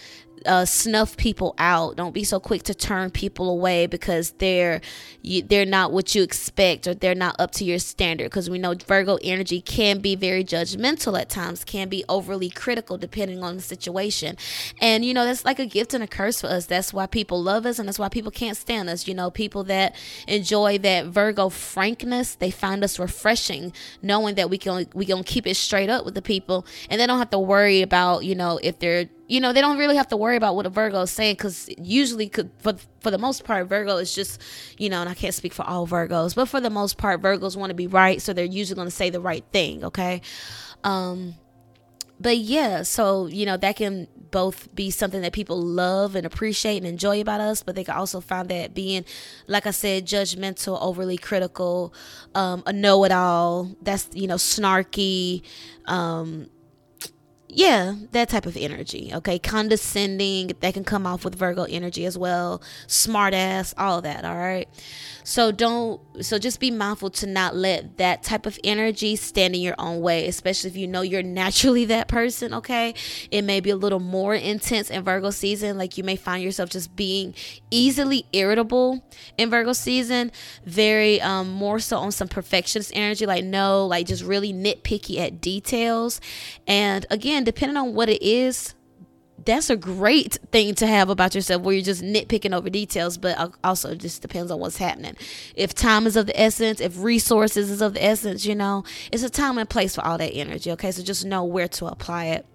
uh, 0.47 0.65
snuff 0.65 1.17
people 1.17 1.55
out. 1.59 1.97
Don't 1.97 2.15
be 2.15 2.25
so 2.25 2.41
quick 2.41 2.63
to 2.65 2.75
turn 2.75 3.11
people 3.11 3.51
away 3.51 3.87
because 3.87 4.33
they're 4.33 4.81
you, 5.23 5.43
they're 5.43 5.67
not 5.67 5.93
what 5.93 6.15
you 6.15 6.23
expect 6.23 6.87
or 6.87 6.95
they're 6.95 7.15
not 7.15 7.37
up 7.39 7.51
to 7.53 7.65
your 7.65 7.79
standard. 7.79 8.25
Because 8.25 8.49
we 8.49 8.59
know 8.59 8.75
Virgo 8.75 9.19
energy 9.23 9.61
can 9.61 9.99
be 9.99 10.15
very 10.15 10.45
judgmental 10.45 11.19
at 11.21 11.29
times, 11.29 11.65
can 11.65 11.89
be 11.89 12.05
overly 12.09 12.51
critical 12.51 12.97
depending 12.97 13.43
on 13.43 13.57
the 13.57 13.63
situation. 13.63 14.37
And 14.81 15.05
you 15.05 15.15
know 15.15 15.25
that's 15.25 15.45
like 15.45 15.59
a 15.59 15.67
gift 15.67 15.95
and 15.95 16.03
a 16.03 16.07
curse 16.07 16.41
for 16.41 16.49
us. 16.49 16.67
That's 16.67 16.93
why 16.93 17.07
people 17.07 17.43
love 17.43 17.67
us 17.67 17.79
and 17.79 17.89
that's 17.89 17.99
why 17.99 18.09
people 18.09 18.31
can't 18.31 18.57
stand 18.57 18.89
us. 18.89 19.09
You 19.09 19.15
know, 19.15 19.31
people 19.31 19.65
that 19.65 19.95
enjoy 20.27 20.79
that 20.79 21.07
Virgo 21.07 21.49
frankness, 21.49 22.35
they 22.35 22.51
find 22.51 22.85
us 22.85 22.99
refreshing, 22.99 23.73
knowing 24.03 24.35
that 24.37 24.51
we 24.51 24.59
can 24.59 24.87
we 24.95 25.07
can 25.07 25.23
keep 25.25 25.47
it 25.47 25.57
straight 25.57 25.91
up 25.91 26.05
with 26.05 26.15
the 26.15 26.23
people, 26.23 26.67
and 26.89 27.01
they 27.01 27.07
don't 27.07 27.19
have 27.19 27.31
to 27.31 27.39
worry 27.39 27.83
about 27.83 28.25
you 28.25 28.35
know 28.35 28.59
if 28.63 28.79
they're 28.79 29.09
you 29.29 29.41
know 29.41 29.53
they 29.53 29.61
don't 29.61 29.79
really 29.79 29.97
have 29.97 30.09
to 30.09 30.17
worry 30.17 30.37
about 30.37 30.55
what 30.57 30.67
a 30.67 30.71
virgo 30.71 31.03
is 31.03 31.11
saying 31.11 31.35
because 31.35 31.69
usually 31.79 32.29
could 32.29 32.51
for 32.59 32.75
for 33.01 33.11
the 33.11 33.19
most 33.19 33.45
part 33.45 33.69
virgo 33.69 33.97
is 33.97 34.15
just 34.15 34.41
you 34.79 34.89
know 34.89 35.01
and 35.01 35.09
i 35.09 35.15
can't 35.15 35.35
speak 35.35 35.53
for 35.53 35.65
all 35.65 35.87
virgos 35.87 36.35
but 36.35 36.47
for 36.47 36.61
the 36.61 36.71
most 36.71 36.97
part 36.97 37.21
virgos 37.21 37.57
want 37.57 37.71
to 37.71 37.75
be 37.75 37.87
right 37.87 38.23
so 38.23 38.33
they're 38.33 38.45
usually 38.45 38.77
going 38.77 38.87
to 38.87 38.95
say 38.95 39.11
the 39.11 39.21
right 39.21 39.45
thing 39.53 39.85
okay? 39.85 40.21
Um 40.85 41.35
but 42.19 42.39
yeah 42.39 42.83
so 42.83 43.27
you 43.27 43.45
know 43.45 43.57
that 43.57 43.77
can 43.77 44.09
both 44.31 44.75
be 44.75 44.91
something 44.91 45.21
that 45.23 45.33
people 45.33 45.61
love 45.61 46.15
and 46.15 46.27
appreciate 46.27 46.79
and 46.79 46.87
enjoy 46.87 47.21
about 47.21 47.41
us 47.41 47.63
but 47.63 47.75
they 47.75 47.85
can 47.85 47.95
also 47.95 48.21
find 48.21 48.49
that 48.49 48.75
being 48.75 49.05
like 49.47 49.67
i 49.67 49.71
said 49.71 50.07
judgmental 50.07 50.81
overly 50.81 51.17
critical 51.17 51.93
um 52.35 52.63
a 52.67 52.73
know-it-all 52.73 53.71
that's 53.83 54.09
you 54.15 54.27
know 54.27 54.37
snarky 54.37 55.43
um 55.87 56.49
yeah, 57.49 57.95
that 58.11 58.29
type 58.29 58.45
of 58.45 58.57
energy. 58.57 59.13
Okay, 59.15 59.39
condescending 59.39 60.53
that 60.61 60.75
can 60.75 60.83
come 60.83 61.07
off 61.07 61.25
with 61.25 61.37
Virgo 61.37 61.63
energy 61.65 62.05
as 62.05 62.19
well. 62.19 62.61
Smart 62.89 63.35
ass, 63.35 63.73
all 63.79 64.01
that. 64.03 64.25
All 64.25 64.37
right. 64.37 64.69
So 65.23 65.53
don't. 65.53 66.01
So 66.25 66.39
just 66.39 66.59
be 66.59 66.71
mindful 66.71 67.11
to 67.11 67.27
not 67.27 67.55
let 67.55 67.99
that 67.99 68.23
type 68.23 68.47
of 68.47 68.59
energy 68.65 69.15
stand 69.17 69.55
in 69.55 69.61
your 69.61 69.77
own 69.79 70.01
way, 70.01 70.27
especially 70.27 70.71
if 70.71 70.77
you 70.77 70.89
know 70.89 71.03
you're 71.03 71.23
naturally 71.43 71.85
that 71.87 72.09
person. 72.09 72.53
Okay, 72.53 72.95
it 73.31 73.43
may 73.43 73.61
be 73.61 73.71
a 73.71 73.77
little 73.77 74.01
more 74.01 74.35
intense 74.35 74.91
in 74.91 75.05
Virgo 75.05 75.31
season. 75.31 75.79
Like 75.79 75.97
you 75.97 76.05
may 76.05 76.17
find 76.17 76.43
yourself 76.43 76.71
just 76.71 76.97
being 76.97 77.35
easily 77.71 78.27
irritable 78.33 79.05
in 79.39 79.51
Virgo 79.51 79.73
season. 79.73 80.33
Very 80.65 81.21
um 81.21 81.51
more 81.51 81.79
so 81.79 81.99
on 81.99 82.11
some 82.13 82.29
perfectionist 82.29 82.91
energy. 82.95 83.25
Like 83.25 83.45
no, 83.45 83.87
like 83.87 84.07
just 84.07 84.25
really 84.25 84.53
nitpicky 84.53 85.19
at 85.19 85.41
details. 85.41 86.21
And 86.67 87.07
again 87.11 87.36
again, 87.37 87.45
depending 87.45 87.77
on 87.77 87.95
what 87.95 88.09
it 88.09 88.23
is, 88.23 88.75
that's 89.45 89.71
a 89.71 89.77
great 89.77 90.39
thing 90.51 90.75
to 90.75 90.87
have 90.87 91.11
about 91.11 91.35
yourself 91.35 91.63
where 91.63 91.75
you're 91.75 91.85
just 91.85 92.03
nitpicking 92.03 92.55
over 92.55 92.71
details, 92.71 93.19
but 93.19 93.53
also 93.63 93.95
just 93.95 94.23
depends 94.23 94.51
on 94.51 94.59
what's 94.59 94.79
happening. 94.79 95.15
If 95.55 95.75
time 95.75 96.07
is 96.07 96.17
of 96.17 96.27
the 96.27 96.41
essence, 96.41 96.81
if 96.81 96.99
resources 96.99 97.71
is 97.71 97.81
of 97.83 97.95
the 97.95 98.03
essence, 98.03 98.47
you 98.47 98.55
know, 98.55 98.85
it's 99.13 99.23
a 99.23 99.31
time 99.31 99.59
and 99.59 99.69
place 99.69 99.95
for 99.95 100.05
all 100.05 100.19
that 100.19 100.33
energy. 100.33 100.73
Okay. 100.73 100.91
So 100.91 101.03
just 101.03 101.25
know 101.25 101.45
where 101.45 101.69
to 101.69 101.87
apply 101.87 102.27
it. 102.27 102.47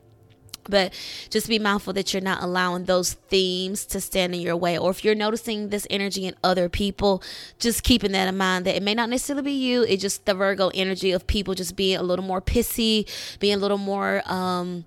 But 0.66 0.94
just 1.30 1.48
be 1.48 1.60
mindful 1.60 1.94
that 1.94 2.14
you're 2.14 2.22
not 2.22 2.44
allowing 2.44 2.86
those 2.86 3.14
themes 3.14 3.86
to 3.88 4.02
stand 4.02 4.36
in 4.36 4.42
your 4.42 4.56
way. 4.56 4.78
Or 4.78 4.92
if 4.92 5.04
you're 5.04 5.16
noticing 5.16 5.70
this 5.70 5.88
energy 5.90 6.26
in 6.26 6.36
other 6.44 6.70
people, 6.70 7.24
just 7.60 7.84
keeping 7.84 8.12
that 8.12 8.28
in 8.28 8.38
mind 8.38 8.66
that 8.66 8.76
it 8.76 8.84
may 8.84 8.94
not 8.94 9.10
necessarily 9.10 9.44
be 9.44 9.52
you. 9.52 9.84
It's 9.84 10.02
just 10.02 10.26
the 10.26 10.34
Virgo 10.34 10.70
energy 10.74 11.12
of 11.12 11.28
people 11.28 11.56
just 11.56 11.76
being 11.76 11.98
a 11.98 12.04
little 12.04 12.26
more 12.26 12.42
pissy, 12.42 13.08
being 13.40 13.56
a 13.56 13.60
little 13.60 13.78
more, 13.78 14.22
um, 14.26 14.86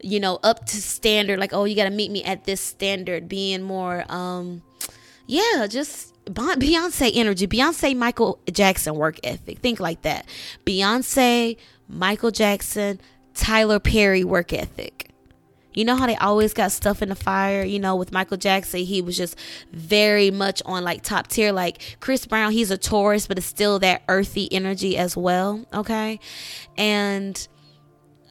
you 0.00 0.20
know, 0.20 0.38
up 0.42 0.66
to 0.66 0.76
standard. 0.80 1.38
Like, 1.38 1.52
oh, 1.52 1.64
you 1.64 1.76
got 1.76 1.84
to 1.84 1.90
meet 1.90 2.10
me 2.10 2.22
at 2.24 2.44
this 2.44 2.60
standard. 2.60 3.28
Being 3.28 3.62
more, 3.62 4.04
um, 4.08 4.62
yeah, 5.26 5.66
just 5.68 6.12
Beyonce 6.26 7.10
energy, 7.14 7.46
Beyonce, 7.46 7.96
Michael 7.96 8.38
Jackson 8.50 8.94
work 8.94 9.18
ethic. 9.24 9.58
Think 9.58 9.80
like 9.80 10.02
that. 10.02 10.26
Beyonce, 10.64 11.56
Michael 11.88 12.30
Jackson, 12.30 13.00
Tyler 13.34 13.78
Perry 13.78 14.24
work 14.24 14.52
ethic. 14.52 15.12
You 15.74 15.84
know 15.86 15.96
how 15.96 16.06
they 16.06 16.16
always 16.16 16.52
got 16.52 16.70
stuff 16.70 17.00
in 17.00 17.08
the 17.08 17.14
fire, 17.14 17.64
you 17.64 17.78
know, 17.78 17.96
with 17.96 18.12
Michael 18.12 18.36
Jackson, 18.36 18.80
he 18.80 19.00
was 19.00 19.16
just 19.16 19.36
very 19.72 20.30
much 20.30 20.62
on 20.66 20.84
like 20.84 21.02
top 21.02 21.28
tier. 21.28 21.50
Like 21.50 21.96
Chris 22.00 22.26
Brown, 22.26 22.52
he's 22.52 22.70
a 22.70 22.76
Taurus, 22.76 23.26
but 23.26 23.38
it's 23.38 23.46
still 23.46 23.78
that 23.78 24.02
earthy 24.08 24.52
energy 24.52 24.98
as 24.98 25.16
well. 25.16 25.64
Okay. 25.72 26.20
And 26.76 27.48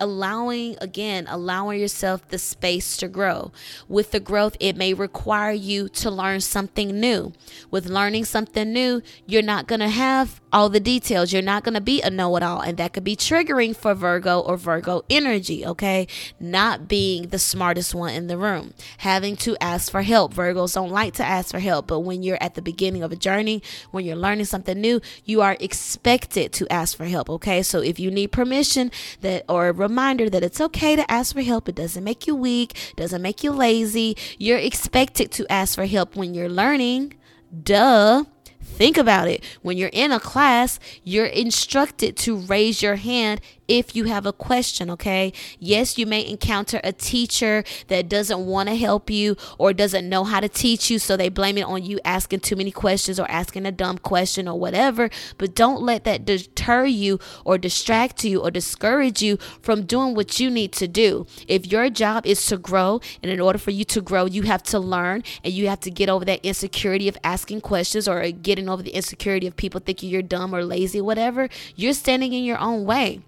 allowing 0.02 0.76
again 0.82 1.28
allowing 1.30 1.80
yourself 1.80 2.28
the 2.28 2.38
space 2.38 2.98
to 2.98 3.08
grow. 3.08 3.52
With 3.88 4.12
the 4.12 4.20
growth 4.20 4.58
it 4.60 4.76
may 4.76 4.94
require 4.94 5.54
you 5.54 5.88
to 5.90 6.12
learn 6.12 6.42
something 6.42 7.00
new. 7.00 7.32
With 7.70 7.86
learning 7.86 8.26
something 8.26 8.74
new 8.74 9.02
you're 9.26 9.42
not 9.42 9.68
going 9.68 9.80
to 9.80 9.88
have 9.88 10.42
all 10.52 10.68
the 10.68 10.80
details. 10.80 11.32
You're 11.32 11.42
not 11.42 11.64
going 11.64 11.76
to 11.76 11.82
be 11.82 12.02
a 12.02 12.10
know-it-all 12.10 12.62
and 12.62 12.78
that 12.78 12.94
could 12.94 13.04
be 13.04 13.16
triggering 13.16 13.76
for 13.76 13.94
virgo 13.94 14.40
or 14.40 14.58
virgo 14.58 15.04
energy 15.10 15.66
okay? 15.66 16.08
Not 16.40 16.88
being 16.88 17.28
the 17.28 17.40
smartest 17.40 17.94
one 17.96 18.14
in 18.14 18.28
the 18.28 18.38
room. 18.38 18.74
Having 18.98 19.38
to 19.38 19.56
ask 19.62 19.92
for 19.92 20.02
help. 20.02 20.34
Virgos 20.34 20.74
don't 20.74 20.90
like 20.90 21.14
to 21.14 21.26
ask 21.26 21.52
for 21.52 21.60
help 21.60 21.88
but 21.88 22.00
when 22.00 22.24
you're 22.24 22.42
at 22.42 22.56
the 22.56 22.62
beginning 22.62 23.04
of 23.04 23.12
a 23.12 23.16
journey 23.16 23.62
when 23.92 24.04
you're 24.04 24.16
learning 24.16 24.46
something 24.46 24.82
new 24.82 25.00
you 25.24 25.42
are 25.42 25.56
expected 25.60 26.52
to 26.54 26.68
ask 26.72 26.98
for 26.98 27.06
help 27.06 27.30
okay? 27.30 27.62
So 27.62 27.80
if 27.80 28.00
you 28.00 28.10
need 28.10 28.32
permission 28.32 28.92
that 29.22 29.46
or 29.48 29.72
reminder 29.92 30.30
that 30.30 30.42
it's 30.42 30.62
okay 30.62 30.96
to 30.96 31.12
ask 31.12 31.36
for 31.36 31.42
help. 31.42 31.68
It 31.68 31.76
doesn't 31.76 32.04
make 32.04 32.26
you 32.26 32.34
weak, 32.34 32.94
doesn't 32.96 33.22
make 33.22 33.44
you 33.44 33.52
lazy. 33.52 34.16
You're 34.38 34.58
expected 34.58 35.32
to 35.34 35.52
ask 35.52 35.76
for 35.76 35.86
help 35.86 36.16
when 36.16 36.34
you're 36.34 36.48
learning. 36.48 37.16
Duh. 37.52 38.24
Think 38.64 38.98
about 38.98 39.28
it. 39.28 39.44
When 39.62 39.78
you're 39.78 39.90
in 39.92 40.14
a 40.14 40.20
class, 40.20 40.80
you're 41.04 41.26
instructed 41.26 42.16
to 42.18 42.38
raise 42.38 42.82
your 42.82 42.96
hand 42.96 43.42
if 43.72 43.96
you 43.96 44.04
have 44.04 44.26
a 44.26 44.34
question, 44.34 44.90
okay? 44.90 45.32
Yes, 45.58 45.98
you 45.98 46.06
may 46.06 46.28
encounter 46.28 46.82
a 46.84 46.92
teacher 46.92 47.64
that 47.88 48.10
doesn't 48.10 48.46
want 48.46 48.68
to 48.68 48.76
help 48.76 49.10
you 49.10 49.38
or 49.58 49.72
doesn't 49.72 50.10
know 50.10 50.26
how 50.26 50.42
to 50.42 50.50
teach 50.50 50.90
you, 50.90 51.00
so 51.00 51.16
they 51.16 51.30
blame 51.30 51.58
it 51.58 51.64
on 51.64 51.82
you 51.82 51.98
asking 52.04 52.42
too 52.42 52.58
many 52.58 52.72
questions 52.72 53.18
or 53.18 53.32
asking 53.32 53.66
a 53.66 53.72
dumb 53.72 53.98
question 53.98 54.46
or 54.46 54.60
whatever. 54.60 55.10
But 55.38 55.56
don't 55.56 55.82
let 55.82 56.04
that 56.04 56.26
deter 56.26 56.86
you 56.86 57.18
or 57.46 57.58
distract 57.58 58.26
you 58.26 58.42
or 58.42 58.52
discourage 58.52 59.22
you 59.22 59.38
from 59.62 59.86
doing 59.86 60.16
what 60.16 60.38
you 60.38 60.50
need 60.50 60.74
to 60.74 60.88
do. 60.90 61.26
If 61.48 61.72
your 61.72 61.90
job 61.90 62.26
is 62.26 62.46
to 62.48 62.58
grow, 62.58 63.00
and 63.24 63.32
in 63.32 63.40
order 63.40 63.58
for 63.58 63.72
you 63.72 63.86
to 63.86 64.02
grow, 64.02 64.26
you 64.26 64.42
have 64.44 64.64
to 64.64 64.80
learn 64.80 65.24
and 65.46 65.54
you 65.54 65.70
have 65.70 65.80
to 65.82 65.92
get 65.92 66.10
over 66.10 66.26
that 66.26 66.44
insecurity 66.46 67.08
of 67.08 67.18
asking 67.24 67.62
questions 67.62 68.06
or 68.06 68.30
getting 68.32 68.68
over 68.68 68.84
the 68.84 68.92
insecurity 68.92 69.48
of 69.48 69.56
people 69.56 69.80
thinking 69.80 70.10
you're 70.10 70.22
dumb 70.22 70.54
or 70.54 70.66
lazy, 70.66 71.00
whatever, 71.00 71.48
you're 71.78 71.94
standing 71.94 72.34
in 72.34 72.44
your 72.44 72.60
own 72.60 72.84
way. 72.84 73.22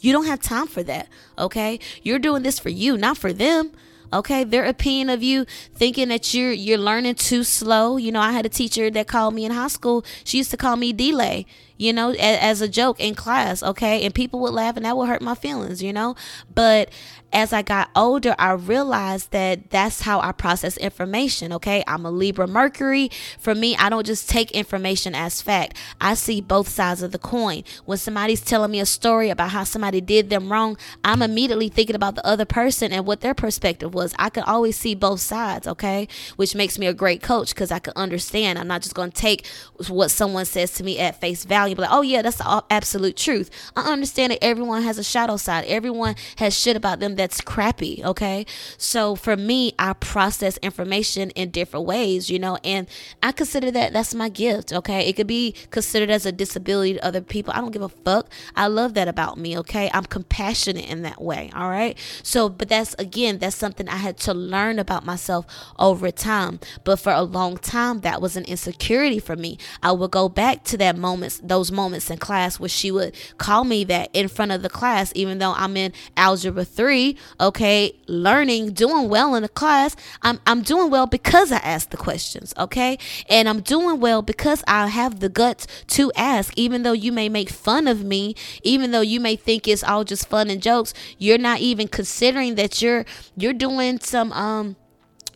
You 0.00 0.12
don't 0.12 0.26
have 0.26 0.40
time 0.40 0.66
for 0.66 0.82
that, 0.84 1.08
okay? 1.38 1.78
You're 2.02 2.18
doing 2.18 2.42
this 2.42 2.58
for 2.58 2.68
you, 2.68 2.96
not 2.96 3.18
for 3.18 3.32
them. 3.32 3.72
Okay, 4.12 4.44
their 4.44 4.64
opinion 4.64 5.10
of 5.10 5.22
you 5.24 5.46
thinking 5.74 6.08
that 6.08 6.32
you're 6.32 6.52
you're 6.52 6.78
learning 6.78 7.16
too 7.16 7.42
slow. 7.42 7.96
You 7.96 8.12
know, 8.12 8.20
I 8.20 8.30
had 8.30 8.46
a 8.46 8.48
teacher 8.48 8.88
that 8.88 9.08
called 9.08 9.34
me 9.34 9.44
in 9.44 9.50
high 9.50 9.66
school. 9.66 10.04
She 10.22 10.38
used 10.38 10.52
to 10.52 10.56
call 10.56 10.76
me 10.76 10.92
delay 10.92 11.44
you 11.78 11.92
know, 11.92 12.10
as, 12.10 12.38
as, 12.38 12.60
a 12.60 12.68
joke 12.68 12.98
in 13.00 13.14
class, 13.14 13.62
okay? 13.62 14.04
And 14.04 14.14
people 14.14 14.40
would 14.40 14.52
laugh 14.52 14.76
and 14.76 14.84
that 14.86 14.96
would 14.96 15.08
hurt 15.08 15.22
my 15.22 15.34
feelings, 15.34 15.82
you 15.82 15.92
know? 15.92 16.16
But 16.54 16.90
as 17.36 17.52
I 17.52 17.60
got 17.60 17.90
older, 17.94 18.34
I 18.38 18.52
realized 18.52 19.30
that 19.32 19.68
that's 19.68 20.00
how 20.00 20.20
I 20.20 20.32
process 20.32 20.78
information, 20.78 21.52
okay? 21.52 21.84
I'm 21.86 22.06
a 22.06 22.10
Libra 22.10 22.46
Mercury. 22.46 23.10
For 23.38 23.54
me, 23.54 23.76
I 23.76 23.90
don't 23.90 24.06
just 24.06 24.30
take 24.30 24.50
information 24.52 25.14
as 25.14 25.42
fact. 25.42 25.76
I 26.00 26.14
see 26.14 26.40
both 26.40 26.66
sides 26.66 27.02
of 27.02 27.12
the 27.12 27.18
coin. 27.18 27.62
When 27.84 27.98
somebody's 27.98 28.40
telling 28.40 28.70
me 28.70 28.80
a 28.80 28.86
story 28.86 29.28
about 29.28 29.50
how 29.50 29.64
somebody 29.64 30.00
did 30.00 30.30
them 30.30 30.50
wrong, 30.50 30.78
I'm 31.04 31.20
immediately 31.20 31.68
thinking 31.68 31.94
about 31.94 32.14
the 32.14 32.26
other 32.26 32.46
person 32.46 32.90
and 32.90 33.04
what 33.04 33.20
their 33.20 33.34
perspective 33.34 33.92
was. 33.92 34.14
I 34.18 34.30
can 34.30 34.44
always 34.44 34.78
see 34.78 34.94
both 34.94 35.20
sides, 35.20 35.68
okay? 35.68 36.08
Which 36.36 36.54
makes 36.54 36.78
me 36.78 36.86
a 36.86 36.94
great 36.94 37.22
coach 37.22 37.50
because 37.50 37.70
I 37.70 37.80
can 37.80 37.92
understand. 37.96 38.58
I'm 38.58 38.66
not 38.66 38.80
just 38.80 38.94
going 38.94 39.10
to 39.10 39.20
take 39.20 39.46
what 39.88 40.10
someone 40.10 40.46
says 40.46 40.72
to 40.72 40.82
me 40.82 40.98
at 40.98 41.20
face 41.20 41.44
value 41.44 41.74
like, 41.76 41.90
oh 41.92 42.00
yeah, 42.00 42.22
that's 42.22 42.38
the 42.38 42.64
absolute 42.70 43.18
truth. 43.18 43.50
I 43.76 43.92
understand 43.92 44.32
that 44.32 44.42
everyone 44.42 44.84
has 44.84 44.96
a 44.96 45.04
shadow 45.04 45.36
side. 45.36 45.66
Everyone 45.66 46.14
has 46.36 46.58
shit 46.58 46.76
about 46.76 46.98
them 46.98 47.14
that's 47.26 47.40
crappy. 47.40 48.00
Okay, 48.04 48.46
so 48.78 49.16
for 49.16 49.36
me, 49.36 49.72
I 49.80 49.94
process 49.94 50.58
information 50.58 51.30
in 51.30 51.50
different 51.50 51.84
ways, 51.84 52.30
you 52.30 52.38
know, 52.38 52.56
and 52.62 52.86
I 53.20 53.32
consider 53.32 53.72
that 53.72 53.92
that's 53.92 54.14
my 54.14 54.28
gift. 54.28 54.72
Okay, 54.72 55.08
it 55.08 55.14
could 55.14 55.26
be 55.26 55.52
considered 55.72 56.08
as 56.08 56.24
a 56.24 56.30
disability 56.30 56.94
to 56.94 57.04
other 57.04 57.20
people. 57.20 57.52
I 57.52 57.60
don't 57.60 57.72
give 57.72 57.82
a 57.82 57.88
fuck. 57.88 58.30
I 58.54 58.68
love 58.68 58.94
that 58.94 59.08
about 59.08 59.38
me. 59.38 59.58
Okay, 59.58 59.90
I'm 59.92 60.04
compassionate 60.04 60.88
in 60.88 61.02
that 61.02 61.20
way. 61.20 61.50
All 61.52 61.68
right, 61.68 61.98
so 62.22 62.48
but 62.48 62.68
that's 62.68 62.94
again, 62.96 63.38
that's 63.38 63.56
something 63.56 63.88
I 63.88 63.96
had 63.96 64.18
to 64.18 64.32
learn 64.32 64.78
about 64.78 65.04
myself 65.04 65.46
over 65.80 66.12
time. 66.12 66.60
But 66.84 67.00
for 67.00 67.12
a 67.12 67.22
long 67.22 67.56
time, 67.56 68.02
that 68.02 68.22
was 68.22 68.36
an 68.36 68.44
insecurity 68.44 69.18
for 69.18 69.34
me. 69.34 69.58
I 69.82 69.90
would 69.90 70.12
go 70.12 70.28
back 70.28 70.62
to 70.64 70.76
that 70.76 70.96
moments, 70.96 71.40
those 71.42 71.72
moments 71.72 72.08
in 72.08 72.18
class 72.18 72.60
where 72.60 72.68
she 72.68 72.92
would 72.92 73.16
call 73.38 73.64
me 73.64 73.82
that 73.84 74.10
in 74.12 74.28
front 74.28 74.52
of 74.52 74.62
the 74.62 74.70
class, 74.70 75.10
even 75.16 75.38
though 75.38 75.54
I'm 75.54 75.76
in 75.76 75.92
algebra 76.16 76.64
three, 76.64 77.05
okay, 77.40 77.92
learning, 78.06 78.72
doing 78.72 79.08
well 79.08 79.34
in 79.34 79.42
the 79.42 79.48
class. 79.48 79.94
I'm, 80.22 80.40
I'm 80.46 80.62
doing 80.62 80.90
well 80.90 81.06
because 81.06 81.52
I 81.52 81.58
asked 81.58 81.90
the 81.90 81.96
questions, 81.96 82.52
okay? 82.58 82.98
And 83.28 83.48
I'm 83.48 83.60
doing 83.60 84.00
well 84.00 84.22
because 84.22 84.64
I 84.66 84.88
have 84.88 85.20
the 85.20 85.28
guts 85.28 85.66
to 85.88 86.12
ask, 86.16 86.52
even 86.56 86.82
though 86.82 86.92
you 86.92 87.12
may 87.12 87.28
make 87.28 87.50
fun 87.50 87.86
of 87.86 88.04
me, 88.04 88.34
even 88.62 88.90
though 88.90 89.00
you 89.00 89.20
may 89.20 89.36
think 89.36 89.68
it's 89.68 89.84
all 89.84 90.04
just 90.04 90.28
fun 90.28 90.50
and 90.50 90.62
jokes, 90.62 90.94
you're 91.18 91.38
not 91.38 91.60
even 91.60 91.88
considering 91.88 92.54
that 92.56 92.82
you're 92.82 93.04
you're 93.36 93.52
doing 93.52 94.00
some 94.00 94.32
um 94.32 94.76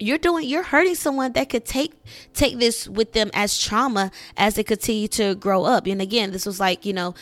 you're 0.00 0.18
doing 0.18 0.48
you're 0.48 0.62
hurting 0.62 0.94
someone 0.94 1.32
that 1.32 1.48
could 1.48 1.64
take 1.64 1.92
take 2.32 2.58
this 2.58 2.88
with 2.88 3.12
them 3.12 3.30
as 3.34 3.60
trauma 3.60 4.10
as 4.36 4.54
they 4.54 4.64
continue 4.64 5.06
to 5.06 5.34
grow 5.34 5.64
up 5.64 5.86
and 5.86 6.00
again 6.00 6.32
this 6.32 6.46
was 6.46 6.58
like 6.58 6.86
you 6.86 6.92
know 6.92 7.14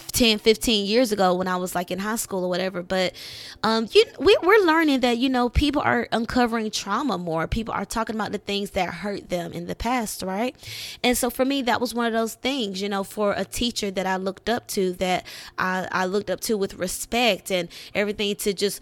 10 0.00 0.38
15 0.38 0.86
years 0.86 1.12
ago 1.12 1.34
when 1.34 1.48
i 1.48 1.56
was 1.56 1.74
like 1.74 1.90
in 1.90 1.98
high 1.98 2.16
school 2.16 2.44
or 2.44 2.48
whatever 2.48 2.82
but 2.82 3.14
um 3.62 3.88
you, 3.92 4.04
we, 4.18 4.36
we're 4.42 4.64
learning 4.64 5.00
that 5.00 5.18
you 5.18 5.28
know 5.28 5.48
people 5.48 5.82
are 5.82 6.08
uncovering 6.12 6.70
trauma 6.70 7.18
more. 7.18 7.46
People 7.46 7.74
are 7.74 7.84
talking 7.84 8.14
about 8.14 8.32
the 8.32 8.38
things 8.38 8.70
that 8.70 8.88
hurt 8.88 9.28
them 9.28 9.52
in 9.52 9.66
the 9.66 9.74
past 9.74 10.22
right? 10.22 10.56
And 11.02 11.16
so 11.16 11.30
for 11.30 11.44
me 11.44 11.62
that 11.62 11.80
was 11.80 11.94
one 11.94 12.06
of 12.06 12.12
those 12.12 12.34
things 12.34 12.80
you 12.82 12.88
know 12.88 13.04
for 13.04 13.32
a 13.32 13.44
teacher 13.44 13.90
that 13.90 14.06
i 14.06 14.16
looked 14.16 14.48
up 14.48 14.66
to 14.68 14.92
that 14.94 15.26
i, 15.58 15.88
I 15.90 16.06
looked 16.06 16.30
up 16.30 16.40
to 16.42 16.56
with 16.56 16.74
respect 16.74 17.50
and 17.50 17.68
everything 17.94 18.34
to 18.36 18.52
just 18.52 18.80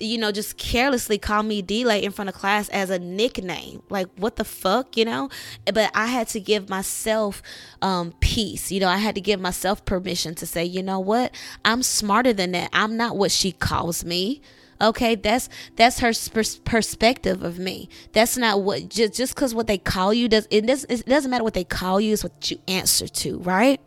you 0.00 0.18
know, 0.18 0.32
just 0.32 0.56
carelessly 0.56 1.18
call 1.18 1.42
me 1.42 1.62
Delay 1.62 2.04
in 2.04 2.12
front 2.12 2.28
of 2.28 2.34
class 2.34 2.68
as 2.70 2.90
a 2.90 2.98
nickname. 2.98 3.82
Like, 3.90 4.08
what 4.16 4.36
the 4.36 4.44
fuck, 4.44 4.96
you 4.96 5.04
know? 5.04 5.28
But 5.72 5.90
I 5.94 6.06
had 6.06 6.28
to 6.28 6.40
give 6.40 6.68
myself 6.68 7.42
um, 7.82 8.14
peace. 8.20 8.70
You 8.70 8.80
know, 8.80 8.88
I 8.88 8.98
had 8.98 9.14
to 9.14 9.20
give 9.20 9.40
myself 9.40 9.84
permission 9.84 10.34
to 10.36 10.46
say, 10.46 10.64
you 10.64 10.82
know 10.82 11.00
what? 11.00 11.34
I'm 11.64 11.82
smarter 11.82 12.32
than 12.32 12.52
that. 12.52 12.70
I'm 12.72 12.96
not 12.96 13.16
what 13.16 13.30
she 13.30 13.52
calls 13.52 14.04
me 14.04 14.40
okay 14.80 15.14
that's 15.14 15.48
that's 15.76 15.98
her 15.98 16.12
pers- 16.32 16.58
perspective 16.58 17.42
of 17.42 17.58
me 17.58 17.88
that's 18.12 18.36
not 18.36 18.62
what 18.62 18.88
just 18.88 19.14
just 19.14 19.34
because 19.34 19.54
what 19.54 19.66
they 19.66 19.78
call 19.78 20.14
you 20.14 20.28
does 20.28 20.46
it 20.50 20.66
doesn't 20.66 20.90
it 20.90 21.06
doesn't 21.06 21.30
matter 21.30 21.44
what 21.44 21.54
they 21.54 21.64
call 21.64 22.00
you 22.00 22.12
is 22.12 22.22
what 22.22 22.50
you 22.50 22.58
answer 22.68 23.08
to 23.08 23.38
right 23.40 23.80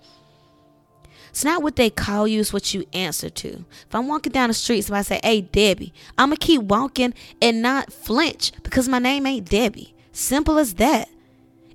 it's 1.31 1.45
not 1.45 1.63
what 1.63 1.77
they 1.77 1.89
call 1.89 2.27
you, 2.27 2.41
it's 2.41 2.51
what 2.51 2.73
you 2.73 2.85
answer 2.93 3.29
to. 3.29 3.47
If 3.47 3.95
I'm 3.95 4.07
walking 4.07 4.33
down 4.33 4.49
the 4.49 4.53
street, 4.53 4.81
somebody 4.81 5.05
say, 5.05 5.19
Hey, 5.23 5.41
Debbie, 5.41 5.93
I'm 6.17 6.29
going 6.29 6.37
to 6.37 6.45
keep 6.45 6.61
walking 6.61 7.13
and 7.41 7.61
not 7.61 7.91
flinch 7.91 8.51
because 8.63 8.87
my 8.89 8.99
name 8.99 9.25
ain't 9.25 9.49
Debbie. 9.49 9.95
Simple 10.11 10.57
as 10.57 10.75
that. 10.75 11.09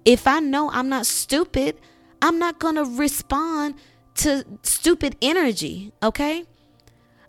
If 0.05 0.27
I 0.27 0.41
know 0.41 0.71
I'm 0.71 0.91
not 0.91 1.07
stupid, 1.07 1.81
I'm 2.21 2.39
not 2.39 2.61
to 2.77 2.85
respond 2.85 3.75
to 4.17 4.45
stupid 4.63 5.17
energy, 5.23 5.93
okay? 6.03 6.45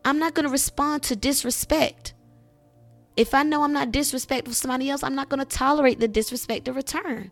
I'm 0.03 0.19
not 0.19 0.35
to 0.45 0.51
respond 0.51 1.03
to 1.03 1.15
disrespect. 1.15 2.13
If 3.15 3.33
I 3.33 3.43
know 3.43 3.63
I'm 3.63 3.73
not 3.73 3.91
disrespectful 3.91 4.53
to 4.53 4.57
somebody 4.57 4.89
else, 4.89 5.01
I'm 5.01 5.15
not 5.15 5.29
to 5.39 5.45
tolerate 5.45 5.99
the 5.99 6.07
disrespect 6.07 6.67
in 6.67 6.75
return. 6.75 7.31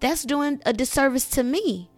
That's 0.00 0.22
doing 0.22 0.60
a 0.66 0.72
disservice 0.72 1.28
to 1.30 1.42
me. 1.42 1.90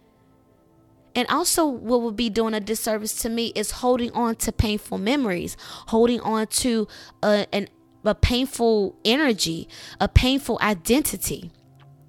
And 1.15 1.27
also, 1.29 1.65
what 1.65 2.01
would 2.01 2.17
be 2.17 2.29
doing 2.29 2.53
a 2.53 2.59
disservice 2.59 3.15
to 3.21 3.29
me 3.29 3.53
is 3.55 3.71
holding 3.71 4.11
on 4.11 4.35
to 4.35 4.51
painful 4.51 4.97
memories, 4.97 5.55
holding 5.87 6.19
on 6.19 6.47
to 6.47 6.87
a, 7.23 7.47
an, 7.53 7.69
a 8.03 8.13
painful 8.13 8.97
energy, 9.05 9.69
a 9.99 10.09
painful 10.09 10.59
identity. 10.61 11.51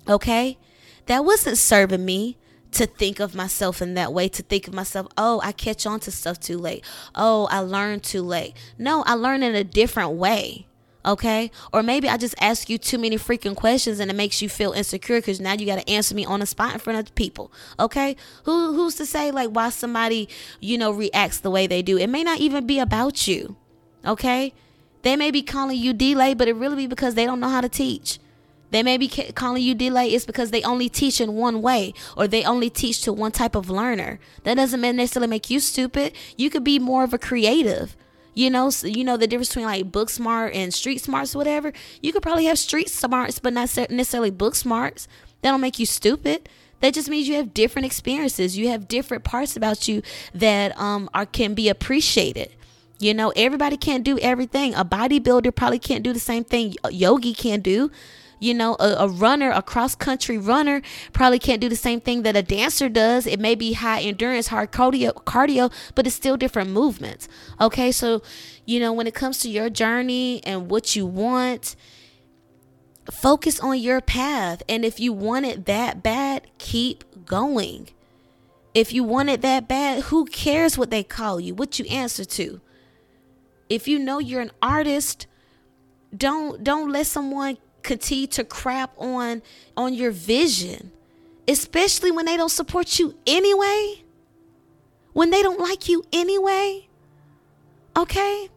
Okay? 0.09 0.59
That 1.07 1.25
wasn't 1.25 1.57
serving 1.57 2.05
me 2.05 2.37
to 2.73 2.87
think 2.87 3.21
of 3.21 3.35
myself 3.35 3.81
in 3.81 3.95
that 3.95 4.13
way, 4.13 4.29
to 4.29 4.43
think 4.43 4.69
of 4.69 4.75
myself, 4.75 5.07
oh, 5.17 5.41
I 5.43 5.53
catch 5.53 5.87
on 5.87 6.01
to 6.01 6.11
stuff 6.11 6.39
too 6.41 6.59
late. 6.59 6.85
Oh, 7.15 7.47
I 7.51 7.61
learned 7.61 8.03
too 8.03 8.23
late. 8.23 8.55
No, 8.77 9.03
I 9.05 9.15
learned 9.15 9.45
in 9.45 9.55
a 9.55 9.65
different 9.65 10.13
way 10.13 10.67
okay? 11.07 11.51
Or 11.73 11.83
maybe 11.83 12.09
I 12.09 12.17
just 12.17 12.35
ask 12.41 12.69
you 12.69 12.79
too 12.79 12.99
many 12.99 13.17
freaking 13.17 13.55
questions 13.55 14.01
and 14.01 14.11
it 14.11 14.15
makes 14.15 14.43
you 14.43 14.49
feel 14.49 14.73
insecure 14.73 15.19
because 15.19 15.41
now 15.41 15.53
you 15.53 15.65
got 15.65 15.79
to 15.79 15.89
answer 15.89 16.15
me 16.15 16.25
on 16.25 16.41
the 16.41 16.47
spot 16.47 16.75
in 16.75 16.81
front 16.81 16.99
of 16.99 17.15
people, 17.15 17.53
okay? 17.79 18.17
Who 18.45 18.75
who's 18.75 18.97
to 18.97 19.07
say 19.07 19.31
like 19.31 19.51
why 19.51 19.71
somebody 19.71 20.29
you 20.61 20.77
know 20.77 20.91
reacts 20.91 21.39
the 21.39 21.51
way 21.51 21.67
they 21.67 21.83
do? 21.83 21.97
It 21.97 22.09
may 22.09 22.25
not 22.25 22.41
even 22.41 22.67
be 22.67 22.79
about 22.79 23.29
you, 23.29 23.57
okay? 24.05 24.53
They 25.03 25.17
may 25.17 25.31
be 25.31 25.43
calling 25.43 25.79
you 25.79 25.93
delay, 25.93 26.35
but 26.35 26.49
it 26.49 26.57
really 26.57 26.77
be 26.77 26.87
because 26.87 27.15
they 27.15 27.27
don't 27.27 27.41
know 27.41 27.49
how 27.49 27.61
to 27.61 27.69
teach. 27.69 28.19
They 28.71 28.83
may 28.83 28.99
be 28.99 29.09
calling 29.09 29.63
you 29.63 29.75
delay 29.75 30.09
it's 30.09 30.27
because 30.27 30.51
they 30.51 30.63
only 30.63 30.89
teach 30.89 31.21
in 31.21 31.35
one 31.35 31.63
way 31.63 31.95
or 32.17 32.27
they 32.27 32.43
only 32.45 32.69
teach 32.69 33.03
to 33.03 33.13
one 33.13 33.31
type 33.31 33.55
of 33.55 33.71
learner. 33.71 34.19
That 34.43 34.55
doesn't 34.55 34.81
necessarily 34.81 35.29
make 35.29 35.49
you 35.49 35.61
stupid. 35.61 36.13
You 36.37 36.51
could 36.51 36.65
be 36.65 36.79
more 36.79 37.05
of 37.05 37.15
a 37.15 37.19
creative 37.19 37.97
You 38.37 38.51
know, 38.51 38.69
so, 38.69 38.87
you 38.87 39.03
know 39.03 39.17
the 39.17 39.27
difference 39.27 39.49
between 39.49 39.65
like 39.65 39.91
book 39.91 40.11
smart 40.11 40.53
and 40.55 40.73
street 40.73 40.99
smarts, 41.01 41.35
whatever. 41.35 41.73
You 42.03 42.13
could 42.13 42.21
probably 42.21 42.45
have 42.45 42.59
street 42.59 42.91
smarts, 42.91 43.39
but 43.39 43.55
not 43.55 43.75
necessarily 43.91 44.31
book 44.31 44.55
smarts. 44.55 45.09
That 45.41 45.53
don't 45.53 45.63
make 45.63 45.79
you 45.79 45.87
stupid. 45.87 46.47
That 46.81 46.93
just 46.93 47.09
means 47.09 47.29
you 47.29 47.37
have 47.37 47.55
different 47.55 47.87
experiences. 47.87 48.59
You 48.59 48.69
have 48.69 48.89
different 48.89 49.25
parts 49.25 49.57
about 49.57 49.89
you 49.89 50.03
that 50.35 50.79
um 50.79 51.09
are 51.15 51.25
can 51.25 51.55
be 51.55 51.71
appreciated. 51.71 52.55
You 52.99 53.15
know, 53.15 53.33
everybody 53.37 53.79
can't 53.79 54.05
do 54.05 54.19
everything. 54.19 54.75
A 54.75 54.85
bodybuilder 54.85 55.55
probably 55.55 55.79
can't 55.79 56.05
do 56.05 56.13
the 56.13 56.21
same 56.21 56.45
thing 56.45 56.75
yogi 56.91 57.33
can 57.33 57.61
do. 57.61 57.91
You 58.39 58.55
know, 58.55 58.77
a, 58.79 58.97
a 58.99 59.09
runner, 59.09 59.51
a 59.51 59.63
cross 59.63 59.95
country 59.95 60.37
runner 60.37 60.83
probably 61.13 61.39
can't 61.39 61.61
do 61.61 61.69
the 61.69 61.77
same 61.77 62.01
thing 62.01 62.23
that 62.23 62.37
a 62.37 62.43
dancer 62.43 62.89
does. 62.89 63.27
It 63.27 63.41
may 63.41 63.55
be 63.55 63.73
high 63.73 64.03
endurance, 64.03 64.49
hard 64.49 64.73
cardio, 64.73 65.13
cardio, 65.25 65.73
but 65.95 66.07
it's 66.07 66.17
still 66.17 66.37
different 66.37 66.71
movements. 66.71 67.29
Okay, 67.61 67.91
so 67.91 68.23
you 68.67 68.81
know, 68.81 68.93
when 68.93 69.07
it 69.07 69.15
comes 69.15 69.39
to 69.39 69.49
your 69.49 69.71
journey 69.71 70.43
and 70.45 70.71
what 70.71 70.95
you 70.97 71.07
want, 71.07 71.77
focus 73.11 73.61
on 73.61 73.79
your 73.79 74.01
path. 74.01 74.63
And 74.69 74.85
if 74.85 75.01
you 75.01 75.13
want 75.13 75.47
it 75.47 75.67
that 75.67 76.03
bad, 76.03 76.47
keep 76.59 77.05
going. 77.25 77.89
If 78.75 78.93
you 78.93 79.05
want 79.05 79.31
it 79.31 79.41
that 79.43 79.69
bad, 79.69 80.05
who 80.05 80.27
cares 80.27 80.77
what 80.77 80.91
they 80.91 81.03
call 81.03 81.41
you, 81.41 81.55
what 81.55 81.79
you 81.79 81.87
answer 81.87 82.25
to? 82.25 82.61
If 83.69 83.89
you 83.89 83.99
know 83.99 84.19
you're 84.19 84.43
an 84.43 84.53
artist, 84.61 85.27
don't 86.17 86.63
don't 86.63 86.91
let 86.91 87.07
someone 87.07 87.59
continue 87.87 88.27
to 88.27 88.45
crap 88.45 88.93
on 88.99 89.43
on 89.77 89.95
your 89.95 90.11
vision, 90.11 90.93
especially 91.49 92.11
when 92.11 92.27
they 92.27 92.37
don't 92.37 92.51
support 92.51 92.99
you 92.99 93.15
anyway. 93.27 94.03
When 95.13 95.31
they 95.31 95.43
don't 95.43 95.61
like 95.61 95.89
you 95.89 96.05
anyway. 96.13 96.89
Okay? 97.97 98.51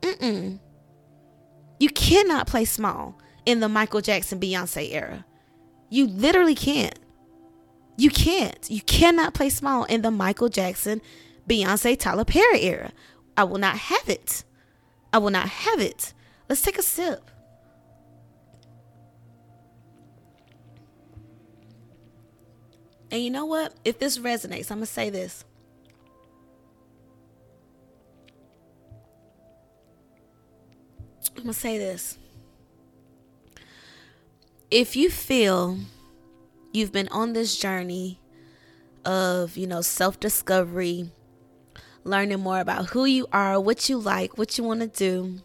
Mm-mm. 0.00 0.58
You 1.78 1.88
cannot 1.90 2.46
play 2.46 2.64
small 2.64 3.18
in 3.44 3.60
the 3.60 3.68
Michael 3.68 4.00
Jackson 4.00 4.40
Beyonce 4.40 4.90
era. 4.92 5.26
You 5.90 6.06
literally 6.06 6.54
can't. 6.54 6.98
You 7.98 8.08
can't. 8.08 8.70
You 8.70 8.80
cannot 8.82 9.34
play 9.34 9.50
small 9.50 9.84
in 9.84 10.00
the 10.00 10.10
Michael 10.10 10.48
Jackson 10.48 11.02
Beyonce 11.48 11.98
Tyler 11.98 12.24
Perry 12.24 12.62
era. 12.62 12.92
I 13.36 13.44
will 13.44 13.58
not 13.58 13.76
have 13.76 14.08
it. 14.08 14.44
I 15.12 15.18
will 15.18 15.30
not 15.30 15.48
have 15.48 15.80
it. 15.80 16.14
Let's 16.48 16.62
take 16.62 16.78
a 16.78 16.82
sip. 16.82 17.31
And 23.12 23.22
you 23.22 23.30
know 23.30 23.44
what? 23.44 23.74
If 23.84 23.98
this 23.98 24.16
resonates, 24.16 24.70
I'm 24.70 24.78
going 24.78 24.86
to 24.86 24.86
say 24.86 25.10
this. 25.10 25.44
I'm 31.28 31.34
going 31.34 31.48
to 31.48 31.52
say 31.52 31.76
this. 31.76 32.16
If 34.70 34.96
you 34.96 35.10
feel 35.10 35.76
you've 36.72 36.90
been 36.90 37.08
on 37.08 37.34
this 37.34 37.58
journey 37.58 38.18
of, 39.04 39.58
you 39.58 39.66
know, 39.66 39.82
self 39.82 40.18
discovery, 40.18 41.10
learning 42.04 42.40
more 42.40 42.60
about 42.60 42.86
who 42.86 43.04
you 43.04 43.26
are, 43.30 43.60
what 43.60 43.90
you 43.90 43.98
like, 43.98 44.38
what 44.38 44.56
you 44.56 44.64
want 44.64 44.80
to 44.80 44.86
do, 44.86 45.42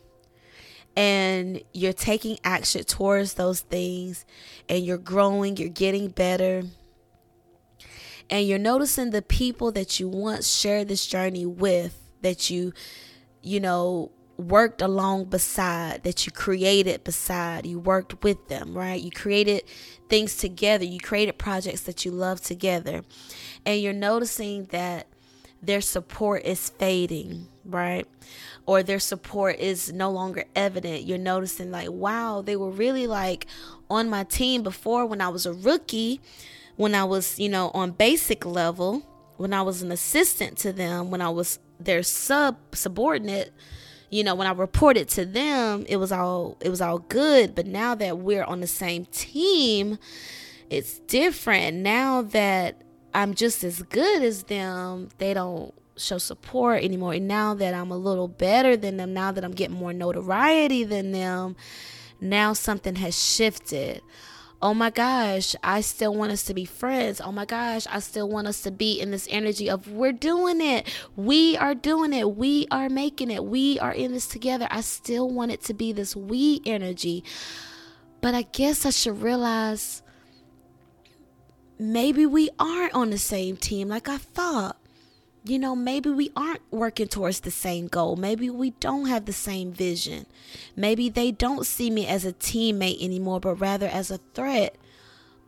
and 0.95 1.61
you're 1.73 1.91
taking 1.91 2.39
action 2.45 2.85
towards 2.85 3.33
those 3.33 3.59
things, 3.59 4.25
and 4.69 4.85
you're 4.85 4.97
growing, 4.97 5.57
you're 5.57 5.67
getting 5.67 6.07
better 6.07 6.63
and 8.29 8.47
you're 8.47 8.59
noticing 8.59 9.11
the 9.11 9.21
people 9.21 9.71
that 9.71 9.99
you 9.99 10.07
once 10.07 10.47
shared 10.47 10.87
this 10.87 11.05
journey 11.05 11.45
with 11.45 11.97
that 12.21 12.49
you 12.49 12.73
you 13.41 13.59
know 13.59 14.11
worked 14.37 14.81
along 14.83 15.25
beside 15.25 16.03
that 16.03 16.25
you 16.25 16.31
created 16.31 17.03
beside 17.03 17.65
you 17.65 17.79
worked 17.79 18.23
with 18.23 18.47
them 18.49 18.77
right? 18.77 19.01
You 19.01 19.11
created 19.11 19.63
things 20.09 20.37
together 20.37 20.85
you 20.85 20.99
created 20.99 21.37
projects 21.37 21.81
that 21.81 22.05
you 22.05 22.11
love 22.11 22.41
together. 22.41 23.03
And 23.65 23.81
you're 23.81 23.93
noticing 23.93 24.65
that 24.65 25.07
their 25.61 25.81
support 25.81 26.43
is 26.43 26.69
fading 26.69 27.47
right? 27.65 28.07
Or 28.65 28.83
their 28.83 28.99
support 28.99 29.59
is 29.59 29.91
no 29.91 30.11
longer 30.11 30.45
evident. 30.55 31.03
You're 31.03 31.17
noticing 31.17 31.71
like 31.71 31.89
wow 31.89 32.43
they 32.45 32.55
were 32.55 32.69
really 32.69 33.07
like 33.07 33.47
on 33.89 34.09
my 34.09 34.23
team 34.23 34.63
before 34.63 35.05
when 35.05 35.21
i 35.21 35.29
was 35.29 35.45
a 35.45 35.53
rookie 35.53 36.19
when 36.77 36.95
I 36.95 37.03
was, 37.03 37.37
you 37.39 37.49
know, 37.49 37.71
on 37.73 37.91
basic 37.91 38.45
level, 38.45 39.03
when 39.37 39.53
I 39.53 39.61
was 39.61 39.81
an 39.81 39.91
assistant 39.91 40.57
to 40.59 40.71
them, 40.71 41.11
when 41.11 41.21
I 41.21 41.29
was 41.29 41.59
their 41.79 42.01
sub 42.03 42.57
subordinate, 42.73 43.51
you 44.09 44.23
know, 44.23 44.35
when 44.35 44.47
I 44.47 44.51
reported 44.51 45.09
to 45.09 45.25
them, 45.25 45.85
it 45.89 45.97
was 45.97 46.11
all 46.11 46.57
it 46.61 46.69
was 46.69 46.81
all 46.81 46.99
good, 46.99 47.55
but 47.55 47.65
now 47.65 47.93
that 47.95 48.19
we're 48.19 48.43
on 48.43 48.61
the 48.61 48.67
same 48.67 49.05
team, 49.05 49.97
it's 50.69 50.99
different. 50.99 51.77
Now 51.77 52.21
that 52.21 52.81
I'm 53.13 53.33
just 53.33 53.63
as 53.63 53.81
good 53.81 54.23
as 54.23 54.43
them, 54.43 55.09
they 55.17 55.33
don't 55.33 55.73
show 55.97 56.19
support 56.19 56.83
anymore. 56.83 57.13
And 57.13 57.27
now 57.27 57.55
that 57.55 57.73
I'm 57.73 57.89
a 57.89 57.97
little 57.97 58.27
better 58.27 58.77
than 58.77 58.97
them, 58.97 59.13
now 59.13 59.31
that 59.31 59.43
I'm 59.43 59.51
getting 59.51 59.75
more 59.75 59.93
notoriety 59.93 60.83
than 60.83 61.11
them, 61.11 61.55
now 62.21 62.53
something 62.53 62.95
has 62.95 63.19
shifted 63.19 64.01
oh 64.61 64.73
my 64.73 64.89
gosh, 64.89 65.55
I 65.63 65.81
still 65.81 66.13
want 66.13 66.31
us 66.31 66.43
to 66.43 66.53
be 66.53 66.65
friends. 66.65 67.21
Oh 67.21 67.31
my 67.31 67.45
gosh, 67.45 67.85
I 67.89 67.99
still 67.99 68.27
want 68.27 68.47
us 68.47 68.61
to 68.61 68.71
be 68.71 68.99
in 68.99 69.11
this 69.11 69.27
energy 69.29 69.69
of 69.69 69.91
we're 69.91 70.11
doing 70.11 70.61
it. 70.61 70.87
We 71.15 71.55
are 71.57 71.75
doing 71.75 72.13
it. 72.13 72.35
We 72.35 72.67
are 72.71 72.89
making 72.89 73.29
it. 73.31 73.43
We 73.45 73.79
are 73.79 73.91
in 73.91 74.13
this 74.13 74.27
together. 74.27 74.67
I 74.71 74.81
still 74.81 75.29
want 75.29 75.51
it 75.51 75.61
to 75.63 75.73
be 75.73 75.91
this 75.91 76.15
we 76.15 76.61
energy. 76.65 77.23
But 78.21 78.33
I 78.33 78.43
guess 78.43 78.85
I 78.85 78.89
should 78.89 79.21
realize 79.21 80.01
maybe 81.77 82.25
we 82.25 82.49
aren't 82.57 82.93
on 82.93 83.11
the 83.11 83.17
same 83.17 83.57
team 83.57 83.89
like 83.89 84.09
I 84.09 84.17
thought 84.17 84.77
you 85.47 85.59
know, 85.59 85.75
maybe 85.75 86.09
we 86.09 86.31
aren't 86.35 86.61
working 86.71 87.07
towards 87.07 87.41
the 87.41 87.51
same 87.51 87.87
goal. 87.87 88.15
Maybe 88.15 88.49
we 88.49 88.71
don't 88.71 89.07
have 89.07 89.25
the 89.25 89.33
same 89.33 89.71
vision. 89.71 90.25
Maybe 90.75 91.09
they 91.09 91.31
don't 91.31 91.65
see 91.65 91.89
me 91.89 92.07
as 92.07 92.25
a 92.25 92.33
teammate 92.33 93.01
anymore, 93.01 93.39
but 93.39 93.55
rather 93.55 93.87
as 93.87 94.11
a 94.11 94.19
threat. 94.33 94.75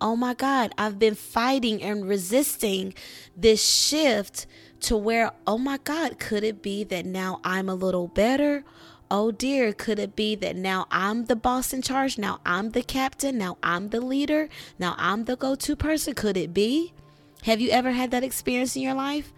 Oh 0.01 0.15
my 0.15 0.33
God, 0.33 0.73
I've 0.77 0.97
been 0.97 1.15
fighting 1.15 1.83
and 1.83 2.07
resisting 2.07 2.93
this 3.35 3.61
shift 3.61 4.47
to 4.81 4.95
where, 4.95 5.31
oh 5.45 5.57
my 5.57 5.77
God, 5.77 6.19
could 6.19 6.43
it 6.43 6.61
be 6.61 6.83
that 6.85 7.05
now 7.05 7.41
I'm 7.43 7.67
a 7.67 7.75
little 7.75 8.07
better? 8.07 8.63
Oh 9.11 9.31
dear, 9.31 9.73
could 9.73 9.99
it 9.99 10.15
be 10.15 10.35
that 10.35 10.55
now 10.55 10.87
I'm 10.89 11.25
the 11.25 11.35
boss 11.35 11.73
in 11.73 11.81
charge? 11.81 12.17
Now 12.17 12.39
I'm 12.45 12.69
the 12.69 12.83
captain? 12.83 13.37
Now 13.37 13.57
I'm 13.61 13.89
the 13.89 13.99
leader? 13.99 14.47
Now 14.77 14.95
I'm 14.97 15.25
the 15.25 15.35
go 15.35 15.55
to 15.55 15.75
person? 15.75 16.13
Could 16.13 16.37
it 16.37 16.53
be? 16.53 16.93
Have 17.43 17.59
you 17.59 17.69
ever 17.71 17.91
had 17.91 18.11
that 18.11 18.23
experience 18.23 18.75
in 18.75 18.83
your 18.83 18.93
life? 18.93 19.33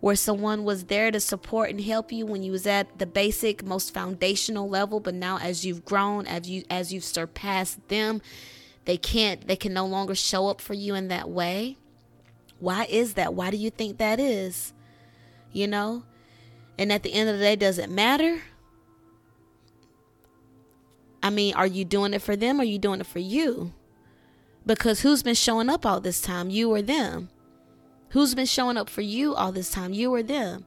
Where 0.00 0.16
someone 0.16 0.64
was 0.64 0.84
there 0.84 1.10
to 1.10 1.20
support 1.20 1.70
and 1.70 1.82
help 1.82 2.10
you 2.10 2.24
when 2.24 2.42
you 2.42 2.50
was 2.50 2.66
at 2.66 2.98
the 2.98 3.06
basic 3.06 3.64
most 3.64 3.92
foundational 3.92 4.68
level 4.68 4.98
but 4.98 5.14
now 5.14 5.38
as 5.38 5.64
you've 5.64 5.84
grown 5.84 6.26
as 6.26 6.48
you 6.48 6.64
as 6.70 6.92
you've 6.92 7.04
surpassed 7.04 7.86
them 7.88 8.20
they 8.84 8.96
can't 8.96 9.46
they 9.46 9.56
can 9.56 9.72
no 9.72 9.86
longer 9.86 10.14
show 10.14 10.48
up 10.48 10.60
for 10.60 10.74
you 10.74 10.94
in 10.94 11.08
that 11.08 11.28
way. 11.28 11.76
Why 12.58 12.86
is 12.86 13.14
that? 13.14 13.34
Why 13.34 13.50
do 13.50 13.56
you 13.56 13.70
think 13.70 13.98
that 13.98 14.18
is? 14.18 14.72
You 15.52 15.66
know? 15.66 16.04
And 16.78 16.92
at 16.92 17.02
the 17.02 17.12
end 17.12 17.28
of 17.28 17.38
the 17.38 17.44
day 17.44 17.56
does 17.56 17.78
it 17.78 17.90
matter? 17.90 18.42
I 21.22 21.30
mean 21.30 21.54
are 21.54 21.66
you 21.66 21.84
doing 21.84 22.14
it 22.14 22.22
for 22.22 22.36
them? 22.36 22.58
Or 22.58 22.62
are 22.62 22.66
you 22.66 22.78
doing 22.78 23.00
it 23.00 23.06
for 23.06 23.18
you? 23.18 23.72
Because 24.64 25.00
who's 25.00 25.22
been 25.22 25.34
showing 25.34 25.68
up 25.68 25.84
all 25.86 26.00
this 26.00 26.20
time? 26.20 26.50
You 26.50 26.72
or 26.72 26.82
them 26.82 27.28
Who's 28.10 28.34
been 28.34 28.46
showing 28.46 28.76
up 28.76 28.88
for 28.88 29.02
you 29.02 29.34
all 29.34 29.52
this 29.52 29.70
time? 29.70 29.92
You 29.92 30.12
or 30.14 30.22
them? 30.22 30.64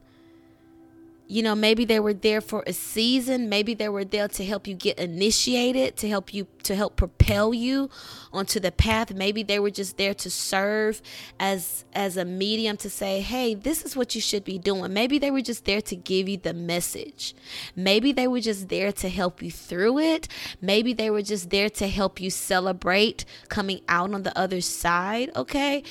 you 1.26 1.42
know, 1.42 1.54
maybe 1.54 1.84
they 1.84 2.00
were 2.00 2.14
there 2.14 2.40
for 2.40 2.62
a 2.66 2.72
season. 2.72 3.48
Maybe 3.48 3.74
they 3.74 3.88
were 3.88 4.04
there 4.04 4.28
to 4.28 4.44
help 4.44 4.66
you 4.66 4.74
get 4.74 4.98
initiated, 4.98 5.96
to 5.96 6.08
help 6.08 6.34
you, 6.34 6.46
to 6.64 6.74
help 6.74 6.96
propel 6.96 7.54
you 7.54 7.90
onto 8.32 8.60
the 8.60 8.72
path. 8.72 9.14
Maybe 9.14 9.42
they 9.42 9.58
were 9.58 9.70
just 9.70 9.96
there 9.96 10.14
to 10.14 10.30
serve 10.30 11.00
as 11.38 11.84
as 11.92 12.16
a 12.16 12.24
medium 12.24 12.76
to 12.78 12.90
say, 12.90 13.20
"Hey, 13.20 13.54
this 13.54 13.84
is 13.84 13.96
what 13.96 14.14
you 14.14 14.20
should 14.20 14.44
be 14.44 14.58
doing." 14.58 14.92
Maybe 14.92 15.18
they 15.18 15.30
were 15.30 15.42
just 15.42 15.64
there 15.64 15.80
to 15.82 15.96
give 15.96 16.28
you 16.28 16.36
the 16.36 16.52
message. 16.52 17.34
Maybe 17.76 18.12
they 18.12 18.26
were 18.26 18.40
just 18.40 18.68
there 18.68 18.92
to 18.92 19.08
help 19.08 19.42
you 19.42 19.50
through 19.50 19.98
it. 19.98 20.28
Maybe 20.60 20.92
they 20.92 21.10
were 21.10 21.22
just 21.22 21.50
there 21.50 21.70
to 21.70 21.88
help 21.88 22.20
you 22.20 22.30
celebrate 22.30 23.24
coming 23.48 23.80
out 23.88 24.12
on 24.12 24.22
the 24.22 24.36
other 24.38 24.60
side. 24.60 25.30
Okay, 25.36 25.82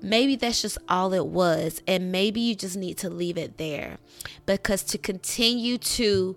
maybe 0.00 0.36
that's 0.36 0.62
just 0.62 0.78
all 0.88 1.12
it 1.12 1.26
was, 1.26 1.82
and 1.86 2.10
maybe 2.10 2.40
you 2.40 2.54
just 2.54 2.76
need 2.76 2.96
to 2.98 3.10
leave 3.10 3.38
it 3.38 3.58
there 3.58 3.98
because 4.46 4.82
to 4.84 4.98
continue 4.98 5.78
to 5.78 6.36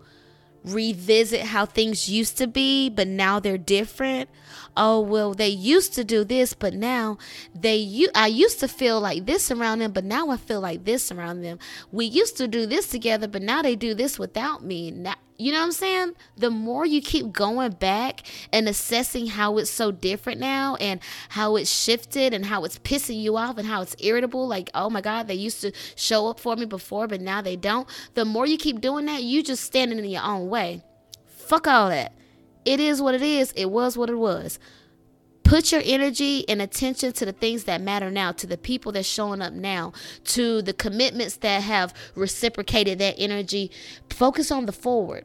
revisit 0.66 1.42
how 1.42 1.66
things 1.66 2.10
used 2.10 2.38
to 2.38 2.48
be, 2.48 2.90
but 2.90 3.08
now 3.08 3.40
they're 3.40 3.58
different. 3.58 4.30
Oh, 4.78 5.00
well, 5.00 5.34
they 5.34 5.48
used 5.48 5.94
to 5.94 6.04
do 6.04 6.24
this, 6.24 6.54
but 6.54 6.74
now 6.74 7.18
they 7.54 7.78
you 7.78 8.10
I 8.14 8.28
used 8.28 8.60
to 8.60 8.68
feel 8.68 9.00
like 9.00 9.26
this 9.26 9.50
around 9.50 9.80
them, 9.80 9.92
but 9.92 10.04
now 10.04 10.30
I 10.30 10.38
feel 10.38 10.60
like 10.60 10.84
this 10.84 11.12
around 11.12 11.42
them. 11.42 11.60
We 11.92 12.06
used 12.06 12.36
to 12.38 12.48
do 12.48 12.66
this 12.66 12.88
together, 12.88 13.28
but 13.28 13.42
now 13.42 13.62
they 13.62 13.76
do 13.76 13.94
this 13.94 14.20
without 14.20 14.64
me. 14.64 14.92
Now 14.92 15.16
you 15.38 15.52
know 15.52 15.60
what 15.60 15.66
I'm 15.66 15.72
saying? 15.74 16.14
The 16.38 16.50
more 16.50 16.86
you 16.86 17.02
keep 17.02 17.32
going 17.32 17.72
back 17.72 18.22
and 18.54 18.70
assessing 18.70 19.28
how 19.28 19.58
it's 19.58 19.70
so 19.70 19.92
different 19.92 20.40
now 20.40 20.76
and 20.76 21.00
how 21.30 21.56
it's 21.58 21.70
shifted 21.70 22.34
and 22.34 22.46
how 22.46 22.64
it's 22.64 22.80
pissing 22.80 23.22
you 23.22 23.36
off 23.36 23.58
and 23.58 23.68
how 23.68 23.82
it's 23.82 23.96
irritable, 24.00 24.48
like, 24.48 24.70
oh 24.74 24.90
my 24.90 25.02
God, 25.02 25.28
they 25.28 25.36
used 25.36 25.62
to 25.62 25.72
show 25.96 26.28
up 26.28 26.40
for 26.40 26.56
me 26.56 26.66
before, 26.66 27.08
but 27.08 27.22
now 27.22 27.42
they 27.42 27.56
don't. 27.56 27.88
The 28.14 28.26
more 28.26 28.46
you 28.46 28.58
keep 28.58 28.80
doing 28.80 29.06
that, 29.08 29.24
you 29.24 29.44
just 29.44 29.64
standing 29.64 30.00
in 30.00 30.06
your 30.06 30.24
own 30.24 30.50
way. 30.50 30.84
Fuck 31.26 31.68
all 31.68 31.90
that. 31.90 32.14
It 32.64 32.80
is 32.80 33.02
what 33.02 33.14
it 33.14 33.22
is. 33.22 33.52
It 33.52 33.70
was 33.70 33.98
what 33.98 34.10
it 34.10 34.18
was. 34.18 34.58
Put 35.46 35.72
your 35.72 35.84
energy 35.86 36.44
and 36.50 36.60
attention 36.60 37.14
to 37.14 37.24
the 37.24 37.32
things 37.32 37.66
that 37.66 37.80
matter 37.80 38.10
now, 38.10 38.32
to 38.32 38.48
the 38.48 38.58
people 38.58 38.92
that's 38.92 39.08
showing 39.08 39.44
up 39.44 39.54
now, 39.54 39.94
to 40.26 40.64
the 40.64 40.74
commitments 40.74 41.38
that 41.38 41.62
have 41.62 41.94
reciprocated 42.16 42.98
that 42.98 43.14
energy. 43.20 43.70
Focus 44.10 44.50
on 44.52 44.66
the 44.66 44.72
forward. 44.72 45.24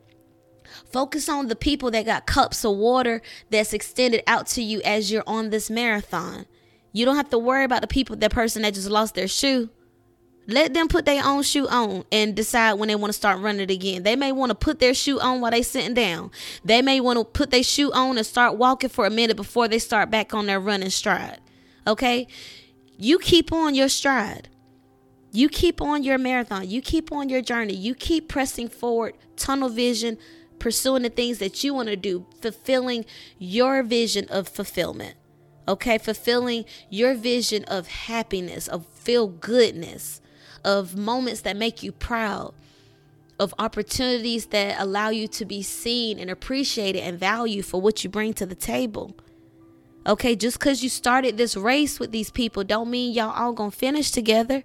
Focus 0.93 1.27
on 1.31 1.49
the 1.49 1.57
people 1.57 1.91
that 1.93 2.05
got 2.05 2.27
cups 2.27 2.65
of 2.67 2.77
water 2.77 3.23
that's 3.49 3.73
extended 3.73 4.23
out 4.27 4.47
to 4.49 4.63
you 4.63 4.83
as 4.83 5.11
you're 5.11 5.25
on 5.27 5.49
this 5.49 5.71
marathon. 5.71 6.45
You 6.93 7.07
don't 7.07 7.17
have 7.17 7.31
to 7.31 7.39
worry 7.39 7.65
about 7.65 7.81
the 7.81 7.89
people, 7.89 8.15
that 8.17 8.31
person 8.31 8.61
that 8.61 8.75
just 8.75 8.91
lost 8.91 9.15
their 9.15 9.27
shoe. 9.27 9.71
Let 10.47 10.75
them 10.75 10.89
put 10.89 11.05
their 11.05 11.25
own 11.25 11.43
shoe 11.43 11.69
on 11.69 12.05
and 12.11 12.35
decide 12.35 12.75
when 12.75 12.89
they 12.89 12.97
want 12.97 13.13
to 13.13 13.17
start 13.17 13.41
running 13.41 13.71
again. 13.71 14.03
They 14.03 14.17
may 14.17 14.33
want 14.33 14.51
to 14.51 14.55
put 14.55 14.81
their 14.81 14.95
shoe 14.95 15.21
on 15.21 15.41
while 15.41 15.51
they 15.51 15.63
sitting 15.63 15.95
down. 15.95 16.31
They 16.65 16.83
may 16.83 17.01
want 17.01 17.19
to 17.19 17.25
put 17.25 17.51
their 17.51 17.63
shoe 17.63 17.93
on 17.93 18.17
and 18.17 18.27
start 18.27 18.57
walking 18.57 18.91
for 18.91 19.07
a 19.07 19.11
minute 19.11 19.37
before 19.37 19.69
they 19.69 19.79
start 19.79 20.11
back 20.11 20.35
on 20.35 20.47
their 20.47 20.59
running 20.59 20.91
stride. 20.91 21.39
Okay? 21.87 22.27
You 22.99 23.19
keep 23.19 23.53
on 23.53 23.75
your 23.75 23.89
stride. 23.89 24.49
You 25.31 25.49
keep 25.49 25.81
on 25.81 26.03
your 26.03 26.19
marathon. 26.19 26.69
You 26.69 26.83
keep 26.83 27.13
on 27.13 27.29
your 27.29 27.43
journey. 27.43 27.75
You 27.75 27.95
keep 27.95 28.29
pressing 28.29 28.69
forward, 28.69 29.15
tunnel 29.37 29.69
vision, 29.69 30.19
pursuing 30.59 31.03
the 31.03 31.11
things 31.11 31.39
that 31.39 31.63
you 31.63 31.75
want 31.75 31.89
to 31.91 31.97
do, 31.97 32.27
fulfilling 32.41 33.05
your 33.39 33.83
vision 33.85 34.27
of 34.29 34.49
fulfillment. 34.49 35.15
Okay? 35.69 35.99
Fulfilling 35.99 36.65
your 36.89 37.15
vision 37.15 37.63
of 37.65 37.87
happiness, 37.87 38.67
of 38.67 38.85
feel 38.87 39.29
goodness 39.29 40.21
of 40.65 40.97
moments 40.97 41.43
that 41.43 41.57
make 41.57 41.83
you 41.83 41.93
proud, 41.93 42.55
of 43.39 43.55
opportunities 43.59 44.47
that 44.47 44.81
allow 44.81 45.09
you 45.09 45.27
to 45.29 45.45
be 45.45 45.63
seen 45.63 46.19
and 46.19 46.31
appreciated 46.31 47.01
and 47.01 47.19
valued 47.19 47.65
for 47.65 47.81
what 47.81 48.05
you 48.05 48.11
bring 48.11 48.35
to 48.35 48.47
the 48.47 48.55
table. 48.55 49.17
Okay, 50.07 50.35
just 50.35 50.59
because 50.59 50.83
you 50.83 50.89
started 50.89 51.37
this 51.37 51.57
race 51.57 52.01
with 52.01 52.11
these 52.11 52.31
people 52.31 52.65
don't 52.65 52.91
mean 52.91 53.13
y'all 53.13 53.31
all 53.31 53.53
gonna 53.53 53.71
finish 53.71 54.11
together. 54.11 54.65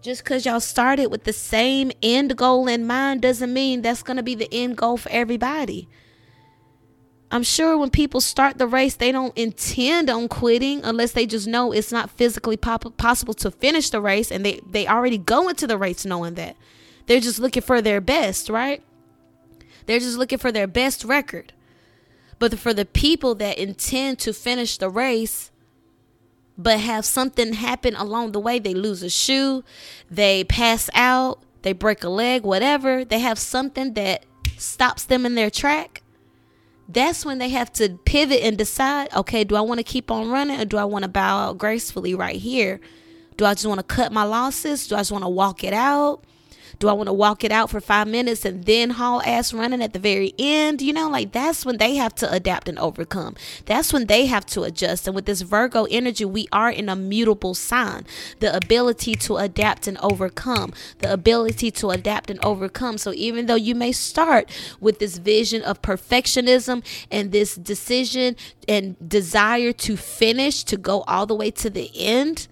Just 0.00 0.22
because 0.22 0.46
y'all 0.46 0.60
started 0.60 1.06
with 1.06 1.24
the 1.24 1.32
same 1.32 1.90
end 2.02 2.36
goal 2.36 2.68
in 2.68 2.86
mind 2.86 3.22
doesn't 3.22 3.52
mean 3.52 3.82
that's 3.82 4.02
gonna 4.02 4.22
be 4.22 4.36
the 4.36 4.48
end 4.52 4.76
goal 4.76 4.96
for 4.96 5.10
everybody. 5.10 5.88
I'm 7.30 7.42
sure 7.42 7.76
when 7.76 7.90
people 7.90 8.20
start 8.20 8.56
the 8.56 8.66
race, 8.66 8.94
they 8.94 9.12
don't 9.12 9.36
intend 9.36 10.08
on 10.08 10.28
quitting 10.28 10.82
unless 10.82 11.12
they 11.12 11.26
just 11.26 11.46
know 11.46 11.72
it's 11.72 11.92
not 11.92 12.10
physically 12.10 12.56
pop- 12.56 12.96
possible 12.96 13.34
to 13.34 13.50
finish 13.50 13.90
the 13.90 14.00
race 14.00 14.32
and 14.32 14.44
they, 14.44 14.60
they 14.68 14.86
already 14.86 15.18
go 15.18 15.48
into 15.48 15.66
the 15.66 15.76
race 15.76 16.06
knowing 16.06 16.34
that. 16.34 16.56
They're 17.06 17.20
just 17.20 17.38
looking 17.38 17.62
for 17.62 17.82
their 17.82 18.00
best, 18.00 18.48
right? 18.48 18.82
They're 19.86 19.98
just 19.98 20.16
looking 20.16 20.38
for 20.38 20.50
their 20.50 20.66
best 20.66 21.04
record. 21.04 21.52
But 22.38 22.58
for 22.58 22.72
the 22.72 22.84
people 22.86 23.34
that 23.36 23.58
intend 23.58 24.18
to 24.20 24.32
finish 24.32 24.78
the 24.78 24.88
race, 24.88 25.50
but 26.56 26.80
have 26.80 27.04
something 27.04 27.54
happen 27.54 27.94
along 27.94 28.32
the 28.32 28.40
way, 28.40 28.58
they 28.58 28.74
lose 28.74 29.02
a 29.02 29.10
shoe, 29.10 29.64
they 30.10 30.44
pass 30.44 30.88
out, 30.94 31.40
they 31.62 31.72
break 31.72 32.02
a 32.04 32.08
leg, 32.08 32.42
whatever, 32.42 33.04
they 33.04 33.18
have 33.18 33.38
something 33.38 33.94
that 33.94 34.24
stops 34.56 35.04
them 35.04 35.26
in 35.26 35.34
their 35.34 35.50
track 35.50 36.02
that's 36.88 37.24
when 37.24 37.38
they 37.38 37.50
have 37.50 37.72
to 37.74 37.98
pivot 38.04 38.40
and 38.42 38.56
decide 38.56 39.12
okay, 39.14 39.44
do 39.44 39.54
I 39.56 39.60
want 39.60 39.78
to 39.78 39.84
keep 39.84 40.10
on 40.10 40.30
running 40.30 40.60
or 40.60 40.64
do 40.64 40.76
I 40.78 40.84
want 40.84 41.02
to 41.02 41.08
bow 41.08 41.48
out 41.48 41.58
gracefully 41.58 42.14
right 42.14 42.36
here? 42.36 42.80
Do 43.36 43.44
I 43.44 43.54
just 43.54 43.66
want 43.66 43.78
to 43.78 43.84
cut 43.84 44.12
my 44.12 44.24
losses? 44.24 44.88
Do 44.88 44.96
I 44.96 44.98
just 44.98 45.12
want 45.12 45.24
to 45.24 45.28
walk 45.28 45.62
it 45.62 45.72
out? 45.72 46.24
Do 46.78 46.88
I 46.88 46.92
want 46.92 47.08
to 47.08 47.12
walk 47.12 47.42
it 47.42 47.50
out 47.50 47.70
for 47.70 47.80
five 47.80 48.06
minutes 48.06 48.44
and 48.44 48.64
then 48.64 48.90
haul 48.90 49.20
ass 49.22 49.52
running 49.52 49.82
at 49.82 49.92
the 49.92 49.98
very 49.98 50.32
end? 50.38 50.80
You 50.80 50.92
know, 50.92 51.08
like 51.08 51.32
that's 51.32 51.66
when 51.66 51.78
they 51.78 51.96
have 51.96 52.14
to 52.16 52.32
adapt 52.32 52.68
and 52.68 52.78
overcome. 52.78 53.34
That's 53.66 53.92
when 53.92 54.06
they 54.06 54.26
have 54.26 54.46
to 54.46 54.62
adjust. 54.62 55.06
And 55.06 55.14
with 55.14 55.26
this 55.26 55.40
Virgo 55.40 55.86
energy, 55.90 56.24
we 56.24 56.46
are 56.52 56.70
in 56.70 56.88
a 56.88 56.94
mutable 56.94 57.54
sign. 57.54 58.06
The 58.38 58.54
ability 58.56 59.16
to 59.16 59.38
adapt 59.38 59.88
and 59.88 59.98
overcome, 59.98 60.72
the 60.98 61.12
ability 61.12 61.72
to 61.72 61.90
adapt 61.90 62.30
and 62.30 62.44
overcome. 62.44 62.96
So 62.98 63.12
even 63.14 63.46
though 63.46 63.56
you 63.56 63.74
may 63.74 63.90
start 63.90 64.48
with 64.80 65.00
this 65.00 65.18
vision 65.18 65.62
of 65.62 65.82
perfectionism 65.82 66.84
and 67.10 67.32
this 67.32 67.56
decision 67.56 68.36
and 68.68 68.96
desire 69.08 69.72
to 69.72 69.96
finish, 69.96 70.62
to 70.64 70.76
go 70.76 71.02
all 71.08 71.26
the 71.26 71.34
way 71.34 71.50
to 71.50 71.70
the 71.70 71.90
end, 71.96 72.46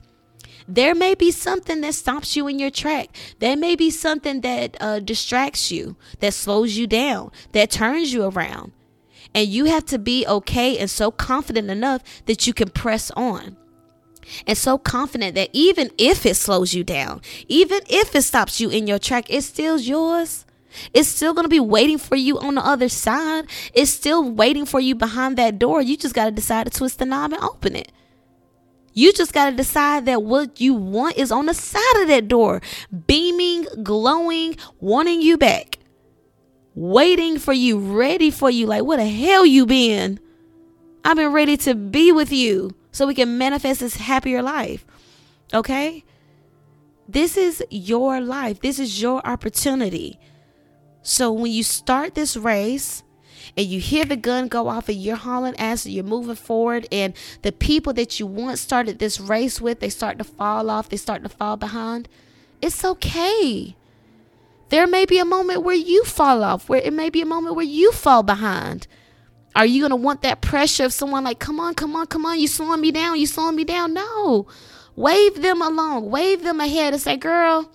there 0.69 0.95
may 0.95 1.14
be 1.14 1.31
something 1.31 1.81
that 1.81 1.95
stops 1.95 2.37
you 2.37 2.49
in 2.49 2.59
your 2.59 2.71
track. 2.71 3.17
There 3.39 3.57
may 3.57 3.77
be 3.77 3.91
something 3.91 4.41
that 4.41 4.77
uh, 4.81 5.01
distracts 5.01 5.71
you, 5.71 5.97
that 6.21 6.35
slows 6.35 6.77
you 6.77 6.87
down, 6.87 7.31
that 7.53 7.71
turns 7.71 8.12
you 8.12 8.25
around. 8.25 8.73
And 9.35 9.49
you 9.49 9.67
have 9.67 9.85
to 9.87 9.99
be 9.99 10.27
okay 10.27 10.79
and 10.79 10.91
so 10.91 11.11
confident 11.11 11.71
enough 11.71 12.03
that 12.25 12.47
you 12.47 12.55
can 12.55 12.71
press 12.71 13.11
on. 13.12 13.57
And 14.47 14.59
so 14.59 14.77
confident 14.79 15.35
that 15.37 15.51
even 15.53 15.91
if 15.99 16.27
it 16.27 16.37
slows 16.37 16.75
you 16.75 16.83
down, 16.83 17.21
even 17.49 17.81
if 17.89 18.14
it 18.14 18.23
stops 18.23 18.61
you 18.61 18.71
in 18.71 18.87
your 18.87 18.99
track, 18.99 19.27
it's 19.31 19.47
still 19.47 19.79
yours. 19.79 20.47
It's 20.93 21.09
still 21.09 21.33
going 21.33 21.45
to 21.45 21.49
be 21.49 21.61
waiting 21.61 21.99
for 21.99 22.17
you 22.17 22.39
on 22.39 22.57
the 22.57 22.67
other 22.67 22.89
side. 22.89 23.47
It's 23.73 23.91
still 23.91 24.29
waiting 24.29 24.67
for 24.67 24.81
you 24.81 24.95
behind 24.95 25.39
that 25.39 25.59
door. 25.59 25.81
You 25.81 25.97
just 25.97 26.14
got 26.14 26.27
to 26.27 26.31
decide 26.31 26.64
to 26.64 26.71
twist 26.77 26.99
the 26.99 27.07
knob 27.07 27.33
and 27.33 27.43
open 27.43 27.77
it. 27.77 27.93
You 28.97 29.12
just 29.12 29.34
got 29.34 29.51
to 29.51 29.57
decide 29.57 30.07
that 30.07 30.22
what 30.22 30.59
you 30.59 30.72
want 30.72 31.18
is 31.18 31.30
on 31.30 31.44
the 31.44 31.53
side 31.53 32.01
of 32.01 32.09
that 32.09 32.28
door, 32.28 32.62
beaming, 33.07 33.66
glowing, 33.82 34.57
wanting 34.80 35.20
you 35.20 35.36
back, 35.36 35.76
waiting 36.74 37.38
for 37.38 37.53
you, 37.53 37.78
ready 37.78 38.30
for 38.30 38.49
you. 38.49 38.66
Like, 38.66 38.84
what 38.84 38.97
the 38.97 39.05
hell 39.05 39.44
you 39.44 39.66
been? 39.66 40.18
I've 41.05 41.18
been 41.18 41.34
ready 41.34 41.59
to 41.59 41.74
be 41.74 42.11
with 42.11 42.32
you 42.32 42.74
so 42.90 43.07
we 43.07 43.14
can 43.14 43.36
manifest 43.36 43.80
this 43.80 43.97
happier 43.97 44.40
life. 44.40 44.86
Okay? 45.53 46.03
This 47.07 47.36
is 47.36 47.62
your 47.68 48.22
life. 48.22 48.61
This 48.62 48.78
is 48.78 49.03
your 49.03 49.20
opportunity. 49.26 50.18
So 51.03 51.30
when 51.32 51.53
you 51.53 51.62
start 51.64 52.14
this 52.14 52.34
race, 52.34 53.03
and 53.57 53.66
you 53.66 53.80
hear 53.80 54.05
the 54.05 54.16
gun 54.16 54.49
go 54.49 54.68
off 54.68 54.88
and 54.88 54.99
you're 54.99 55.16
hauling 55.16 55.57
ass 55.57 55.84
and 55.84 55.94
you're 55.94 56.05
moving 56.05 56.34
forward 56.34 56.86
and 56.90 57.14
the 57.42 57.53
people 57.53 57.92
that 57.92 58.18
you 58.18 58.26
once 58.26 58.61
started 58.61 58.99
this 58.99 59.20
race 59.20 59.61
with 59.61 59.80
they 59.80 59.90
start 59.90 60.18
to 60.18 60.24
fall 60.24 60.70
off 60.70 60.88
they 60.88 60.97
start 60.97 61.22
to 61.22 61.28
fall 61.28 61.57
behind 61.57 62.09
it's 62.62 62.84
okay. 62.84 63.76
There 64.68 64.86
may 64.86 65.05
be 65.05 65.18
a 65.18 65.24
moment 65.24 65.62
where 65.62 65.76
you 65.76 66.05
fall 66.05 66.42
off 66.42 66.68
where 66.68 66.80
it 66.80 66.92
may 66.92 67.11
be 67.11 67.22
a 67.22 67.26
moment 67.26 67.55
where 67.55 67.64
you 67.64 67.92
fall 67.92 68.22
behind. 68.22 68.86
Are 69.55 69.66
you 69.66 69.80
going 69.80 69.90
to 69.90 69.97
want 69.97 70.22
that 70.22 70.40
pressure 70.40 70.84
of 70.84 70.92
someone 70.92 71.24
like 71.24 71.38
come 71.38 71.61
on 71.61 71.74
come 71.74 71.94
on 71.97 72.07
come 72.07 72.26
on 72.26 72.40
you 72.40 72.49
slowing 72.49 72.80
me 72.80 72.90
down 72.90 73.18
you 73.18 73.26
slowing 73.26 73.57
me 73.57 73.64
down 73.64 73.94
no. 73.94 74.47
Wave 74.97 75.42
them 75.42 75.62
along 75.62 76.11
wave 76.11 76.42
them 76.42 76.61
ahead 76.61 76.92
and 76.92 77.03
say 77.03 77.16
girl 77.16 77.70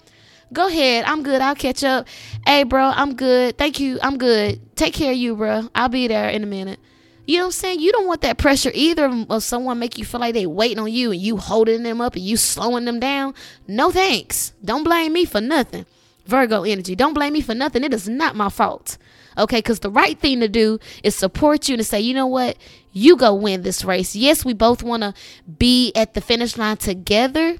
Go 0.54 0.68
ahead. 0.68 1.06
I'm 1.06 1.24
good. 1.24 1.41
I'll 1.41 1.56
catch 1.56 1.84
up. 1.84 2.08
Hey, 2.45 2.64
bro, 2.64 2.84
I'm 2.84 3.16
good. 3.16 3.58
Thank 3.58 3.80
you. 3.80 3.99
I'm 4.02 4.18
good. 4.18 4.76
Take 4.76 4.93
care 4.93 5.12
of 5.12 5.18
you, 5.18 5.36
bro. 5.36 5.70
I'll 5.74 5.89
be 5.89 6.08
there 6.08 6.30
in 6.30 6.43
a 6.43 6.47
minute. 6.47 6.80
You 7.26 7.38
know 7.38 7.43
what 7.43 7.47
I'm 7.47 7.52
saying? 7.54 7.80
You 7.80 7.91
don't 7.91 8.08
want 8.08 8.22
that 8.22 8.38
pressure 8.38 8.72
either 8.74 9.10
of 9.30 9.43
someone 9.43 9.80
make 9.80 9.97
you 9.97 10.04
feel 10.04 10.20
like 10.20 10.34
they 10.34 10.45
waiting 10.45 10.80
on 10.80 10.91
you 10.91 11.12
and 11.12 11.22
you 11.22 11.38
holding 11.38 11.84
them 11.84 12.02
up 12.02 12.16
and 12.16 12.26
you 12.26 12.36
slowing 12.36 12.86
them 12.86 12.99
down. 12.99 13.34
No 13.68 13.91
thanks. 13.91 14.54
Don't 14.66 14.84
blame 14.84 15.14
me 15.14 15.24
for 15.26 15.39
nothing. 15.39 15.86
Virgo 16.26 16.64
energy. 16.64 16.95
Don't 16.95 17.14
blame 17.14 17.34
me 17.34 17.41
for 17.41 17.56
nothing. 17.56 17.84
It 17.84 17.93
is 17.93 18.10
not 18.10 18.36
my 18.36 18.49
fault. 18.49 18.97
Okay, 19.38 19.60
because 19.60 19.80
the 19.80 19.89
right 19.89 20.20
thing 20.20 20.41
to 20.41 20.49
do 20.49 20.80
is 21.04 21.16
support 21.16 21.70
you 21.70 21.76
and 21.76 21.86
say, 21.86 22.02
you 22.02 22.14
know 22.14 22.28
what? 22.28 22.58
You 22.91 23.16
go 23.16 23.34
win 23.34 23.62
this 23.62 23.86
race. 23.86 24.16
Yes, 24.16 24.43
we 24.43 24.54
both 24.54 24.84
want 24.84 25.04
to 25.04 25.14
be 25.58 25.93
at 25.95 26.14
the 26.14 26.22
finish 26.22 26.58
line 26.58 26.78
together 26.78 27.58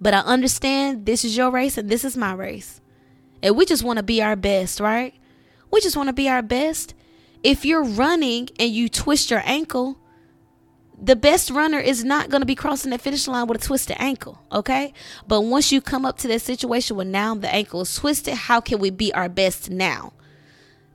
but 0.00 0.14
I 0.14 0.20
understand 0.20 1.06
this 1.06 1.24
is 1.24 1.36
your 1.36 1.50
race 1.50 1.78
and 1.78 1.88
this 1.88 2.04
is 2.04 2.16
my 2.16 2.32
race. 2.32 2.80
And 3.42 3.56
we 3.56 3.66
just 3.66 3.82
want 3.82 3.98
to 3.98 4.02
be 4.02 4.22
our 4.22 4.36
best, 4.36 4.80
right? 4.80 5.14
We 5.70 5.80
just 5.80 5.96
want 5.96 6.08
to 6.08 6.12
be 6.12 6.28
our 6.28 6.42
best. 6.42 6.94
If 7.42 7.64
you're 7.64 7.84
running 7.84 8.48
and 8.58 8.70
you 8.70 8.88
twist 8.88 9.30
your 9.30 9.42
ankle, 9.44 9.98
the 11.00 11.16
best 11.16 11.50
runner 11.50 11.80
is 11.80 12.04
not 12.04 12.30
going 12.30 12.42
to 12.42 12.46
be 12.46 12.54
crossing 12.54 12.92
that 12.92 13.00
finish 13.00 13.26
line 13.26 13.48
with 13.48 13.62
a 13.62 13.66
twisted 13.66 13.96
ankle, 13.98 14.38
okay? 14.52 14.92
But 15.26 15.40
once 15.40 15.72
you 15.72 15.80
come 15.80 16.06
up 16.06 16.18
to 16.18 16.28
that 16.28 16.42
situation 16.42 16.96
where 16.96 17.04
now 17.04 17.34
the 17.34 17.52
ankle 17.52 17.80
is 17.80 17.94
twisted, 17.96 18.34
how 18.34 18.60
can 18.60 18.78
we 18.78 18.90
be 18.90 19.12
our 19.12 19.28
best 19.28 19.68
now? 19.68 20.12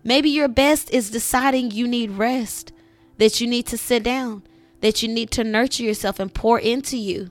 Maybe 0.05 0.29
your 0.29 0.47
best 0.47 0.89
is 0.91 1.11
deciding 1.11 1.71
you 1.71 1.85
need 1.85 2.11
rest, 2.11 2.71
that 3.17 3.41
you 3.41 3.47
need 3.47 3.65
to 3.67 3.77
sit 3.77 4.03
down, 4.03 4.43
that 4.79 5.03
you 5.03 5.09
need 5.09 5.31
to 5.31 5.43
nurture 5.43 5.83
yourself 5.83 6.19
and 6.19 6.33
pour 6.33 6.57
into 6.57 6.95
you. 6.95 7.29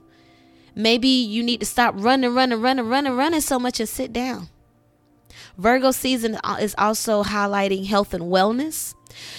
Maybe 0.77 1.07
you 1.07 1.41
need 1.41 1.59
to 1.61 1.65
stop 1.65 1.95
running, 1.97 2.35
running, 2.35 2.61
running, 2.61 2.87
running, 2.87 3.13
running 3.13 3.41
so 3.41 3.57
much 3.57 3.79
and 3.79 3.89
sit 3.89 4.13
down. 4.13 4.47
Virgo 5.57 5.89
season 5.89 6.37
is 6.59 6.75
also 6.77 7.23
highlighting 7.23 7.87
health 7.87 8.13
and 8.13 8.25
wellness. 8.25 8.93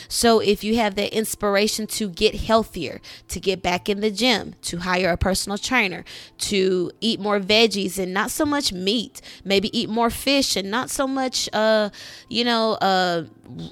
So 0.08 0.40
if 0.40 0.64
you 0.64 0.76
have 0.76 0.94
that 0.96 1.16
inspiration 1.16 1.86
to 1.88 2.08
get 2.08 2.34
healthier, 2.34 3.00
to 3.28 3.40
get 3.40 3.62
back 3.62 3.88
in 3.88 4.00
the 4.00 4.10
gym, 4.10 4.54
to 4.62 4.78
hire 4.78 5.10
a 5.10 5.16
personal 5.16 5.58
trainer, 5.58 6.04
to 6.38 6.90
eat 7.00 7.20
more 7.20 7.40
veggies 7.40 7.98
and 7.98 8.12
not 8.14 8.30
so 8.30 8.44
much 8.44 8.72
meat, 8.72 9.20
maybe 9.44 9.76
eat 9.78 9.88
more 9.88 10.10
fish 10.10 10.56
and 10.56 10.70
not 10.70 10.90
so 10.90 11.06
much 11.06 11.48
uh 11.52 11.90
you 12.28 12.44
know 12.44 12.72
uh 12.74 13.24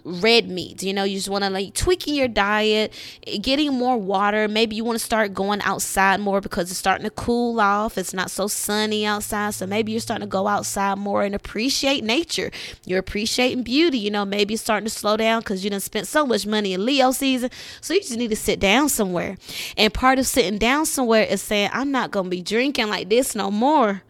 red 0.05 0.49
meat. 0.49 0.83
You 0.83 0.93
know, 0.93 1.05
you 1.05 1.17
just 1.17 1.29
want 1.29 1.45
to 1.45 1.51
like 1.51 1.75
tweaking 1.75 2.15
your 2.15 2.29
diet, 2.29 2.93
getting 3.41 3.75
more 3.75 3.97
water. 3.97 4.49
Maybe 4.49 4.77
you 4.77 4.85
want 4.85 4.99
to 4.99 5.05
start 5.05 5.35
going 5.35 5.61
outside 5.63 6.21
more 6.21 6.41
because 6.41 6.71
it's 6.71 6.79
starting 6.79 7.05
to 7.05 7.11
cool 7.11 7.61
off. 7.61 7.99
It's 7.99 8.15
not 8.15 8.31
so 8.31 8.47
sunny 8.47 9.05
outside. 9.05 9.55
So 9.55 9.67
maybe 9.67 9.93
you're 9.93 10.01
starting 10.01 10.27
to 10.27 10.31
go 10.31 10.47
outside 10.47 10.99
more 10.99 11.23
and 11.23 11.35
appreciate 11.35 12.05
nature. 12.05 12.51
You're 12.85 12.99
appreciating 12.99 13.63
beauty. 13.63 13.99
You 13.99 14.11
know, 14.11 14.25
maybe 14.25 14.57
starting 14.57 14.87
to 14.87 14.91
slow 14.91 15.17
down 15.17 15.41
because 15.41 15.65
you 15.65 15.71
done 15.71 15.81
spent 15.97 16.07
so 16.07 16.27
much 16.27 16.47
money 16.47 16.75
in 16.75 16.85
Leo 16.85 17.11
season. 17.11 17.51
So 17.81 17.95
you 17.95 18.01
just 18.01 18.17
need 18.19 18.29
to 18.29 18.37
sit 18.37 18.61
down 18.61 18.91
somewhere. 18.91 19.39
And 19.79 19.93
part 19.95 20.19
of 20.19 20.27
sitting 20.27 20.59
down 20.59 20.85
somewhere 20.85 21.23
is 21.23 21.41
saying, 21.41 21.71
I'm 21.73 21.91
not 21.91 22.11
going 22.11 22.27
to 22.27 22.31
be 22.31 22.43
drinking 22.43 22.89
like 22.89 23.09
this 23.09 23.35
no 23.35 23.51
more. 23.51 24.03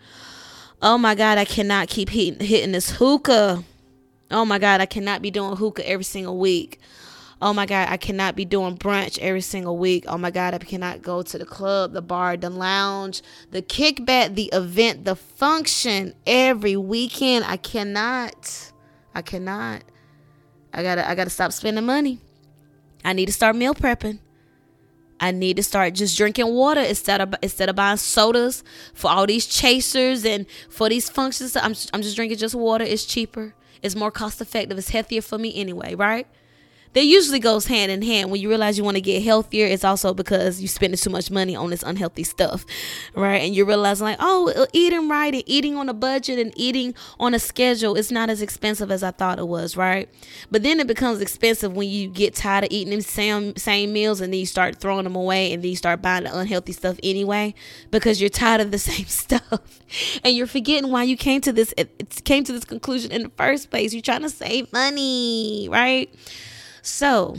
Oh 0.83 0.99
my 0.99 1.15
God, 1.15 1.39
I 1.39 1.45
cannot 1.45 1.89
keep 1.89 2.09
hitting, 2.09 2.45
hitting 2.45 2.73
this 2.73 2.91
hookah. 2.91 3.63
Oh 4.33 4.45
my 4.45 4.59
God, 4.59 4.81
I 4.81 4.87
cannot 4.87 5.23
be 5.23 5.31
doing 5.31 5.55
hookah 5.55 5.89
every 5.89 6.05
single 6.05 6.37
week. 6.39 6.81
Oh 7.41 7.53
my 7.53 7.67
God, 7.67 7.89
I 7.89 7.99
cannot 7.99 8.35
be 8.35 8.45
doing 8.45 8.77
brunch 8.77 9.19
every 9.21 9.43
single 9.43 9.79
week. 9.79 10.07
Oh 10.09 10.19
my 10.19 10.33
God, 10.33 10.55
I 10.55 10.59
cannot 10.59 11.03
go 11.03 11.23
to 11.23 11.39
the 11.39 11.45
club, 11.45 11.93
the 11.93 12.03
bar, 12.03 12.37
the 12.37 12.51
lounge, 12.51 13.23
the 13.53 13.63
kickback, 13.63 14.35
the 14.35 14.51
event, 14.53 15.05
the 15.05 15.15
function 15.15 16.15
every 16.27 16.77
weekend. 16.77 17.45
I 17.45 17.59
cannot. 17.59 18.73
I 19.15 19.23
cannot. 19.23 19.85
I 20.77 20.83
gotta 20.83 21.09
I 21.09 21.15
gotta 21.15 21.31
stop 21.31 21.53
spending 21.53 21.87
money. 21.87 22.21
I 23.03 23.15
need 23.15 23.27
to 23.27 23.33
start 23.33 23.57
meal 23.57 23.75
prepping. 23.75 24.19
I 25.19 25.31
need 25.31 25.57
to 25.57 25.63
start 25.63 25.95
just 25.95 26.17
drinking 26.19 26.53
water 26.53 26.83
instead 26.83 27.23
of 27.23 27.35
instead 27.43 27.71
of 27.71 27.77
buying 27.77 27.97
sodas 27.97 28.63
for 28.93 29.11
all 29.11 29.27
these 29.27 29.47
chasers 29.47 30.27
and 30.27 30.45
for 30.69 30.91
these 30.91 31.09
functions. 31.09 31.57
I'm 31.57 31.75
I'm 31.95 32.03
just 32.03 32.15
drinking 32.15 32.37
just 32.37 32.55
water. 32.55 32.85
It's 32.85 33.07
cheaper. 33.07 33.55
It's 33.83 33.97
more 33.97 34.11
cost 34.11 34.41
effective. 34.43 34.77
It's 34.77 34.91
healthier 34.91 35.23
for 35.23 35.39
me 35.39 35.59
anyway, 35.59 35.95
right? 35.95 36.27
That 36.97 37.05
usually 37.05 37.41
goes 37.41 37.67
hand 37.67 37.93
in 37.93 38.01
hand. 38.01 38.31
When 38.31 38.41
you 38.41 38.49
realize 38.49 38.79
you 38.79 38.85
want 38.85 38.97
to 38.97 39.03
get 39.03 39.23
healthier, 39.23 39.67
it's 39.67 39.85
also 39.85 40.15
because 40.15 40.63
you're 40.63 40.69
spending 40.69 40.97
too 40.97 41.11
much 41.11 41.31
money 41.31 41.55
on 41.55 41.69
this 41.69 41.83
unhealthy 41.83 42.23
stuff, 42.23 42.65
right? 43.15 43.43
And 43.43 43.55
you 43.55 43.67
realize 43.67 44.01
like, 44.01 44.17
oh, 44.19 44.67
eating 44.73 45.07
right 45.07 45.35
and 45.35 45.43
eating 45.45 45.77
on 45.77 45.91
a 45.91 45.93
budget 45.93 46.39
and 46.39 46.55
eating 46.57 46.95
on 47.21 47.35
a 47.35 47.39
schedule 47.39 47.97
is 47.97 48.11
not 48.11 48.31
as 48.31 48.41
expensive 48.41 48.91
as 48.91 49.03
I 49.03 49.11
thought 49.11 49.39
it 49.39 49.47
was, 49.47 49.77
right? 49.77 50.09
But 50.51 50.63
then 50.63 50.81
it 50.81 50.87
becomes 50.87 51.21
expensive 51.21 51.77
when 51.77 51.91
you 51.91 52.09
get 52.09 52.35
tired 52.35 52.65
of 52.65 52.71
eating 52.71 52.93
them 52.93 53.03
same 53.03 53.55
same 53.57 53.93
meals 53.93 54.23
and 54.23 54.33
then 54.33 54.41
you 54.41 54.47
start 54.47 54.77
throwing 54.77 55.05
them 55.05 55.17
away 55.17 55.53
and 55.53 55.63
then 55.63 55.69
you 55.69 55.77
start 55.77 56.01
buying 56.01 56.25
the 56.25 56.35
unhealthy 56.35 56.73
stuff 56.73 56.99
anyway 57.03 57.55
because 57.91 58.23
you're 58.23 58.31
tired 58.31 58.63
of 58.63 58.71
the 58.71 58.79
same 58.91 59.05
stuff 59.05 59.83
and 60.25 60.35
you're 60.35 60.47
forgetting 60.47 60.91
why 60.91 61.03
you 61.03 61.19
came 61.19 61.43
to 61.43 61.53
this 61.53 61.75
it 61.77 62.25
came 62.25 62.43
to 62.43 62.55
this 62.55 62.65
conclusion 62.65 63.13
in 63.13 63.25
the 63.25 63.31
first 63.37 63.69
place. 63.69 63.93
You're 63.93 64.01
trying 64.01 64.23
to 64.23 64.31
save 64.31 64.73
money, 64.73 65.69
right? 65.71 66.11
So, 66.87 67.37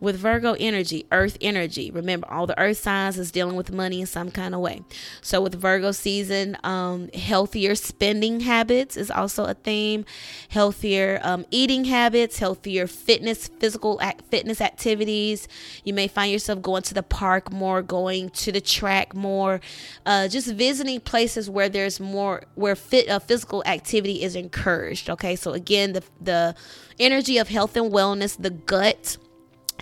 with 0.00 0.16
Virgo 0.16 0.56
energy, 0.58 1.06
earth 1.12 1.36
energy. 1.40 1.90
Remember, 1.90 2.30
all 2.30 2.46
the 2.46 2.58
earth 2.58 2.78
signs 2.78 3.18
is 3.18 3.30
dealing 3.30 3.54
with 3.54 3.70
money 3.70 4.00
in 4.00 4.06
some 4.06 4.30
kind 4.30 4.54
of 4.54 4.60
way. 4.60 4.82
So, 5.20 5.40
with 5.40 5.54
Virgo 5.54 5.92
season, 5.92 6.56
um, 6.64 7.10
healthier 7.12 7.74
spending 7.74 8.40
habits 8.40 8.96
is 8.96 9.10
also 9.10 9.44
a 9.44 9.54
theme. 9.54 10.04
Healthier 10.48 11.20
um, 11.22 11.44
eating 11.50 11.84
habits, 11.84 12.38
healthier 12.38 12.86
fitness, 12.86 13.48
physical 13.48 14.00
act, 14.00 14.22
fitness 14.30 14.60
activities. 14.60 15.46
You 15.84 15.92
may 15.92 16.08
find 16.08 16.32
yourself 16.32 16.62
going 16.62 16.82
to 16.84 16.94
the 16.94 17.02
park 17.02 17.52
more, 17.52 17.82
going 17.82 18.30
to 18.30 18.52
the 18.52 18.60
track 18.60 19.14
more, 19.14 19.60
uh, 20.06 20.28
just 20.28 20.48
visiting 20.52 21.00
places 21.00 21.50
where 21.50 21.68
there's 21.68 22.00
more, 22.00 22.44
where 22.54 22.74
fit 22.74 23.08
uh, 23.08 23.18
physical 23.18 23.62
activity 23.66 24.22
is 24.22 24.34
encouraged. 24.34 25.10
Okay, 25.10 25.36
so 25.36 25.52
again, 25.52 25.92
the 25.92 26.02
the 26.20 26.54
energy 26.98 27.38
of 27.38 27.48
health 27.48 27.76
and 27.76 27.92
wellness, 27.92 28.40
the 28.40 28.50
gut 28.50 29.16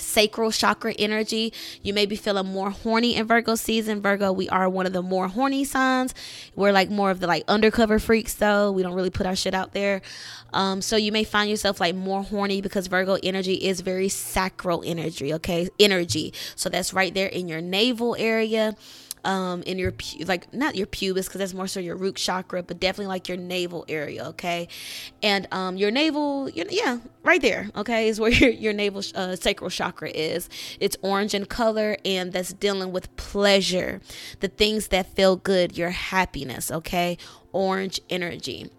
sacral 0.01 0.51
chakra 0.51 0.92
energy. 0.99 1.53
You 1.82 1.94
may 1.94 2.07
be 2.07 2.16
feeling 2.16 2.46
more 2.46 2.70
horny 2.70 3.14
in 3.16 3.26
Virgo 3.26 3.55
season. 3.55 4.01
Virgo, 4.01 4.32
we 4.32 4.49
are 4.49 4.68
one 4.68 4.86
of 4.86 4.92
the 4.92 5.03
more 5.03 5.28
horny 5.28 5.64
signs. 5.64 6.14
We're 6.57 6.72
like 6.72 6.90
more 6.90 7.11
of 7.11 7.20
the 7.20 7.26
like 7.26 7.44
undercover 7.49 7.99
freaks 7.99 8.34
though. 8.34 8.72
We 8.72 8.82
don't 8.82 8.94
really 8.94 9.11
put 9.11 9.26
our 9.26 9.36
shit 9.36 9.55
out 9.55 9.72
there. 9.72 10.03
Um, 10.53 10.80
so 10.80 10.96
you 10.96 11.12
may 11.12 11.24
find 11.24 11.51
yourself 11.51 11.80
like 11.80 11.94
more 11.94 12.22
horny 12.22 12.61
because 12.61 12.86
Virgo 12.86 13.18
energy 13.22 13.55
is 13.55 13.80
very 13.80 14.09
sacral 14.09 14.82
energy, 14.84 15.34
okay? 15.34 15.68
Energy. 15.78 16.32
So 16.57 16.68
that's 16.68 16.94
right 16.94 17.12
there 17.12 17.28
in 17.28 17.49
your 17.49 17.61
navel 17.61 18.16
area 18.18 18.76
um 19.25 19.62
in 19.62 19.79
your 19.79 19.93
like 20.27 20.53
not 20.53 20.75
your 20.77 20.87
pubis 20.87 21.27
because 21.27 21.39
that's 21.39 21.55
more 21.55 21.66
so 21.66 21.81
your 21.81 21.97
root 21.97 22.16
chakra 22.16 22.62
but 22.62 22.81
definitely 22.81 23.07
like 23.07 23.29
your 23.29 23.37
navel 23.37 23.85
area 23.89 24.25
okay? 24.25 24.69
And 25.23 25.47
um 25.53 25.77
your 25.77 25.91
navel 25.91 26.49
your, 26.51 26.66
yeah 26.71 26.99
right 27.23 27.43
there 27.43 27.71
okay 27.77 28.09
is 28.09 28.21
where 28.21 28.31
your, 28.43 28.51
your 28.51 28.73
navel 28.73 29.03
uh, 29.14 29.37
sacral 29.37 29.71
chakra 29.71 30.11
is. 30.11 30.49
It's 30.81 30.97
orange 31.03 31.35
in 31.35 31.47
color 31.47 31.97
and 32.05 32.33
that's 32.33 32.53
dealing 32.53 32.93
with 32.93 33.14
pleasure 33.16 34.01
the 34.41 34.49
things 34.49 34.89
that 34.89 35.14
feel 35.14 35.37
good 35.37 35.77
your 35.77 35.91
happiness 35.91 36.71
okay? 36.71 37.19
Orange 37.53 38.01
energy 38.11 38.71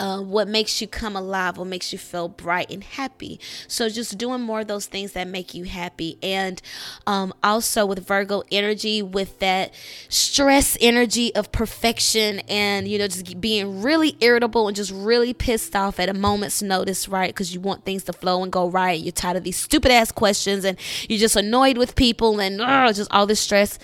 uh, 0.00 0.18
what 0.18 0.48
makes 0.48 0.80
you 0.80 0.88
come 0.88 1.14
alive, 1.14 1.58
what 1.58 1.66
makes 1.66 1.92
you 1.92 1.98
feel 1.98 2.26
bright 2.26 2.70
and 2.70 2.82
happy. 2.82 3.38
So, 3.68 3.90
just 3.90 4.16
doing 4.16 4.40
more 4.40 4.60
of 4.60 4.66
those 4.66 4.86
things 4.86 5.12
that 5.12 5.28
make 5.28 5.52
you 5.52 5.64
happy. 5.64 6.18
And 6.22 6.60
um, 7.06 7.34
also 7.42 7.84
with 7.84 8.06
Virgo 8.06 8.42
energy, 8.50 9.02
with 9.02 9.38
that 9.40 9.74
stress 10.08 10.78
energy 10.80 11.34
of 11.34 11.52
perfection 11.52 12.40
and, 12.48 12.88
you 12.88 12.98
know, 12.98 13.08
just 13.08 13.42
being 13.42 13.82
really 13.82 14.16
irritable 14.20 14.68
and 14.68 14.74
just 14.74 14.90
really 14.90 15.34
pissed 15.34 15.76
off 15.76 16.00
at 16.00 16.08
a 16.08 16.14
moment's 16.14 16.62
notice, 16.62 17.06
right? 17.06 17.28
Because 17.28 17.52
you 17.52 17.60
want 17.60 17.84
things 17.84 18.04
to 18.04 18.14
flow 18.14 18.42
and 18.42 18.50
go 18.50 18.70
right. 18.70 18.98
You're 18.98 19.12
tired 19.12 19.36
of 19.36 19.44
these 19.44 19.58
stupid 19.58 19.92
ass 19.92 20.10
questions 20.10 20.64
and 20.64 20.78
you're 21.10 21.18
just 21.18 21.36
annoyed 21.36 21.76
with 21.76 21.94
people 21.94 22.40
and 22.40 22.62
uh, 22.62 22.90
just 22.94 23.12
all 23.12 23.26
this 23.26 23.40
stress 23.40 23.78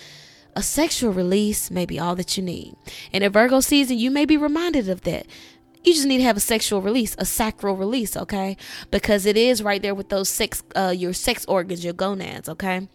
a 0.57 0.63
sexual 0.63 1.13
release 1.13 1.71
may 1.71 1.85
be 1.85 1.99
all 1.99 2.17
that 2.17 2.39
you 2.39 2.43
need. 2.43 2.75
And 3.13 3.23
in 3.23 3.31
Virgo 3.31 3.61
season, 3.61 3.99
you 3.99 4.11
may 4.11 4.25
be 4.25 4.39
reminded 4.39 4.89
of 4.89 5.03
that 5.03 5.27
you 5.87 5.95
just 5.95 6.07
need 6.07 6.19
to 6.19 6.25
have 6.25 6.37
a 6.37 6.41
sexual 6.41 6.83
release, 6.83 7.15
a 7.19 7.25
sacral 7.25 7.77
release, 7.77 8.17
okay? 8.17 8.57
Because 8.91 9.25
it 9.25 9.37
is 9.37 9.63
right 9.63 9.81
there 9.81 9.95
with 9.95 10.09
those 10.09 10.29
sex, 10.29 10.63
uh, 10.75 10.93
your 10.97 11.13
sex 11.13 11.45
organs, 11.47 11.85
your 11.85 11.95
gonads, 11.95 12.49
okay? 12.49 12.89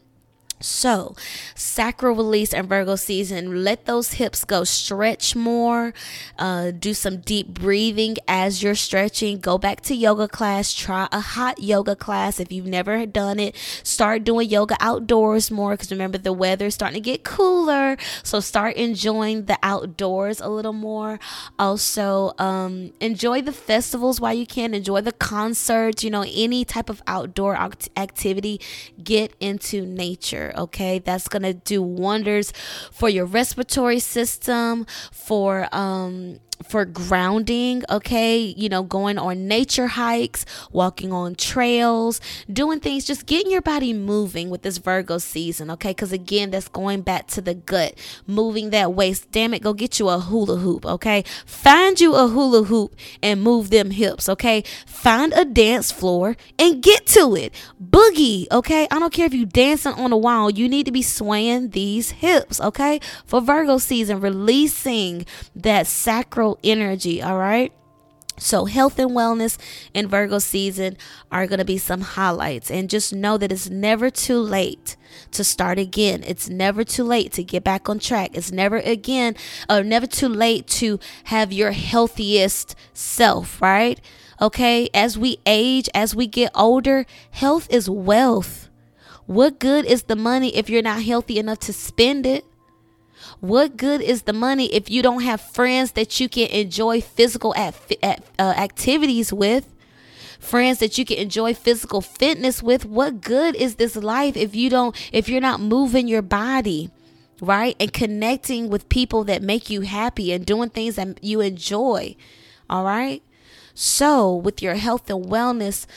So, 0.62 1.16
sacral 1.56 2.16
release 2.16 2.54
and 2.54 2.68
Virgo 2.68 2.96
season, 2.96 3.64
let 3.64 3.86
those 3.86 4.14
hips 4.14 4.46
go. 4.46 4.64
Stretch 4.64 5.36
more. 5.36 5.94
Uh, 6.38 6.72
do 6.72 6.94
some 6.94 7.18
deep 7.18 7.48
breathing 7.48 8.18
as 8.28 8.62
you're 8.62 8.76
stretching. 8.76 9.40
Go 9.40 9.58
back 9.58 9.82
to 9.82 9.96
yoga 9.96 10.28
class. 10.28 10.74
Try 10.74 11.08
a 11.12 11.20
hot 11.20 11.62
yoga 11.62 11.96
class 11.96 12.40
if 12.40 12.52
you've 12.52 12.66
never 12.68 13.06
done 13.06 13.40
it. 13.40 13.56
Start 13.84 14.24
doing 14.24 14.50
yoga 14.50 14.76
outdoors 14.80 15.52
more 15.52 15.72
because 15.72 15.92
remember 15.92 16.18
the 16.18 16.34
weather 16.34 16.68
is 16.68 16.76
starting 16.76 17.02
to 17.02 17.10
get 17.10 17.24
cooler. 17.24 17.98
So, 18.24 18.40
start 18.40 18.76
enjoying 18.76 19.46
the 19.46 19.58
outdoors 19.64 20.40
a 20.40 20.50
little 20.50 20.74
more. 20.74 21.20
Also, 21.58 22.34
um, 22.38 22.94
enjoy 23.00 23.42
the 23.42 23.52
festivals 23.52 24.22
while 24.22 24.34
you 24.34 24.46
can. 24.46 24.74
Enjoy 24.74 25.02
the 25.02 25.12
concerts. 25.12 26.04
You 26.04 26.10
know, 26.12 26.26
any 26.28 26.66
type 26.66 26.90
of 26.90 27.02
outdoor 27.08 27.56
act- 27.56 27.90
activity. 27.98 28.60
Get 29.04 29.34
into 29.40 29.86
nature 29.86 30.51
okay? 30.56 31.00
That's 31.00 31.28
going 31.28 31.44
to 31.44 31.54
do 31.54 31.82
wonders 31.82 32.54
for 32.92 33.10
your 33.10 33.26
respiratory 33.26 34.00
system, 34.00 34.86
for 35.12 35.68
um 35.72 36.40
for 36.64 36.86
grounding, 36.86 37.84
okay? 37.90 38.40
You 38.40 38.70
know, 38.70 38.84
going 38.84 39.18
on 39.18 39.48
nature 39.48 39.88
hikes, 39.88 40.46
walking 40.72 41.12
on 41.12 41.36
trails, 41.36 42.22
doing 42.52 42.80
things, 42.80 43.06
just 43.06 43.26
getting 43.26 43.52
your 43.52 43.62
body 43.62 43.94
moving 43.94 44.50
with 44.50 44.62
this 44.62 44.78
Virgo 44.78 45.18
season, 45.18 45.70
okay? 45.72 45.92
Because 45.92 46.12
again, 46.12 46.52
that's 46.52 46.68
going 46.68 47.02
back 47.02 47.28
to 47.28 47.42
the 47.42 47.54
gut, 47.54 47.96
moving 48.28 48.70
that 48.72 48.94
waist. 48.94 49.32
Damn 49.32 49.54
it, 49.54 49.62
go 49.62 49.74
get 49.74 50.00
you 50.00 50.10
a 50.10 50.20
hula 50.20 50.58
hoop, 50.58 50.86
okay? 50.86 51.24
Find 51.46 52.00
you 52.00 52.16
a 52.16 52.28
hula 52.28 52.64
hoop 52.64 52.96
and 53.22 53.42
move 53.42 53.70
them 53.70 53.92
hips, 53.92 54.30
okay? 54.30 54.64
Find 54.86 55.34
a 55.34 55.46
dance 55.46 55.92
floor 55.92 56.36
and 56.58 56.82
get 56.82 57.06
to 57.08 57.36
it. 57.36 57.54
Boogie, 57.84 58.48
okay? 58.52 58.88
I 58.92 59.00
don't 59.00 59.14
care 59.14 59.26
if 59.26 59.34
you're 59.34 59.46
dancing 59.46 59.94
on 59.94 60.12
a 60.12 60.18
wall, 60.18 60.50
you 60.50 60.68
need 60.68 60.86
to 60.86 60.92
be 60.92 61.02
swaying 61.02 61.70
these 61.70 62.12
hips, 62.12 62.60
okay? 62.60 63.00
For 63.26 63.42
Virgo 63.42 63.78
season, 63.78 64.20
releasing 64.20 65.26
that 65.56 65.88
sacral 65.88 66.51
energy, 66.64 67.22
all 67.22 67.38
right? 67.38 67.74
So, 68.42 68.66
health 68.66 68.98
and 68.98 69.12
wellness 69.12 69.60
in 69.94 70.08
Virgo 70.08 70.40
season 70.40 70.98
are 71.32 71.46
going 71.46 71.60
to 71.60 71.66
be 71.66 71.78
some 71.78 72.02
highlights. 72.02 72.72
And 72.72 72.90
just 72.90 73.14
know 73.14 73.38
that 73.38 73.52
it's 73.52 73.70
never 73.70 74.10
too 74.10 74.40
late 74.40 74.96
to 75.32 75.44
start 75.44 75.78
again. 75.78 76.24
It's 76.26 76.50
never 76.50 76.84
too 76.84 77.04
late 77.04 77.32
to 77.34 77.44
get 77.44 77.64
back 77.64 77.88
on 77.88 78.00
track. 78.00 78.32
It's 78.34 78.52
never 78.52 78.78
again, 78.78 79.36
or 79.70 79.78
uh, 79.78 79.82
never 79.84 80.08
too 80.08 80.28
late 80.28 80.66
to 80.68 81.00
have 81.26 81.54
your 81.54 81.72
healthiest 81.72 82.76
self, 82.94 83.62
right? 83.62 84.02
Okay. 84.42 84.90
As 84.92 85.20
we 85.20 85.38
age, 85.46 85.88
as 85.94 86.16
we 86.16 86.26
get 86.26 86.52
older, 86.56 87.06
health 87.30 87.68
is 87.70 87.90
wealth. 87.90 88.70
What 89.28 89.60
good 89.60 89.86
is 89.86 90.04
the 90.04 90.16
money 90.16 90.56
if 90.56 90.68
you're 90.68 90.82
not 90.82 91.04
healthy 91.04 91.38
enough 91.38 91.60
to 91.60 91.74
spend 91.74 92.26
it? 92.26 92.44
What 93.42 93.76
good 93.76 94.02
is 94.02 94.22
the 94.22 94.34
money 94.34 94.72
if 94.72 94.92
you 94.92 95.02
don't 95.02 95.24
have 95.24 95.42
friends 95.42 95.94
that 95.94 96.20
you 96.20 96.30
can 96.30 96.48
enjoy 96.50 97.02
physical 97.02 97.56
at, 97.56 97.76
at, 98.04 98.24
uh, 98.38 98.54
activities 98.56 99.34
with? 99.34 99.68
Friends 100.40 100.78
that 100.78 101.00
you 101.00 101.06
can 101.06 101.18
enjoy 101.18 101.56
physical 101.56 102.02
fitness 102.02 102.62
with. 102.62 102.86
What 102.86 103.20
good 103.20 103.56
is 103.56 103.76
this 103.76 103.96
life 103.96 104.38
if 104.38 104.56
you 104.56 104.70
don't 104.70 104.96
if 105.12 105.28
you're 105.28 105.42
not 105.42 105.60
moving 105.60 106.08
your 106.08 106.22
body? 106.22 106.92
Right? 107.42 107.76
And 107.80 107.92
connecting 107.92 108.70
with 108.70 108.90
people 108.90 109.24
that 109.24 109.42
make 109.42 109.72
you 109.72 109.82
happy 109.82 110.32
and 110.32 110.46
doing 110.46 110.70
things 110.70 110.96
that 110.98 111.24
you 111.24 111.42
enjoy. 111.42 112.16
All 112.70 112.84
right? 112.84 113.24
So, 113.74 114.36
with 114.36 114.62
your 114.62 114.76
health 114.76 115.10
and 115.10 115.26
wellness, 115.26 115.88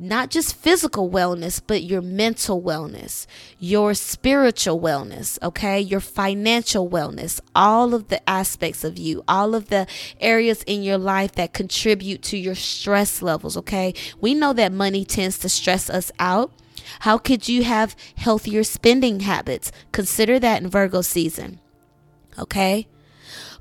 not 0.00 0.30
just 0.30 0.56
physical 0.56 1.10
wellness, 1.10 1.60
but 1.64 1.82
your 1.82 2.00
mental 2.00 2.60
wellness, 2.60 3.26
your 3.58 3.92
spiritual 3.92 4.80
wellness, 4.80 5.40
okay, 5.42 5.78
your 5.78 6.00
financial 6.00 6.88
wellness, 6.88 7.38
all 7.54 7.92
of 7.92 8.08
the 8.08 8.28
aspects 8.28 8.82
of 8.82 8.98
you, 8.98 9.22
all 9.28 9.54
of 9.54 9.68
the 9.68 9.86
areas 10.18 10.62
in 10.62 10.82
your 10.82 10.96
life 10.96 11.32
that 11.32 11.52
contribute 11.52 12.22
to 12.22 12.38
your 12.38 12.54
stress 12.54 13.20
levels, 13.20 13.58
okay. 13.58 13.92
We 14.22 14.32
know 14.32 14.54
that 14.54 14.72
money 14.72 15.04
tends 15.04 15.38
to 15.40 15.50
stress 15.50 15.90
us 15.90 16.10
out. 16.18 16.50
How 17.00 17.18
could 17.18 17.46
you 17.46 17.62
have 17.64 17.94
healthier 18.16 18.64
spending 18.64 19.20
habits? 19.20 19.70
Consider 19.92 20.38
that 20.38 20.62
in 20.62 20.70
Virgo 20.70 21.02
season, 21.02 21.60
okay. 22.38 22.86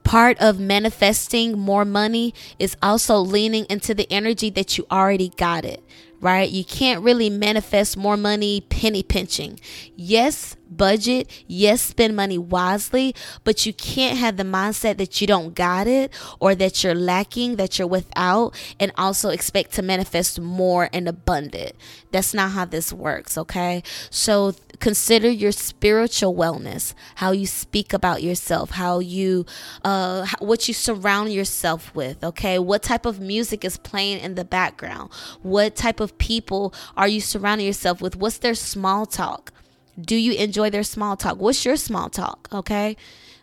Part 0.05 0.39
of 0.39 0.57
manifesting 0.57 1.59
more 1.59 1.83
money 1.83 2.33
is 2.57 2.77
also 2.81 3.17
leaning 3.17 3.65
into 3.69 3.93
the 3.93 4.11
energy 4.11 4.49
that 4.51 4.77
you 4.77 4.87
already 4.89 5.33
got 5.35 5.65
it 5.65 5.83
right? 6.21 6.49
You 6.49 6.63
can't 6.63 7.03
really 7.03 7.29
manifest 7.29 7.97
more 7.97 8.17
money 8.17 8.61
penny 8.61 9.03
pinching. 9.03 9.59
Yes, 9.95 10.55
budget. 10.69 11.29
Yes, 11.47 11.81
spend 11.81 12.15
money 12.15 12.37
wisely, 12.37 13.15
but 13.43 13.65
you 13.65 13.73
can't 13.73 14.17
have 14.17 14.37
the 14.37 14.43
mindset 14.43 14.97
that 14.97 15.19
you 15.21 15.27
don't 15.27 15.55
got 15.55 15.87
it 15.87 16.11
or 16.39 16.55
that 16.55 16.83
you're 16.83 16.95
lacking, 16.95 17.55
that 17.57 17.77
you're 17.77 17.87
without, 17.87 18.55
and 18.79 18.91
also 18.97 19.29
expect 19.29 19.73
to 19.73 19.81
manifest 19.81 20.39
more 20.39 20.89
and 20.93 21.07
abundant. 21.07 21.73
That's 22.11 22.33
not 22.33 22.51
how 22.51 22.65
this 22.65 22.91
works, 22.91 23.37
okay? 23.37 23.83
So 24.09 24.53
consider 24.79 25.29
your 25.29 25.51
spiritual 25.51 26.33
wellness, 26.35 26.93
how 27.15 27.31
you 27.31 27.45
speak 27.45 27.93
about 27.93 28.23
yourself, 28.23 28.71
how 28.71 28.99
you, 28.99 29.45
uh, 29.83 30.25
what 30.39 30.67
you 30.67 30.73
surround 30.73 31.33
yourself 31.33 31.93
with, 31.93 32.23
okay? 32.23 32.59
What 32.59 32.83
type 32.83 33.05
of 33.05 33.19
music 33.19 33.63
is 33.65 33.77
playing 33.77 34.19
in 34.19 34.35
the 34.35 34.45
background? 34.45 35.11
What 35.41 35.75
type 35.75 35.99
of 35.99 36.17
people 36.17 36.73
are 36.95 37.07
you 37.07 37.21
surrounding 37.21 37.67
yourself 37.67 38.01
with? 38.01 38.15
What's 38.15 38.37
their 38.37 38.55
small 38.55 39.05
talk? 39.05 39.51
Do 39.99 40.15
you 40.15 40.33
enjoy 40.33 40.69
their 40.69 40.83
small 40.83 41.17
talk? 41.17 41.37
What's 41.37 41.65
your 41.65 41.75
small 41.75 42.09
talk? 42.09 42.47
Okay. 42.51 42.95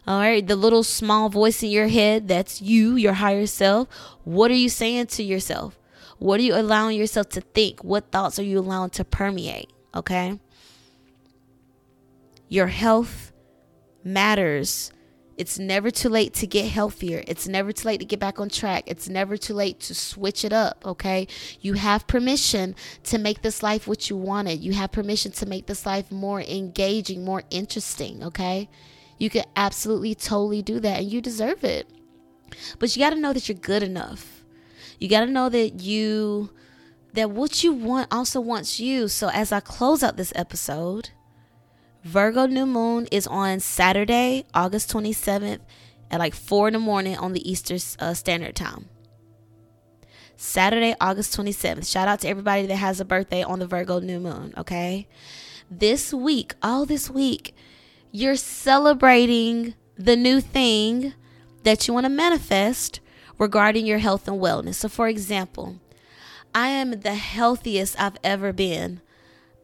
All 0.07 0.21
right. 0.21 0.47
The 0.47 0.57
little 0.57 0.83
small 0.83 1.29
voice 1.29 1.63
in 1.63 1.71
your 1.71 1.89
head, 1.89 2.29
that's 2.29 2.63
you, 2.63 2.97
your 2.97 3.15
higher 3.15 3.47
self. 3.47 3.89
What 4.25 4.51
are 4.51 4.55
you 4.55 4.69
saying 4.69 5.09
to 5.09 5.23
yourself? 5.23 5.79
What 6.19 6.41
are 6.41 6.45
you 6.45 6.55
allowing 6.55 6.99
yourself 6.99 7.29
to 7.31 7.41
think? 7.41 7.85
What 7.85 8.11
thoughts 8.11 8.39
are 8.39 8.45
you 8.45 8.59
allowing 8.59 8.91
to 8.91 9.05
permeate? 9.05 9.71
Okay. 9.95 10.39
Your 12.49 12.69
health 12.69 13.33
matters 14.05 14.93
it's 15.37 15.59
never 15.59 15.91
too 15.91 16.09
late 16.09 16.33
to 16.35 16.47
get 16.47 16.71
healthier. 16.71 17.23
It's 17.27 17.47
never 17.47 17.73
too 17.73 17.89
late 17.89 18.01
to 18.01 18.07
get 18.07 18.19
back 18.19 18.41
on 18.41 18.49
track. 18.49 18.85
It's 18.87 19.09
never 19.09 19.37
too 19.37 19.53
late 19.53 19.81
to 19.81 19.95
switch 19.95 20.45
it 20.45 20.53
up, 20.53 20.83
okay? 20.87 21.29
You 21.61 21.75
have 21.75 22.07
permission 22.07 22.75
to 23.05 23.19
make 23.19 23.43
this 23.43 23.63
life 23.63 23.87
what 23.87 24.09
you 24.09 24.17
wanted. 24.17 24.61
You 24.61 24.73
have 24.73 24.93
permission 24.93 25.33
to 25.33 25.47
make 25.47 25.67
this 25.67 25.85
life 25.85 26.11
more 26.11 26.41
engaging, 26.41 27.25
more 27.25 27.43
interesting, 27.51 28.25
okay? 28.25 28.69
You 29.19 29.29
can 29.29 29.45
absolutely 29.55 30.15
totally 30.15 30.63
do 30.63 30.81
that 30.81 31.01
and 31.01 31.11
you 31.11 31.21
deserve 31.21 31.65
it. 31.65 31.89
But 32.79 32.95
you 32.95 33.03
got 33.03 33.11
to 33.11 33.21
know 33.21 33.33
that 33.33 33.49
you're 33.49 33.59
good 33.59 33.83
enough. 33.83 34.45
You 34.99 35.09
got 35.09 35.27
to 35.27 35.31
know 35.31 35.49
that 35.51 35.81
you 35.81 36.51
that 37.13 37.31
what 37.31 37.65
you 37.65 37.73
want 37.73 38.09
also 38.11 38.41
wants 38.41 38.79
you. 38.79 39.09
So 39.09 39.29
as 39.29 39.51
I 39.51 39.61
close 39.61 40.03
out 40.03 40.17
this 40.17 40.33
episode, 40.37 41.11
Virgo 42.07 42.47
new 42.47 42.67
moon 42.67 43.09
is 43.11 43.27
on 43.27 43.59
Saturday, 43.59 44.45
August 44.55 44.93
27th 44.93 45.59
at 46.09 46.21
like 46.21 46.37
4 46.37 46.69
in 46.69 46.75
the 46.75 46.79
morning 46.79 47.17
on 47.17 47.33
the 47.33 47.51
Eastern 47.51 47.81
uh, 47.99 48.15
Standard 48.15 48.55
Time. 48.55 48.89
Saturday, 50.37 50.95
August 51.01 51.37
27th. 51.37 51.91
Shout 51.91 52.07
out 52.07 52.21
to 52.21 52.29
everybody 52.29 52.67
that 52.67 52.77
has 52.77 53.01
a 53.01 53.05
birthday 53.05 53.43
on 53.43 53.59
the 53.59 53.67
Virgo 53.67 53.99
new 53.99 54.21
moon, 54.21 54.55
okay? 54.57 55.09
This 55.69 56.15
week, 56.15 56.55
all 56.63 56.87
this 56.87 57.11
week, 57.11 57.57
you're 58.13 58.37
celebrating 58.37 59.75
the 59.99 60.15
new 60.15 60.41
thing 60.41 61.13
that 61.65 61.89
you 61.89 61.95
want 61.95 62.05
to 62.05 62.11
manifest 62.11 63.01
regarding 63.37 63.85
your 63.85 63.99
health 63.99 64.29
and 64.29 64.41
wellness. 64.41 64.75
So, 64.77 64.89
for 64.89 65.09
example, 65.09 65.81
I 66.55 66.69
am 66.69 67.01
the 67.01 67.17
healthiest 67.17 68.01
I've 68.01 68.19
ever 68.23 68.53
been 68.53 69.01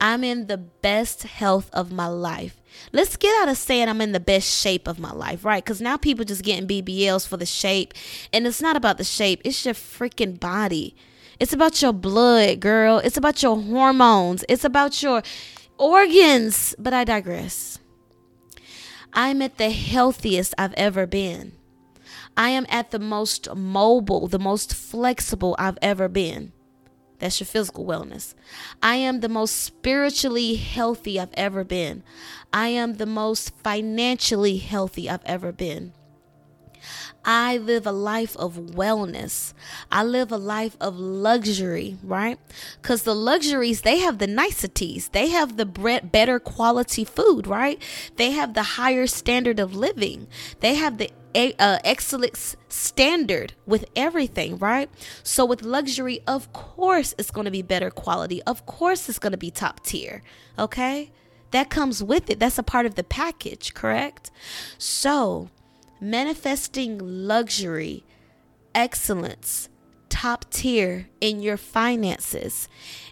I'm 0.03 0.25
in 0.25 0.49
the 0.49 0.59
best 0.59 1.23
health 1.23 1.71
of 1.73 1.93
my 1.93 2.09
life. 2.09 2.61
Let's 2.93 3.17
get 3.17 3.41
out 3.41 3.49
of 3.49 3.57
saying 3.57 3.89
I'm 3.89 4.01
in 4.01 4.11
the 4.11 4.19
best 4.19 4.51
shape 4.61 4.89
of 4.89 4.99
my 4.99 5.13
life, 5.13 5.45
right? 5.45 5.63
Because 5.65 5.81
now 5.81 5.97
people 5.97 6.25
just 6.25 6.43
getting 6.43 6.67
BBLs 6.67 7.25
for 7.27 7.37
the 7.37 7.47
shape. 7.47 7.95
And 8.33 8.45
it's 8.45 8.61
not 8.61 8.75
about 8.77 8.99
the 8.99 9.05
shape, 9.05 9.41
it's 9.45 9.65
your 9.65 9.75
freaking 9.75 10.41
body. 10.41 10.97
It's 11.39 11.53
about 11.53 11.81
your 11.81 11.93
blood, 11.93 12.59
girl. 12.59 12.99
It's 12.99 13.17
about 13.17 13.45
your 13.45 13.57
hormones. 13.57 14.45
It's 14.49 14.65
about 14.65 15.05
your 15.05 15.23
organs. 15.79 16.75
But 16.81 16.95
I 16.95 17.05
digress. 17.05 17.79
I'm 19.13 19.41
at 19.41 19.57
the 19.57 19.71
healthiest 19.71 20.53
I've 20.59 20.75
ever 20.75 21.07
been. 21.07 21.53
I 22.37 22.51
am 22.51 22.67
at 22.69 22.91
the 22.91 22.99
most 22.99 23.55
mobile, 23.55 24.27
the 24.27 24.39
most 24.39 24.75
flexible 24.75 25.55
I've 25.61 25.79
ever 25.81 26.09
been. 26.09 26.53
That's 27.23 27.39
your 27.39 27.47
physical 27.47 27.87
wellness. 27.87 28.35
I 28.83 28.97
am 28.97 29.21
the 29.21 29.29
most 29.29 29.55
spiritually 29.55 30.57
healthy 30.57 31.21
I've 31.21 31.33
ever 31.35 31.63
been. 31.63 32.03
I 32.53 32.67
am 32.67 32.95
the 32.95 33.07
most 33.07 33.55
financially 33.63 34.57
healthy 34.57 35.09
I've 35.09 35.25
ever 35.25 35.53
been. 35.53 35.93
I 37.25 37.59
live 37.59 37.87
a 37.87 37.93
life 37.93 38.37
of 38.37 38.57
wellness. 38.57 39.53
I 39.93 40.03
live 40.03 40.33
a 40.33 40.37
life 40.37 40.77
of 40.81 40.99
luxury, 40.99 41.97
right? 42.03 42.41
Because 42.81 43.05
the 43.05 43.15
luxuries, 43.15 43.83
they 43.83 44.01
have 44.01 44.19
the 44.19 44.27
niceties. 44.27 45.11
They 45.11 45.29
have 45.29 45.57
the 45.57 45.67
better 45.67 46.41
quality 46.41 47.05
food, 47.05 47.47
right? 47.47 47.81
They 48.17 48.33
have 48.33 48.55
the 48.55 48.65
higher 48.65 49.07
standard 49.07 49.61
of 49.61 49.77
living. 49.77 50.27
They 50.59 50.75
have 50.75 50.99
the 50.99 51.13
uh, 51.35 51.79
excellence 51.85 52.57
standard 52.69 53.55
with 53.67 53.85
everything, 53.97 54.59
right? 54.59 54.91
So 55.23 55.45
with 55.45 55.63
luxury, 55.63 56.21
of 56.27 56.53
course 56.53 57.15
it's 57.19 57.31
going 57.31 57.45
to 57.47 57.51
be 57.51 57.63
better 57.63 57.91
quality. 57.91 58.43
Of 58.43 58.67
course 58.67 59.09
it's 59.09 59.19
going 59.19 59.33
to 59.33 59.39
be 59.39 59.51
top 59.51 59.83
tier. 59.83 60.23
Okay? 60.59 61.11
That 61.51 61.71
comes 61.71 62.03
with 62.03 62.31
it. 62.31 62.39
That's 62.39 62.59
a 62.59 62.63
part 62.63 62.87
of 62.87 62.95
the 62.95 63.05
package, 63.05 63.75
correct? 63.75 64.31
So, 64.79 65.51
manifesting 66.01 66.99
luxury, 66.99 68.05
excellence, 68.75 69.69
top 70.09 70.51
tier 70.51 71.09
in 71.21 71.43
your 71.43 71.59
finances, 71.59 72.69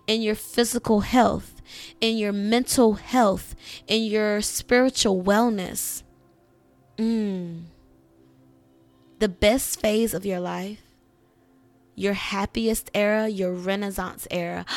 in 0.07 0.23
your 0.23 0.35
physical 0.35 1.01
health, 1.01 1.61
in 2.01 2.17
your 2.17 2.33
mental 2.33 2.95
health, 2.95 3.55
in 3.87 4.05
your 4.05 4.41
spiritual 4.41 5.23
wellness. 5.23 6.03
Mm 6.97 7.65
the 9.21 9.29
best 9.29 9.79
phase 9.81 10.15
of 10.15 10.25
your 10.25 10.41
life, 10.41 10.81
your 11.95 12.15
happiest 12.15 12.91
era, 12.95 13.29
your 13.29 13.53
renaissance 13.53 14.27
era. 14.31 14.67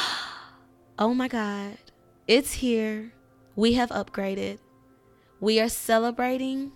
Oh 0.99 1.15
my 1.15 1.27
God, 1.27 1.79
it's 2.27 2.53
here. 2.53 3.13
We 3.55 3.73
have 3.73 3.89
upgraded. 3.89 4.59
We 5.39 5.59
are 5.59 5.67
celebrating 5.67 6.71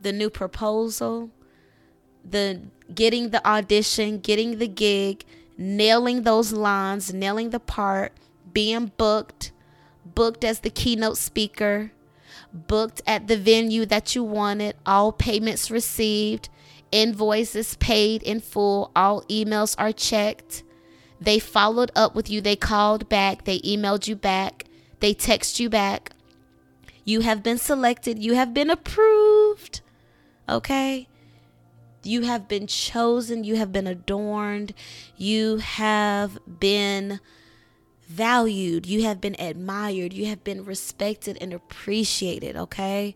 the 0.00 0.12
new 0.12 0.30
proposal, 0.30 1.30
the 2.24 2.60
getting 2.94 3.30
the 3.30 3.44
audition, 3.44 4.20
getting 4.20 4.58
the 4.58 4.68
gig, 4.68 5.24
nailing 5.58 6.22
those 6.22 6.52
lines, 6.52 7.12
nailing 7.12 7.50
the 7.50 7.58
part, 7.58 8.12
being 8.52 8.92
booked, 8.96 9.50
booked 10.04 10.44
as 10.44 10.60
the 10.60 10.70
keynote 10.70 11.18
speaker, 11.18 11.90
booked 12.52 13.02
at 13.06 13.28
the 13.28 13.36
venue 13.36 13.86
that 13.86 14.14
you 14.14 14.24
wanted, 14.24 14.76
all 14.84 15.12
payments 15.12 15.70
received, 15.70 16.48
invoices 16.92 17.76
paid 17.76 18.22
in 18.22 18.40
full, 18.40 18.90
all 18.94 19.22
emails 19.22 19.74
are 19.78 19.92
checked. 19.92 20.62
They 21.20 21.38
followed 21.38 21.90
up 21.94 22.14
with 22.14 22.30
you, 22.30 22.40
they 22.40 22.56
called 22.56 23.08
back, 23.08 23.44
they 23.44 23.60
emailed 23.60 24.08
you 24.08 24.16
back, 24.16 24.64
they 25.00 25.14
text 25.14 25.60
you 25.60 25.68
back. 25.68 26.12
You 27.04 27.20
have 27.20 27.42
been 27.42 27.58
selected, 27.58 28.18
you 28.18 28.34
have 28.34 28.54
been 28.54 28.70
approved. 28.70 29.80
Okay? 30.48 31.08
You 32.02 32.22
have 32.22 32.48
been 32.48 32.66
chosen, 32.66 33.44
you 33.44 33.56
have 33.56 33.72
been 33.72 33.86
adorned, 33.86 34.72
you 35.16 35.58
have 35.58 36.38
been 36.58 37.20
valued, 38.10 38.86
you 38.86 39.04
have 39.04 39.20
been 39.20 39.36
admired, 39.38 40.12
you 40.12 40.26
have 40.26 40.42
been 40.42 40.64
respected 40.64 41.38
and 41.40 41.52
appreciated, 41.52 42.56
okay? 42.56 43.14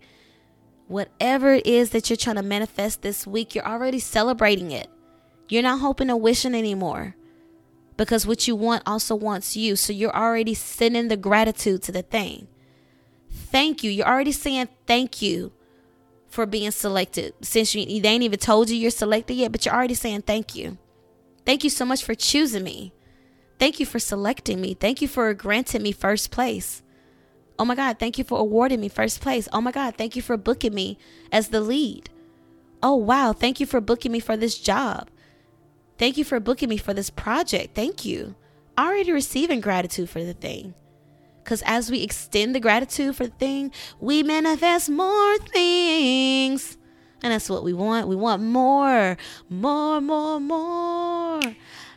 Whatever 0.87 1.55
it 1.55 1.67
is 1.67 1.91
that 1.91 2.09
you're 2.09 2.17
trying 2.17 2.37
to 2.37 2.43
manifest 2.43 3.03
this 3.03 3.27
week, 3.27 3.55
you're 3.55 3.67
already 3.67 3.99
celebrating 3.99 4.71
it. 4.71 4.89
You're 5.49 5.63
not 5.63 5.81
hoping 5.81 6.11
or 6.11 6.17
wishing 6.17 6.55
anymore 6.55 7.17
because 7.97 8.27
what 8.27 8.47
you 8.47 8.55
want 8.55 8.85
also 8.87 9.15
wants 9.15 9.57
you. 9.57 9.77
So 9.77 9.93
you're 9.93 10.15
already 10.15 10.55
sending 10.55 11.09
the 11.09 11.17
gratitude 11.17 11.83
to 11.83 11.93
the 11.93 12.03
thing. 12.03 12.47
Thank 13.31 13.83
you. 13.83 13.91
You're 13.91 14.07
already 14.07 14.33
saying 14.33 14.69
thank 14.87 15.21
you 15.21 15.53
for 16.29 16.47
being 16.47 16.71
selected. 16.71 17.35
Since 17.43 17.75
you, 17.75 18.01
they 18.01 18.09
ain't 18.09 18.23
even 18.23 18.39
told 18.39 18.71
you 18.71 18.77
you're 18.77 18.91
selected 18.91 19.35
yet, 19.35 19.53
but 19.53 19.65
you're 19.65 19.75
already 19.75 19.95
saying 19.95 20.23
thank 20.23 20.55
you. 20.55 20.79
Thank 21.45 21.65
you 21.65 21.71
so 21.71 21.85
much 21.85 22.05
for 22.05 22.15
choosing 22.15 22.65
me. 22.65 22.93
Thank 23.59 23.81
you 23.81 23.87
for 23.87 23.99
selecting 23.99 24.61
me. 24.61 24.75
Thank 24.75 25.01
you 25.01 25.09
for 25.09 25.33
granting 25.35 25.83
me 25.83 25.93
first 25.93 26.31
place. 26.31 26.83
Oh 27.59 27.65
my 27.65 27.75
God, 27.75 27.99
thank 27.99 28.19
you 28.19 28.25
for 28.25 28.39
awarding 28.39 28.81
me 28.81 28.89
first 28.89 29.21
place. 29.21 29.49
Oh 29.53 29.61
my 29.61 29.71
God, 29.71 29.97
thank 29.97 30.17
you 30.17 30.23
for 30.23 30.37
booking 30.37 30.75
me 30.75 30.99
as 31.31 31.49
the 31.49 31.61
lead. 31.61 32.11
Oh 32.83 32.97
wow, 32.97 33.33
thank 33.33 33.61
you 33.61 33.67
for 33.67 33.81
booking 33.81 34.13
me 34.13 34.21
for 34.21 34.37
this 34.37 34.59
job. 34.59 35.09
Thank 35.97 36.17
you 36.17 36.25
for 36.25 36.41
booking 36.41 36.69
me 36.69 36.77
for 36.77 36.93
this 36.93 37.11
project. 37.11 37.75
Thank 37.75 38.05
you. 38.05 38.35
Already 38.77 39.13
receiving 39.13 39.61
gratitude 39.61 40.11
for 40.11 40.25
the 40.25 40.35
thing. 40.35 40.75
Because 41.43 41.63
as 41.65 41.91
we 41.91 42.03
extend 42.03 42.55
the 42.55 42.61
gratitude 42.61 43.15
for 43.15 43.27
the 43.27 43.35
thing, 43.35 43.71
we 44.01 44.23
manifest 44.23 44.91
more 44.91 45.39
things. 45.39 46.77
And 47.23 47.33
that's 47.33 47.49
what 47.49 47.63
we 47.63 47.73
want. 47.73 48.09
We 48.09 48.17
want 48.17 48.43
more, 48.43 49.17
more, 49.49 50.01
more, 50.01 50.41
more. 50.41 51.41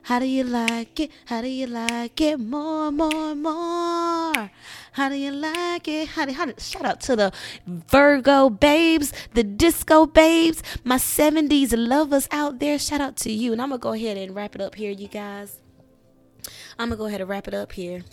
How 0.07 0.19
do 0.19 0.25
you 0.25 0.45
like 0.45 1.01
it? 1.01 1.11
How 1.25 1.41
do 1.41 1.49
you 1.49 1.67
like 1.67 2.21
it? 2.21 2.39
More, 2.39 2.93
more, 2.93 3.35
more. 3.35 4.49
How 4.93 5.09
do 5.09 5.15
you 5.15 5.31
like 5.31 5.85
it? 5.89 6.07
How 6.07 6.23
do, 6.23 6.31
how 6.31 6.45
do, 6.45 6.53
shout 6.57 6.85
out 6.85 7.01
to 7.01 7.17
the 7.17 7.33
Virgo 7.67 8.49
babes, 8.49 9.11
the 9.33 9.43
disco 9.43 10.05
babes, 10.05 10.63
my 10.85 10.95
70s 10.95 11.73
lovers 11.75 12.29
out 12.31 12.59
there. 12.59 12.79
Shout 12.79 13.01
out 13.01 13.17
to 13.17 13.33
you. 13.33 13.51
And 13.51 13.61
I'm 13.61 13.67
going 13.67 13.81
to 13.81 13.83
go 13.83 13.91
ahead 13.91 14.15
and 14.15 14.33
wrap 14.33 14.55
it 14.55 14.61
up 14.61 14.75
here, 14.75 14.91
you 14.91 15.09
guys. 15.09 15.59
I'm 16.79 16.87
going 16.87 16.91
to 16.91 16.95
go 16.95 17.07
ahead 17.07 17.19
and 17.19 17.29
wrap 17.29 17.49
it 17.49 17.53
up 17.53 17.73
here. 17.73 18.05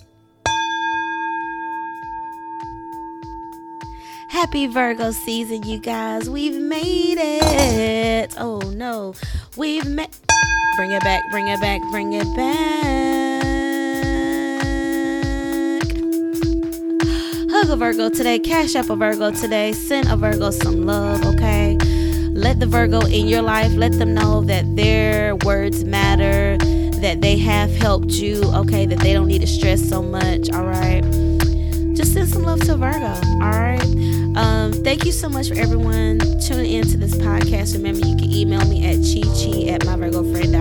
Happy 4.34 4.66
Virgo 4.66 5.12
season, 5.12 5.62
you 5.62 5.78
guys. 5.78 6.28
We've 6.28 6.60
made 6.60 7.18
it. 7.18 8.34
Oh 8.36 8.58
no. 8.58 9.14
We've 9.56 9.86
made 9.86 10.10
Bring 10.76 10.90
it 10.90 11.02
back, 11.02 11.22
bring 11.30 11.46
it 11.46 11.60
back, 11.60 11.80
bring 11.92 12.12
it 12.14 12.36
back. 12.36 13.44
Hug 17.50 17.70
a 17.70 17.76
Virgo 17.76 18.10
today, 18.10 18.40
Cash 18.40 18.74
App 18.74 18.90
a 18.90 18.96
Virgo 18.96 19.30
today, 19.30 19.72
send 19.72 20.08
a 20.08 20.16
Virgo 20.16 20.50
some 20.50 20.84
love, 20.84 21.24
okay? 21.24 21.76
Let 22.30 22.58
the 22.58 22.66
Virgo 22.66 23.00
in 23.06 23.28
your 23.28 23.42
life, 23.42 23.72
let 23.74 23.92
them 23.92 24.14
know 24.14 24.42
that 24.42 24.64
their 24.74 25.36
words 25.36 25.84
matter, 25.84 26.56
that 27.00 27.20
they 27.20 27.38
have 27.38 27.70
helped 27.76 28.10
you, 28.14 28.42
okay? 28.54 28.84
That 28.84 28.98
they 28.98 29.12
don't 29.12 29.28
need 29.28 29.42
to 29.42 29.46
stress 29.46 29.88
so 29.88 30.02
much, 30.02 30.50
all 30.50 30.64
right? 30.64 31.02
Just 31.94 32.14
send 32.14 32.28
some 32.28 32.42
love 32.42 32.60
to 32.62 32.76
Virgo, 32.76 33.14
all 33.40 33.50
right? 33.52 33.80
Um, 34.36 34.72
thank 34.72 35.04
you 35.04 35.12
so 35.12 35.28
much 35.28 35.48
for 35.48 35.54
everyone 35.54 36.18
tuning 36.40 36.72
in 36.72 36.84
to 36.88 36.96
this 36.96 37.14
podcast. 37.14 37.74
Remember, 37.74 38.04
you 38.04 38.16
can 38.16 38.32
email 38.32 38.66
me 38.66 38.84
at 38.84 38.96
cheche 38.96 39.68
at 39.68 39.82
myvirgofriend.com, 39.82 40.42
C 40.42 40.53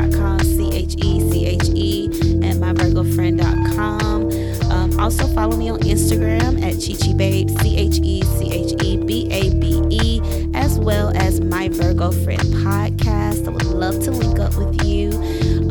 H 0.94 1.06
E 1.06 1.32
C 1.32 1.46
H 1.46 1.70
E 1.74 2.06
at 2.44 2.58
myvirgofriend.com. 2.58 4.32
Um, 4.72 5.00
also, 5.00 5.28
follow 5.28 5.58
me 5.58 5.70
on 5.70 5.80
Instagram 5.82 6.62
at 6.62 6.76
Cheche 6.76 7.16
Babe, 7.18 7.50
C 7.50 7.78
H 7.78 8.00
E 8.04 8.22
C 8.22 8.52
H 8.52 8.74
E 8.84 8.98
B 8.98 9.28
A 9.32 9.54
B 9.56 9.82
E, 9.89 10.22
as 10.54 10.78
well 10.80 11.12
as 11.16 11.41
My 11.41 11.70
Virgo 11.70 12.12
Friend 12.12 12.41
Podcast. 12.41 13.48
I 13.48 13.52
would 13.52 13.66
love 13.66 14.04
to 14.04 14.12
link 14.12 14.39
up 14.39 14.56
with 14.56 14.84
you. 14.84 15.12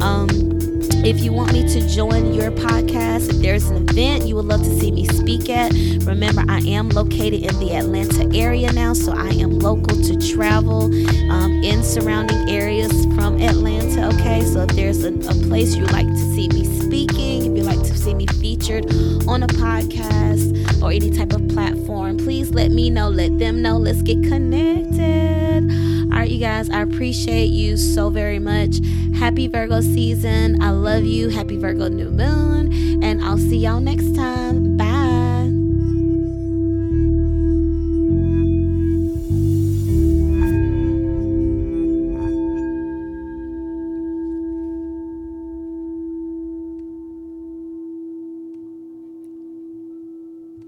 Um, 0.01 0.42
if 1.05 1.21
you 1.21 1.33
want 1.33 1.53
me 1.53 1.67
to 1.67 1.89
join 1.89 2.33
your 2.33 2.51
podcast, 2.53 3.31
if 3.31 3.37
there's 3.37 3.67
an 3.67 3.89
event 3.89 4.27
you 4.27 4.37
would 4.37 4.45
love 4.45 4.63
to 4.63 4.79
see 4.79 4.93
me 4.93 5.07
speak 5.07 5.51
at, 5.51 5.73
remember 6.05 6.45
I 6.49 6.61
am 6.61 6.91
located 6.91 7.43
in 7.43 7.59
the 7.59 7.75
Atlanta 7.75 8.31
area 8.37 8.73
now, 8.73 8.93
so 8.93 9.13
I 9.13 9.31
am 9.31 9.59
local 9.59 10.01
to 10.01 10.33
travel 10.33 10.85
um, 11.31 11.61
in 11.65 11.83
surrounding 11.83 12.49
areas 12.49 12.93
from 13.15 13.41
Atlanta. 13.41 14.15
Okay, 14.15 14.45
so 14.45 14.61
if 14.63 14.71
there's 14.71 15.03
a, 15.05 15.13
a 15.13 15.35
place 15.49 15.75
you'd 15.75 15.91
like 15.91 16.07
to 16.07 16.35
see 16.35 16.49
me 16.49 16.65
speaking, 16.81 17.47
if 17.47 17.57
you'd 17.57 17.67
like 17.67 17.83
to 17.83 17.97
see 17.97 18.15
me 18.15 18.27
featured 18.27 18.87
on 19.27 19.43
a 19.43 19.49
podcast 19.49 20.83
or 20.83 20.93
any 20.93 21.11
type 21.11 21.33
of 21.33 21.49
platform, 21.49 22.17
please 22.17 22.51
let 22.51 22.71
me 22.71 22.91
know, 22.91 23.09
let 23.09 23.39
them 23.39 23.61
know. 23.61 23.77
Let's 23.77 24.03
get 24.03 24.23
connected. 24.23 25.82
You 26.31 26.39
guys, 26.39 26.71
I 26.71 26.83
appreciate 26.83 27.51
you 27.51 27.77
so 27.77 28.11
very 28.11 28.39
much. 28.39 28.81
Happy 29.19 29.49
Virgo 29.49 29.81
season. 29.81 30.63
I 30.63 30.71
love 30.71 31.05
you. 31.05 31.29
Happy 31.29 31.57
Virgo 31.57 31.89
new 31.89 32.11
moon. 32.11 33.03
And 33.03 33.23
I'll 33.23 33.39
see 33.39 33.59
y'all 33.59 33.81
next 33.81 34.15
time. 34.15 34.42